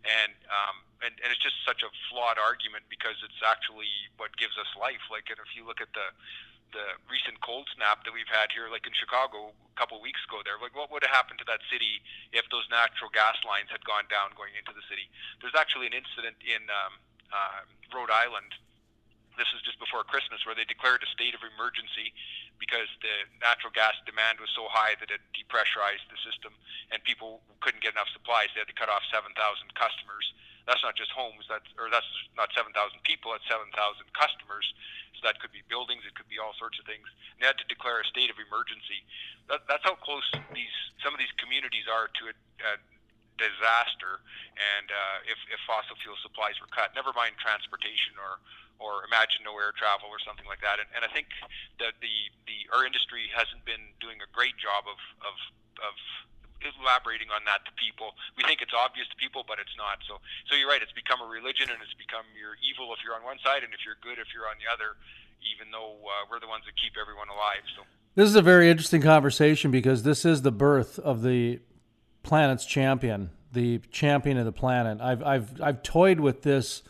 And 0.00 0.32
um, 0.48 0.80
and 1.04 1.12
and 1.20 1.28
it's 1.28 1.44
just 1.44 1.60
such 1.66 1.84
a 1.84 1.90
flawed 2.08 2.40
argument 2.40 2.88
because 2.88 3.20
it's 3.20 3.42
actually 3.44 3.90
what 4.16 4.32
gives 4.40 4.56
us 4.56 4.70
life. 4.78 5.04
Like, 5.12 5.28
and 5.28 5.36
if 5.36 5.52
you 5.52 5.68
look 5.68 5.84
at 5.84 5.92
the 5.92 6.08
the 6.72 6.98
recent 7.10 7.38
cold 7.42 7.66
snap 7.74 8.02
that 8.06 8.12
we've 8.14 8.30
had 8.30 8.50
here, 8.54 8.70
like 8.70 8.86
in 8.86 8.94
Chicago 8.94 9.52
a 9.54 9.76
couple 9.78 9.98
of 9.98 10.02
weeks 10.02 10.22
ago, 10.26 10.42
there, 10.42 10.58
like 10.58 10.74
what 10.74 10.90
would 10.90 11.02
have 11.02 11.14
happened 11.14 11.38
to 11.42 11.48
that 11.50 11.62
city 11.70 12.02
if 12.30 12.46
those 12.50 12.66
natural 12.70 13.10
gas 13.10 13.38
lines 13.46 13.70
had 13.70 13.82
gone 13.86 14.06
down 14.10 14.34
going 14.38 14.54
into 14.54 14.74
the 14.74 14.84
city? 14.86 15.10
There's 15.42 15.56
actually 15.58 15.90
an 15.90 15.96
incident 15.96 16.38
in 16.42 16.62
um, 16.70 16.92
uh, 17.30 17.60
Rhode 17.90 18.12
Island. 18.12 18.54
This 19.38 19.50
is 19.56 19.62
just 19.62 19.80
before 19.80 20.04
Christmas, 20.04 20.44
where 20.44 20.54
they 20.54 20.66
declared 20.66 21.00
a 21.00 21.10
state 21.10 21.32
of 21.32 21.40
emergency 21.42 22.12
because 22.60 22.90
the 23.00 23.24
natural 23.40 23.72
gas 23.72 23.96
demand 24.04 24.36
was 24.36 24.52
so 24.52 24.68
high 24.68 24.98
that 25.00 25.08
it 25.08 25.22
depressurized 25.32 26.04
the 26.12 26.20
system, 26.20 26.52
and 26.92 27.00
people 27.06 27.40
couldn't 27.64 27.80
get 27.80 27.96
enough 27.96 28.10
supplies. 28.12 28.52
They 28.52 28.60
had 28.60 28.68
to 28.68 28.76
cut 28.76 28.92
off 28.92 29.00
7,000 29.08 29.32
customers 29.72 30.28
that's 30.68 30.82
not 30.84 30.96
just 30.96 31.10
homes. 31.12 31.46
That's 31.48 31.66
or 31.80 31.88
that's 31.88 32.08
not 32.36 32.52
7,000 32.52 32.72
people. 33.04 33.32
That's 33.32 33.46
7,000 33.48 33.72
customers. 34.12 34.66
So 35.18 35.28
that 35.28 35.40
could 35.40 35.52
be 35.52 35.64
buildings. 35.68 36.04
It 36.08 36.16
could 36.16 36.28
be 36.28 36.40
all 36.40 36.56
sorts 36.56 36.80
of 36.80 36.88
things. 36.88 37.04
And 37.36 37.44
they 37.44 37.48
had 37.48 37.60
to 37.60 37.68
declare 37.68 38.00
a 38.00 38.06
state 38.06 38.32
of 38.32 38.38
emergency. 38.40 39.04
That, 39.48 39.66
that's 39.68 39.84
how 39.84 39.96
close 40.00 40.24
these 40.52 40.72
some 41.04 41.12
of 41.12 41.20
these 41.20 41.32
communities 41.40 41.88
are 41.90 42.08
to 42.20 42.22
a, 42.32 42.34
a 42.64 42.72
disaster. 43.40 44.20
And 44.56 44.92
uh, 44.92 45.32
if, 45.32 45.40
if 45.48 45.60
fossil 45.64 45.96
fuel 46.04 46.20
supplies 46.20 46.60
were 46.60 46.68
cut, 46.68 46.92
never 46.92 47.16
mind 47.16 47.40
transportation 47.40 48.20
or 48.20 48.40
or 48.80 49.04
imagine 49.04 49.44
no 49.44 49.52
air 49.60 49.76
travel 49.76 50.08
or 50.08 50.16
something 50.24 50.48
like 50.48 50.64
that. 50.64 50.80
And, 50.80 50.88
and 50.96 51.04
I 51.04 51.10
think 51.12 51.28
that 51.84 52.00
the, 52.00 52.32
the 52.48 52.64
our 52.72 52.88
industry 52.88 53.28
hasn't 53.28 53.60
been 53.68 53.92
doing 54.00 54.24
a 54.24 54.28
great 54.32 54.56
job 54.56 54.88
of 54.88 55.00
of, 55.20 55.36
of 55.84 55.94
elaborating 56.80 57.32
on 57.32 57.44
that 57.48 57.64
to 57.64 57.72
people. 57.80 58.12
We 58.36 58.44
think 58.44 58.60
it's 58.60 58.76
obvious 58.76 59.08
to 59.08 59.16
people, 59.16 59.44
but 59.48 59.56
it's 59.56 59.72
not. 59.80 60.04
So, 60.04 60.20
so 60.48 60.56
you're 60.56 60.68
right. 60.68 60.82
It's 60.82 60.92
become 60.92 61.20
a 61.24 61.28
religion, 61.28 61.72
and 61.72 61.80
it's 61.80 61.96
become 61.96 62.28
you're 62.36 62.60
evil 62.60 62.92
if 62.92 63.00
you're 63.00 63.16
on 63.16 63.24
one 63.24 63.40
side, 63.40 63.64
and 63.64 63.72
if 63.72 63.80
you're 63.84 63.98
good 64.04 64.20
if 64.20 64.32
you're 64.36 64.48
on 64.48 64.60
the 64.60 64.68
other. 64.68 64.96
Even 65.40 65.72
though 65.72 65.96
uh, 66.04 66.28
we're 66.28 66.40
the 66.40 66.50
ones 66.50 66.68
that 66.68 66.76
keep 66.76 67.00
everyone 67.00 67.32
alive. 67.32 67.64
So 67.72 67.88
this 68.14 68.28
is 68.28 68.36
a 68.36 68.42
very 68.42 68.68
interesting 68.68 69.00
conversation 69.00 69.70
because 69.70 70.02
this 70.02 70.24
is 70.24 70.42
the 70.42 70.52
birth 70.52 70.98
of 70.98 71.22
the 71.22 71.60
planet's 72.22 72.66
champion, 72.66 73.30
the 73.52 73.80
champion 73.90 74.36
of 74.36 74.44
the 74.44 74.52
planet. 74.52 75.00
I've 75.00 75.22
I've 75.22 75.62
I've 75.62 75.82
toyed 75.82 76.20
with 76.20 76.42
this. 76.42 76.82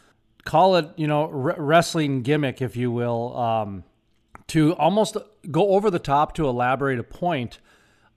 Call 0.44 0.76
it, 0.76 0.88
you 0.96 1.06
know, 1.06 1.28
wrestling 1.28 2.22
gimmick, 2.22 2.62
if 2.62 2.74
you 2.74 2.90
will, 2.90 3.36
um, 3.36 3.84
to 4.48 4.74
almost 4.76 5.18
go 5.50 5.70
over 5.70 5.90
the 5.90 5.98
top 5.98 6.34
to 6.36 6.48
elaborate 6.48 6.98
a 6.98 7.04
point 7.04 7.58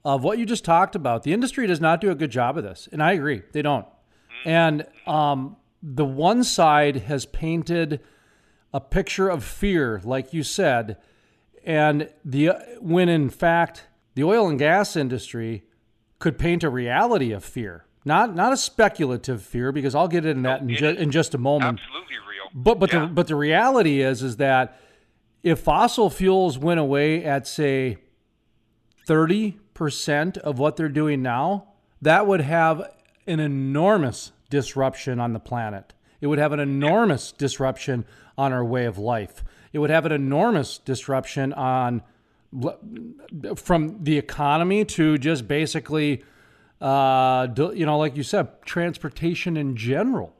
of 0.04 0.22
what 0.22 0.38
you 0.38 0.46
just 0.46 0.64
talked 0.64 0.94
about. 0.94 1.22
The 1.22 1.32
industry 1.32 1.66
does 1.66 1.80
not 1.80 2.00
do 2.00 2.10
a 2.10 2.14
good 2.14 2.30
job 2.30 2.58
of 2.58 2.64
this, 2.64 2.88
and 2.92 3.02
I 3.02 3.12
agree, 3.12 3.42
they 3.52 3.62
don't. 3.62 3.86
And 4.44 4.86
um, 5.06 5.56
the 5.82 6.04
one 6.04 6.44
side 6.44 6.96
has 6.96 7.24
painted 7.26 8.00
a 8.72 8.80
picture 8.80 9.28
of 9.28 9.44
fear, 9.44 10.00
like 10.04 10.34
you 10.34 10.42
said, 10.42 10.98
and 11.64 12.10
the 12.24 12.50
when 12.80 13.08
in 13.08 13.30
fact 13.30 13.84
the 14.14 14.24
oil 14.24 14.48
and 14.48 14.58
gas 14.58 14.96
industry 14.96 15.64
could 16.18 16.38
paint 16.38 16.62
a 16.62 16.68
reality 16.68 17.32
of 17.32 17.44
fear, 17.44 17.86
not 18.04 18.34
not 18.34 18.52
a 18.52 18.56
speculative 18.56 19.42
fear, 19.42 19.72
because 19.72 19.94
I'll 19.94 20.08
get 20.08 20.26
into 20.26 20.42
that 20.42 20.60
in, 20.60 20.68
ju- 20.68 20.88
in 20.88 21.10
just 21.10 21.34
a 21.34 21.38
moment. 21.38 21.80
Absolutely 21.80 22.16
real. 22.16 22.50
But 22.52 22.78
but 22.78 22.92
yeah. 22.92 23.00
the 23.00 23.06
but 23.06 23.26
the 23.28 23.36
reality 23.36 24.02
is 24.02 24.22
is 24.22 24.36
that 24.36 24.78
if 25.42 25.60
fossil 25.60 26.10
fuels 26.10 26.58
went 26.58 26.80
away 26.80 27.24
at 27.24 27.46
say 27.46 27.98
30% 29.06 29.54
of 30.38 30.58
what 30.58 30.76
they're 30.76 30.88
doing 30.88 31.22
now, 31.22 31.68
that 32.00 32.26
would 32.26 32.40
have 32.40 32.82
an 33.26 33.40
enormous 33.40 34.32
disruption 34.50 35.18
on 35.18 35.32
the 35.32 35.40
planet. 35.40 35.92
It 36.20 36.28
would 36.28 36.38
have 36.38 36.52
an 36.52 36.60
enormous 36.60 37.32
disruption 37.32 38.04
on 38.38 38.52
our 38.52 38.64
way 38.64 38.84
of 38.86 38.98
life. 38.98 39.44
It 39.72 39.78
would 39.78 39.90
have 39.90 40.06
an 40.06 40.12
enormous 40.12 40.78
disruption 40.78 41.52
on 41.52 42.02
from 43.56 44.04
the 44.04 44.16
economy 44.16 44.84
to 44.84 45.18
just 45.18 45.48
basically, 45.48 46.22
uh, 46.80 47.48
you 47.56 47.84
know, 47.84 47.98
like 47.98 48.16
you 48.16 48.22
said, 48.22 48.62
transportation 48.64 49.56
in 49.56 49.76
general. 49.76 50.32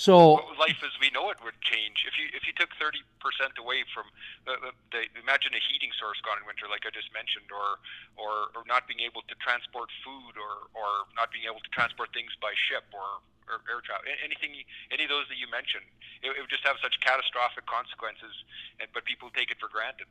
So 0.00 0.40
life 0.56 0.80
as 0.80 0.96
we 0.96 1.12
know 1.12 1.28
it 1.28 1.36
would 1.44 1.60
change 1.60 2.08
if 2.08 2.16
you 2.16 2.32
if 2.32 2.48
you 2.48 2.56
took 2.56 2.72
thirty 2.80 3.04
percent 3.20 3.60
away 3.60 3.84
from 3.92 4.08
the, 4.48 4.72
the, 4.96 5.04
imagine 5.20 5.52
a 5.52 5.60
heating 5.60 5.92
source 6.00 6.16
gone 6.24 6.40
in 6.40 6.48
winter, 6.48 6.64
like 6.72 6.88
I 6.88 6.90
just 6.90 7.12
mentioned, 7.12 7.52
or 7.52 7.76
or 8.16 8.48
or 8.56 8.64
not 8.64 8.88
being 8.88 9.04
able 9.04 9.20
to 9.28 9.36
transport 9.44 9.92
food, 10.00 10.40
or 10.40 10.72
or 10.72 11.04
not 11.20 11.28
being 11.28 11.44
able 11.44 11.60
to 11.60 11.68
transport 11.76 12.16
things 12.16 12.32
by 12.40 12.56
ship, 12.56 12.88
or 12.96 13.20
or 13.44 13.60
air 13.68 13.84
travel, 13.84 14.08
anything, 14.24 14.56
any 14.88 15.04
of 15.04 15.12
those 15.12 15.28
that 15.28 15.36
you 15.36 15.50
mentioned, 15.52 15.84
it, 16.24 16.32
it 16.32 16.40
would 16.40 16.48
just 16.48 16.64
have 16.64 16.80
such 16.80 16.96
catastrophic 17.04 17.66
consequences, 17.66 18.32
and, 18.80 18.88
but 18.96 19.04
people 19.04 19.28
take 19.36 19.52
it 19.52 19.58
for 19.60 19.68
granted. 19.68 20.08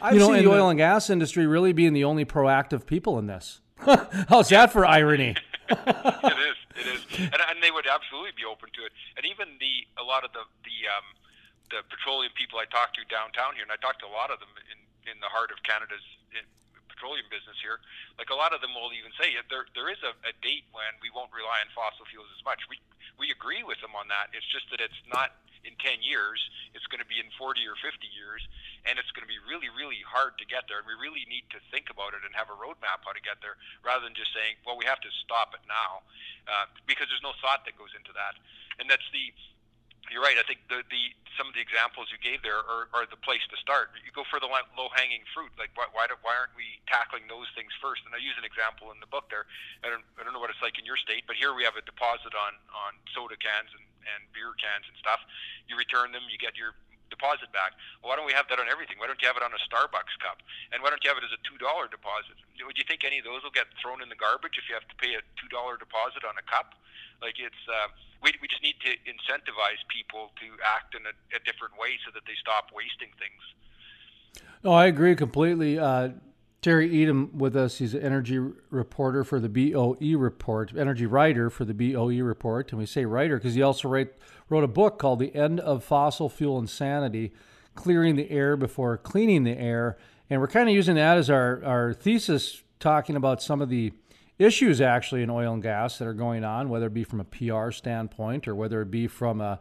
I 0.00 0.16
you 0.16 0.22
know, 0.22 0.32
see 0.32 0.40
the 0.40 0.48
oil 0.48 0.72
and 0.72 0.78
gas 0.78 1.10
industry 1.10 1.44
really 1.44 1.76
being 1.76 1.92
the 1.92 2.08
only 2.08 2.24
proactive 2.24 2.86
people 2.86 3.18
in 3.18 3.26
this. 3.26 3.60
How's 4.32 4.48
that 4.48 4.72
for 4.72 4.86
irony? 4.86 5.36
it 5.68 6.40
is. 6.40 6.56
It 6.78 6.86
is, 6.86 7.02
and, 7.18 7.40
and 7.50 7.58
they 7.58 7.74
would 7.74 7.90
absolutely 7.90 8.34
be 8.38 8.46
open 8.46 8.70
to 8.78 8.86
it. 8.86 8.92
And 9.18 9.26
even 9.26 9.58
the 9.58 9.86
a 9.98 10.06
lot 10.06 10.22
of 10.22 10.30
the 10.30 10.46
the 10.62 10.78
um, 10.86 11.06
the 11.70 11.80
petroleum 11.90 12.30
people 12.38 12.62
I 12.62 12.66
talked 12.70 12.94
to 12.98 13.02
downtown 13.10 13.58
here, 13.58 13.66
and 13.66 13.74
I 13.74 13.78
talked 13.82 14.02
to 14.06 14.08
a 14.08 14.14
lot 14.14 14.30
of 14.30 14.38
them 14.38 14.50
in 14.70 14.78
in 15.10 15.18
the 15.18 15.30
heart 15.30 15.50
of 15.50 15.58
Canada's 15.66 16.04
in, 16.30 16.46
petroleum 16.86 17.26
business 17.32 17.56
here. 17.64 17.80
Like 18.20 18.28
a 18.28 18.36
lot 18.36 18.52
of 18.52 18.60
them 18.60 18.76
will 18.76 18.92
even 18.92 19.10
say 19.16 19.32
there 19.48 19.66
there 19.72 19.88
is 19.88 19.98
a, 20.06 20.12
a 20.22 20.36
date 20.44 20.68
when 20.70 20.92
we 21.02 21.10
won't 21.10 21.32
rely 21.32 21.64
on 21.64 21.68
fossil 21.72 22.06
fuels 22.06 22.28
as 22.36 22.42
much. 22.46 22.62
We 22.70 22.78
we 23.18 23.32
agree 23.34 23.66
with 23.66 23.80
them 23.82 23.96
on 23.98 24.06
that. 24.12 24.30
It's 24.36 24.46
just 24.46 24.70
that 24.70 24.78
it's 24.78 25.00
not 25.10 25.34
in 25.64 25.76
10 25.78 26.00
years. 26.00 26.40
It's 26.72 26.86
going 26.88 27.02
to 27.02 27.08
be 27.08 27.20
in 27.20 27.28
40 27.36 27.60
or 27.66 27.76
50 27.78 28.06
years, 28.10 28.42
and 28.88 28.96
it's 28.96 29.10
going 29.12 29.24
to 29.24 29.30
be 29.30 29.40
really, 29.44 29.68
really 29.72 30.00
hard 30.04 30.38
to 30.40 30.46
get 30.46 30.66
there. 30.66 30.80
And 30.80 30.88
we 30.88 30.96
really 30.96 31.24
need 31.28 31.46
to 31.52 31.60
think 31.68 31.92
about 31.92 32.16
it 32.16 32.22
and 32.24 32.32
have 32.32 32.48
a 32.48 32.56
roadmap 32.56 33.04
how 33.04 33.12
to 33.12 33.22
get 33.22 33.42
there, 33.44 33.60
rather 33.84 34.04
than 34.04 34.16
just 34.16 34.32
saying, 34.32 34.56
"Well, 34.64 34.78
we 34.78 34.86
have 34.88 35.00
to 35.04 35.10
stop 35.24 35.52
it 35.52 35.62
now," 35.68 36.04
uh, 36.48 36.66
because 36.86 37.08
there's 37.12 37.24
no 37.24 37.36
thought 37.42 37.64
that 37.68 37.76
goes 37.76 37.92
into 37.92 38.12
that. 38.16 38.38
And 38.78 38.88
that's 38.88 39.06
the 39.12 39.32
you're 40.10 40.24
right. 40.24 40.34
I 40.40 40.42
think 40.42 40.66
the, 40.66 40.82
the 40.90 41.14
some 41.38 41.46
of 41.46 41.54
the 41.54 41.62
examples 41.62 42.10
you 42.10 42.18
gave 42.18 42.42
there 42.42 42.58
are, 42.58 42.90
are 42.90 43.06
the 43.06 43.16
place 43.22 43.40
to 43.48 43.56
start. 43.62 43.94
You 44.02 44.10
go 44.10 44.26
for 44.26 44.42
the 44.42 44.50
low 44.50 44.90
hanging 44.92 45.22
fruit. 45.30 45.54
Like 45.54 45.70
why 45.78 45.86
why, 45.94 46.10
do, 46.10 46.18
why 46.24 46.34
aren't 46.34 46.56
we 46.58 46.82
tackling 46.90 47.30
those 47.30 47.46
things 47.54 47.70
first? 47.78 48.02
And 48.08 48.12
I 48.12 48.18
use 48.18 48.34
an 48.40 48.44
example 48.44 48.90
in 48.90 48.98
the 48.98 49.08
book 49.08 49.30
there. 49.30 49.46
I 49.86 49.88
don't 49.88 50.02
I 50.18 50.26
don't 50.26 50.34
know 50.34 50.42
what 50.42 50.50
it's 50.50 50.60
like 50.60 50.80
in 50.80 50.84
your 50.84 50.98
state, 50.98 51.28
but 51.30 51.38
here 51.38 51.54
we 51.54 51.62
have 51.62 51.78
a 51.78 51.84
deposit 51.86 52.34
on 52.34 52.58
on 52.74 52.98
soda 53.14 53.38
cans 53.38 53.70
and, 53.76 53.86
and 54.04 54.24
beer 54.32 54.52
cans 54.56 54.88
and 54.88 54.96
stuff. 54.96 55.20
You 55.68 55.76
return 55.76 56.12
them, 56.12 56.24
you 56.28 56.40
get 56.40 56.56
your 56.56 56.74
deposit 57.10 57.50
back. 57.50 57.74
Well, 58.00 58.14
why 58.14 58.16
don't 58.16 58.24
we 58.24 58.32
have 58.32 58.46
that 58.48 58.62
on 58.62 58.70
everything? 58.70 58.96
Why 59.02 59.10
don't 59.10 59.18
you 59.18 59.28
have 59.28 59.36
it 59.36 59.44
on 59.44 59.50
a 59.50 59.60
Starbucks 59.66 60.14
cup? 60.22 60.40
And 60.70 60.80
why 60.80 60.94
don't 60.94 61.02
you 61.02 61.10
have 61.10 61.18
it 61.18 61.26
as 61.26 61.34
a 61.34 61.42
two 61.42 61.58
dollar 61.58 61.90
deposit? 61.90 62.38
Would 62.62 62.78
you 62.78 62.86
think 62.86 63.02
any 63.02 63.18
of 63.18 63.26
those 63.26 63.42
will 63.42 63.52
get 63.52 63.68
thrown 63.82 64.00
in 64.00 64.08
the 64.08 64.16
garbage 64.16 64.56
if 64.56 64.70
you 64.70 64.78
have 64.78 64.86
to 64.88 64.96
pay 64.96 65.18
a 65.18 65.22
two 65.36 65.50
dollar 65.50 65.76
deposit 65.76 66.22
on 66.22 66.38
a 66.38 66.44
cup? 66.46 66.78
Like 67.20 67.36
it's. 67.36 67.62
Uh, 67.68 67.92
we, 68.22 68.32
we 68.40 68.48
just 68.48 68.62
need 68.62 68.76
to 68.84 68.92
incentivize 69.08 69.80
people 69.88 70.30
to 70.44 70.46
act 70.60 70.94
in 70.94 71.00
a, 71.08 71.14
a 71.32 71.40
different 71.40 71.72
way 71.80 71.96
so 72.04 72.12
that 72.12 72.24
they 72.28 72.36
stop 72.36 72.68
wasting 72.68 73.08
things. 73.16 73.42
No, 74.62 74.72
I 74.72 74.86
agree 74.86 75.16
completely. 75.16 75.78
Uh, 75.78 76.10
Terry 76.62 76.90
Etam 76.90 77.32
with 77.32 77.56
us. 77.56 77.78
He's 77.78 77.94
an 77.94 78.02
energy 78.02 78.38
reporter 78.70 79.24
for 79.24 79.40
the 79.40 79.48
BOE 79.48 80.18
Report, 80.18 80.72
energy 80.76 81.06
writer 81.06 81.48
for 81.48 81.64
the 81.64 81.72
BOE 81.72 82.22
Report. 82.22 82.70
And 82.70 82.78
we 82.78 82.84
say 82.84 83.06
writer 83.06 83.38
because 83.38 83.54
he 83.54 83.62
also 83.62 83.88
write, 83.88 84.12
wrote 84.50 84.64
a 84.64 84.68
book 84.68 84.98
called 84.98 85.20
The 85.20 85.34
End 85.34 85.58
of 85.60 85.82
Fossil 85.82 86.28
Fuel 86.28 86.58
Insanity 86.58 87.32
Clearing 87.74 88.16
the 88.16 88.30
Air 88.30 88.58
Before 88.58 88.98
Cleaning 88.98 89.44
the 89.44 89.56
Air. 89.58 89.96
And 90.28 90.40
we're 90.40 90.48
kind 90.48 90.68
of 90.68 90.74
using 90.74 90.96
that 90.96 91.16
as 91.16 91.30
our, 91.30 91.64
our 91.64 91.94
thesis, 91.94 92.62
talking 92.78 93.16
about 93.16 93.42
some 93.42 93.62
of 93.62 93.70
the 93.70 93.92
issues 94.38 94.82
actually 94.82 95.22
in 95.22 95.30
oil 95.30 95.54
and 95.54 95.62
gas 95.62 95.98
that 95.98 96.08
are 96.08 96.14
going 96.14 96.44
on, 96.44 96.68
whether 96.68 96.86
it 96.86 96.94
be 96.94 97.04
from 97.04 97.20
a 97.20 97.24
PR 97.24 97.70
standpoint 97.70 98.46
or 98.46 98.54
whether 98.54 98.82
it 98.82 98.90
be 98.90 99.06
from 99.06 99.40
a, 99.40 99.60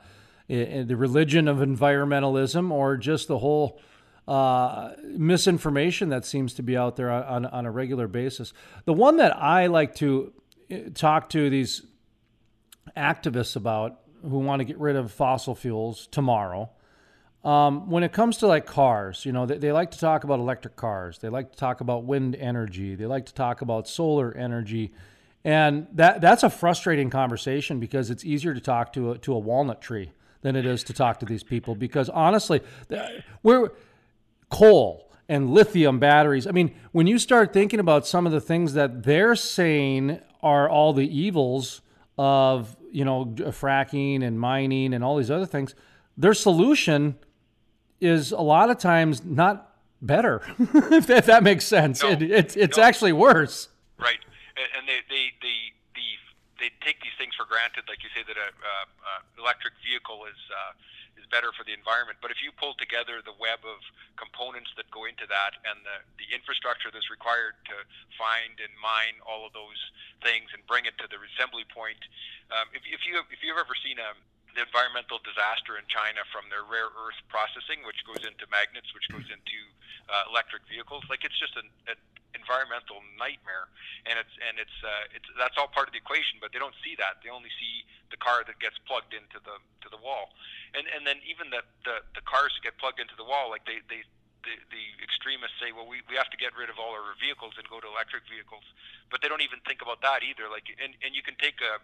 a 0.50 0.84
the 0.84 0.98
religion 0.98 1.48
of 1.48 1.58
environmentalism 1.58 2.72
or 2.72 2.98
just 2.98 3.28
the 3.28 3.40
whole 3.40 3.80
uh, 4.30 4.94
misinformation 5.04 6.10
that 6.10 6.24
seems 6.24 6.54
to 6.54 6.62
be 6.62 6.78
out 6.78 6.96
there 6.96 7.10
on, 7.10 7.48
on 7.48 7.66
a 7.66 7.72
regular 7.72 8.08
basis. 8.08 8.54
The 8.86 8.94
one 8.94 9.18
that 9.18 9.36
I 9.36 9.66
like 9.66 9.96
to 9.96 10.32
uh, 10.72 10.78
talk 10.94 11.30
to 11.30 11.50
these 11.50 11.82
activists 12.96 13.56
about 13.56 14.02
who 14.22 14.38
want 14.38 14.60
to 14.60 14.66
get 14.66 14.78
rid 14.78 14.96
of 14.96 15.12
fossil 15.12 15.56
fuels 15.56 16.08
tomorrow. 16.12 16.70
Um, 17.44 17.90
when 17.90 18.04
it 18.04 18.12
comes 18.12 18.38
to 18.38 18.48
like 18.48 18.68
cars, 18.68 19.26
you 19.26 19.32
know, 19.32 19.48
they, 19.48 19.58
they 19.58 19.72
like 19.72 19.92
to 19.92 20.00
talk 20.00 20.24
about 20.24 20.40
electric 20.40 20.76
cars. 20.76 21.18
They 21.18 21.30
like 21.30 21.54
to 21.54 21.58
talk 21.58 21.82
about 21.82 22.04
wind 22.04 22.36
energy. 22.36 22.94
They 22.94 23.08
like 23.08 23.26
to 23.28 23.34
talk 23.34 23.62
about 23.62 23.88
solar 23.88 24.32
energy. 24.36 24.94
And 25.44 25.88
that 25.94 26.22
that's 26.22 26.44
a 26.44 26.52
frustrating 26.52 27.10
conversation 27.10 27.80
because 27.80 28.12
it's 28.12 28.24
easier 28.24 28.54
to 28.54 28.62
talk 28.62 28.94
to 28.94 29.14
a, 29.14 29.18
to 29.20 29.34
a 29.34 29.40
walnut 29.40 29.82
tree 29.82 30.12
than 30.42 30.56
it 30.56 30.68
is 30.68 30.84
to 30.84 30.94
talk 30.94 31.20
to 31.20 31.26
these 31.26 31.44
people 31.44 31.76
because 31.76 32.10
honestly, 32.10 32.62
we're 33.42 33.72
coal 34.50 35.10
and 35.28 35.52
lithium 35.52 36.00
batteries. 36.00 36.48
I 36.48 36.52
mean, 36.52 36.74
when 36.92 37.08
you 37.08 37.20
start 37.20 37.54
thinking 37.54 37.80
about 37.80 38.08
some 38.08 38.26
of 38.26 38.32
the 38.32 38.42
things 38.42 38.74
that 38.74 39.04
they're 39.04 39.36
saying 39.36 40.20
are 40.42 40.68
all 40.68 40.94
the 40.94 41.08
evils 41.08 41.82
of, 42.18 42.76
you 42.92 43.06
know, 43.06 43.26
fracking 43.26 44.24
and 44.24 44.40
mining 44.40 44.94
and 44.94 45.04
all 45.04 45.18
these 45.18 45.32
other 45.32 45.46
things, 45.46 45.76
their 46.18 46.34
solution 46.34 47.16
is 48.02 48.32
a 48.32 48.42
lot 48.42 48.70
of 48.70 48.78
times 48.78 49.24
not 49.24 49.76
better, 50.02 50.42
if, 50.60 51.08
that, 51.08 51.18
if 51.20 51.26
that 51.28 51.44
makes 51.44 51.66
sense. 51.66 52.02
No, 52.02 52.10
it, 52.10 52.22
it's 52.22 52.56
it's 52.56 52.78
no. 52.78 52.84
actually 52.84 53.14
worse. 53.14 53.70
Right, 53.98 54.20
and 54.58 54.88
they, 54.88 55.00
they, 55.10 55.32
they, 55.42 55.58
the, 55.96 56.08
they 56.60 56.70
take 56.84 57.02
these 57.02 57.16
things 57.18 57.36
for 57.36 57.46
granted, 57.46 57.84
like 57.88 58.04
you 58.04 58.10
say 58.16 58.24
that 58.28 58.36
a, 58.36 58.50
a, 58.52 58.76
a 58.84 59.42
electric 59.42 59.74
vehicle 59.86 60.26
is 60.26 60.40
uh, 60.52 60.72
is 60.76 60.99
better 61.30 61.54
for 61.54 61.64
the 61.64 61.74
environment. 61.74 62.20
But 62.22 62.34
if 62.34 62.42
you 62.42 62.52
pull 62.54 62.74
together 62.78 63.22
the 63.22 63.38
web 63.38 63.62
of 63.66 63.80
components 64.18 64.74
that 64.76 64.90
go 64.90 65.06
into 65.06 65.26
that 65.30 65.58
and 65.66 65.82
the, 65.86 65.98
the 66.18 66.28
infrastructure 66.34 66.90
that's 66.90 67.10
required 67.10 67.58
to 67.70 67.78
find 68.18 68.58
and 68.60 68.74
mine 68.78 69.18
all 69.24 69.46
of 69.46 69.54
those 69.54 69.80
things 70.22 70.52
and 70.52 70.66
bring 70.66 70.90
it 70.90 70.98
to 71.00 71.08
the 71.08 71.18
assembly 71.34 71.66
point, 71.70 72.02
um, 72.52 72.68
if, 72.74 72.82
if 72.90 73.06
you 73.06 73.18
if 73.30 73.40
you've 73.46 73.62
ever 73.62 73.78
seen 73.80 74.02
a 74.02 74.12
the 74.58 74.66
environmental 74.66 75.22
disaster 75.22 75.78
in 75.78 75.86
China 75.86 76.26
from 76.34 76.50
their 76.50 76.66
rare 76.66 76.90
earth 76.90 77.22
processing, 77.30 77.86
which 77.86 78.02
goes 78.02 78.26
into 78.26 78.50
magnets, 78.50 78.90
which 78.98 79.06
goes 79.14 79.30
into 79.30 79.60
uh, 80.10 80.26
electric 80.30 80.66
vehicles. 80.66 81.06
Like 81.06 81.22
it's 81.22 81.38
just 81.38 81.54
an, 81.54 81.70
an 81.86 81.98
environmental 82.50 83.06
nightmare, 83.22 83.70
and 84.10 84.18
it's 84.18 84.34
and 84.42 84.58
it's 84.58 84.78
uh, 84.82 85.14
it's 85.14 85.30
that's 85.38 85.54
all 85.62 85.70
part 85.70 85.86
of 85.86 85.94
the 85.94 86.02
equation. 86.02 86.42
But 86.42 86.50
they 86.50 86.58
don't 86.58 86.76
see 86.82 86.98
that. 86.98 87.22
They 87.22 87.30
only 87.30 87.54
see 87.62 87.86
the 88.10 88.18
car 88.18 88.42
that 88.42 88.58
gets 88.58 88.82
plugged 88.90 89.14
into 89.14 89.38
the 89.46 89.62
to 89.86 89.88
the 89.94 90.02
wall 90.02 90.34
and 90.74 90.86
and 90.94 91.06
then 91.06 91.18
even 91.26 91.50
the 91.50 91.66
the, 91.86 92.02
the 92.14 92.24
cars 92.26 92.54
get 92.62 92.78
plugged 92.78 93.02
into 93.02 93.16
the 93.18 93.26
wall, 93.26 93.50
like 93.50 93.66
they 93.66 93.82
they 93.90 94.06
the, 94.46 94.56
the 94.72 94.86
extremists 95.04 95.60
say, 95.60 95.76
well, 95.76 95.84
we, 95.84 96.00
we 96.08 96.16
have 96.16 96.32
to 96.32 96.40
get 96.40 96.56
rid 96.56 96.72
of 96.72 96.80
all 96.80 96.96
our 96.96 97.12
vehicles 97.20 97.60
and 97.60 97.68
go 97.68 97.84
to 97.84 97.88
electric 97.92 98.24
vehicles, 98.32 98.64
but 99.12 99.20
they 99.20 99.28
don't 99.28 99.44
even 99.44 99.60
think 99.68 99.84
about 99.84 100.00
that 100.00 100.24
either. 100.24 100.48
Like, 100.48 100.72
and, 100.80 100.96
and 101.04 101.12
you 101.12 101.20
can 101.20 101.36
take 101.44 101.60
a, 101.60 101.76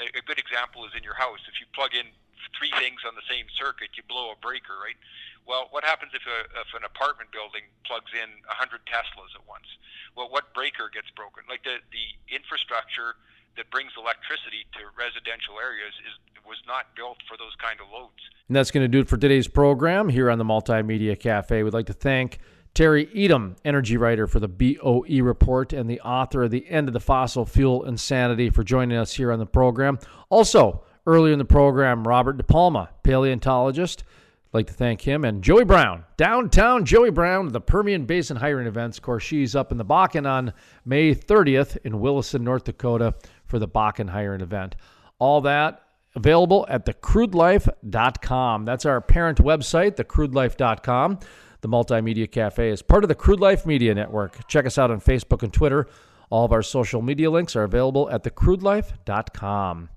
a 0.00 0.22
good 0.24 0.40
example 0.40 0.88
is 0.88 0.96
in 0.96 1.04
your 1.04 1.12
house. 1.20 1.44
If 1.44 1.60
you 1.60 1.68
plug 1.76 1.92
in 1.92 2.08
three 2.56 2.72
things 2.78 3.02
on 3.06 3.14
the 3.14 3.26
same 3.26 3.46
circuit, 3.54 3.94
you 3.96 4.02
blow 4.06 4.32
a 4.32 4.38
breaker, 4.38 4.76
right? 4.80 4.98
Well, 5.46 5.72
what 5.72 5.84
happens 5.84 6.12
if, 6.12 6.24
a, 6.28 6.38
if 6.60 6.70
an 6.76 6.84
apartment 6.84 7.32
building 7.32 7.64
plugs 7.88 8.12
in 8.12 8.28
100 8.46 8.84
Teslas 8.84 9.32
at 9.32 9.44
once? 9.48 9.66
Well, 10.12 10.28
what 10.28 10.52
breaker 10.52 10.92
gets 10.92 11.08
broken? 11.16 11.48
Like 11.48 11.64
the, 11.64 11.80
the 11.88 12.06
infrastructure 12.28 13.16
that 13.56 13.70
brings 13.72 13.96
electricity 13.96 14.68
to 14.76 14.86
residential 14.94 15.56
areas 15.58 15.96
is 16.04 16.14
was 16.46 16.56
not 16.66 16.86
built 16.96 17.18
for 17.28 17.36
those 17.36 17.54
kind 17.60 17.78
of 17.78 17.86
loads. 17.92 18.24
And 18.48 18.56
that's 18.56 18.70
going 18.70 18.82
to 18.82 18.88
do 18.88 19.00
it 19.00 19.08
for 19.08 19.18
today's 19.18 19.46
program 19.46 20.08
here 20.08 20.30
on 20.30 20.38
the 20.38 20.44
Multimedia 20.44 21.18
Cafe. 21.18 21.62
We'd 21.62 21.74
like 21.74 21.86
to 21.86 21.92
thank 21.92 22.38
Terry 22.74 23.06
Etam, 23.06 23.56
energy 23.64 23.96
writer 23.96 24.26
for 24.26 24.40
the 24.40 24.48
BOE 24.48 25.22
report 25.22 25.72
and 25.72 25.88
the 25.90 26.00
author 26.00 26.44
of 26.44 26.50
The 26.50 26.68
End 26.68 26.88
of 26.88 26.94
the 26.94 27.00
Fossil 27.00 27.44
Fuel 27.44 27.84
Insanity, 27.84 28.50
for 28.50 28.64
joining 28.64 28.96
us 28.96 29.14
here 29.14 29.30
on 29.30 29.38
the 29.38 29.46
program. 29.46 29.98
Also, 30.30 30.82
earlier 31.08 31.32
in 31.32 31.38
the 31.38 31.44
program, 31.44 32.06
Robert 32.06 32.36
DePalma, 32.36 32.88
paleontologist. 33.02 34.04
I'd 34.48 34.54
like 34.54 34.66
to 34.66 34.74
thank 34.74 35.00
him 35.00 35.24
and 35.24 35.42
Joey 35.42 35.64
Brown, 35.64 36.04
downtown 36.16 36.84
Joey 36.84 37.10
Brown, 37.10 37.48
the 37.48 37.60
Permian 37.60 38.04
Basin 38.04 38.36
hiring 38.36 38.66
events. 38.66 38.98
Of 38.98 39.02
course, 39.02 39.22
she's 39.22 39.56
up 39.56 39.72
in 39.72 39.78
the 39.78 39.84
Bakken 39.84 40.30
on 40.30 40.52
May 40.84 41.14
30th 41.14 41.78
in 41.84 42.00
Williston, 42.00 42.44
North 42.44 42.64
Dakota 42.64 43.14
for 43.46 43.58
the 43.58 43.68
Bakken 43.68 44.10
hiring 44.10 44.42
event. 44.42 44.76
All 45.18 45.40
that 45.40 45.82
available 46.14 46.66
at 46.68 46.84
thecrudelife.com. 46.84 48.64
That's 48.64 48.86
our 48.86 49.00
parent 49.00 49.38
website, 49.38 49.96
thecrudelife.com. 49.96 51.18
The 51.60 51.68
Multimedia 51.68 52.30
Cafe 52.30 52.68
is 52.68 52.82
part 52.82 53.04
of 53.04 53.08
the 53.08 53.14
Crude 53.14 53.40
Life 53.40 53.66
Media 53.66 53.94
Network. 53.94 54.46
Check 54.46 54.66
us 54.66 54.78
out 54.78 54.90
on 54.90 55.00
Facebook 55.00 55.42
and 55.42 55.52
Twitter. 55.52 55.88
All 56.30 56.44
of 56.44 56.52
our 56.52 56.62
social 56.62 57.02
media 57.02 57.30
links 57.30 57.56
are 57.56 57.64
available 57.64 58.10
at 58.10 58.22
thecrudelife.com. 58.22 59.88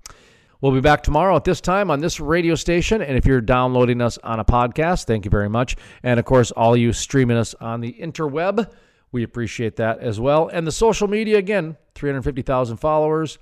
We'll 0.62 0.72
be 0.72 0.80
back 0.80 1.02
tomorrow 1.02 1.34
at 1.34 1.42
this 1.42 1.60
time 1.60 1.90
on 1.90 1.98
this 1.98 2.20
radio 2.20 2.54
station. 2.54 3.02
And 3.02 3.18
if 3.18 3.26
you're 3.26 3.40
downloading 3.40 4.00
us 4.00 4.16
on 4.18 4.38
a 4.38 4.44
podcast, 4.44 5.06
thank 5.06 5.24
you 5.24 5.30
very 5.30 5.48
much. 5.48 5.76
And 6.04 6.20
of 6.20 6.24
course, 6.24 6.52
all 6.52 6.76
you 6.76 6.92
streaming 6.92 7.36
us 7.36 7.52
on 7.54 7.80
the 7.80 7.92
interweb, 7.94 8.72
we 9.10 9.24
appreciate 9.24 9.74
that 9.76 9.98
as 9.98 10.20
well. 10.20 10.46
And 10.46 10.64
the 10.64 10.70
social 10.70 11.08
media, 11.08 11.38
again, 11.38 11.76
350,000 11.96 12.76
followers. 12.76 13.40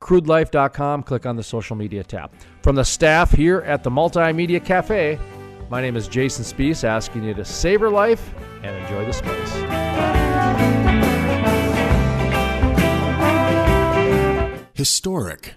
CrudeLife.com, 0.00 1.02
click 1.02 1.26
on 1.26 1.34
the 1.34 1.42
social 1.42 1.74
media 1.74 2.04
tab. 2.04 2.30
From 2.62 2.76
the 2.76 2.84
staff 2.84 3.32
here 3.32 3.62
at 3.62 3.82
the 3.82 3.90
Multimedia 3.90 4.64
Cafe, 4.64 5.18
my 5.68 5.80
name 5.80 5.96
is 5.96 6.06
Jason 6.06 6.44
Spiess, 6.44 6.84
asking 6.84 7.24
you 7.24 7.34
to 7.34 7.44
savor 7.44 7.90
life 7.90 8.32
and 8.62 8.76
enjoy 8.76 9.04
the 9.04 9.12
space. 9.12 9.52
Historic. 14.74 15.56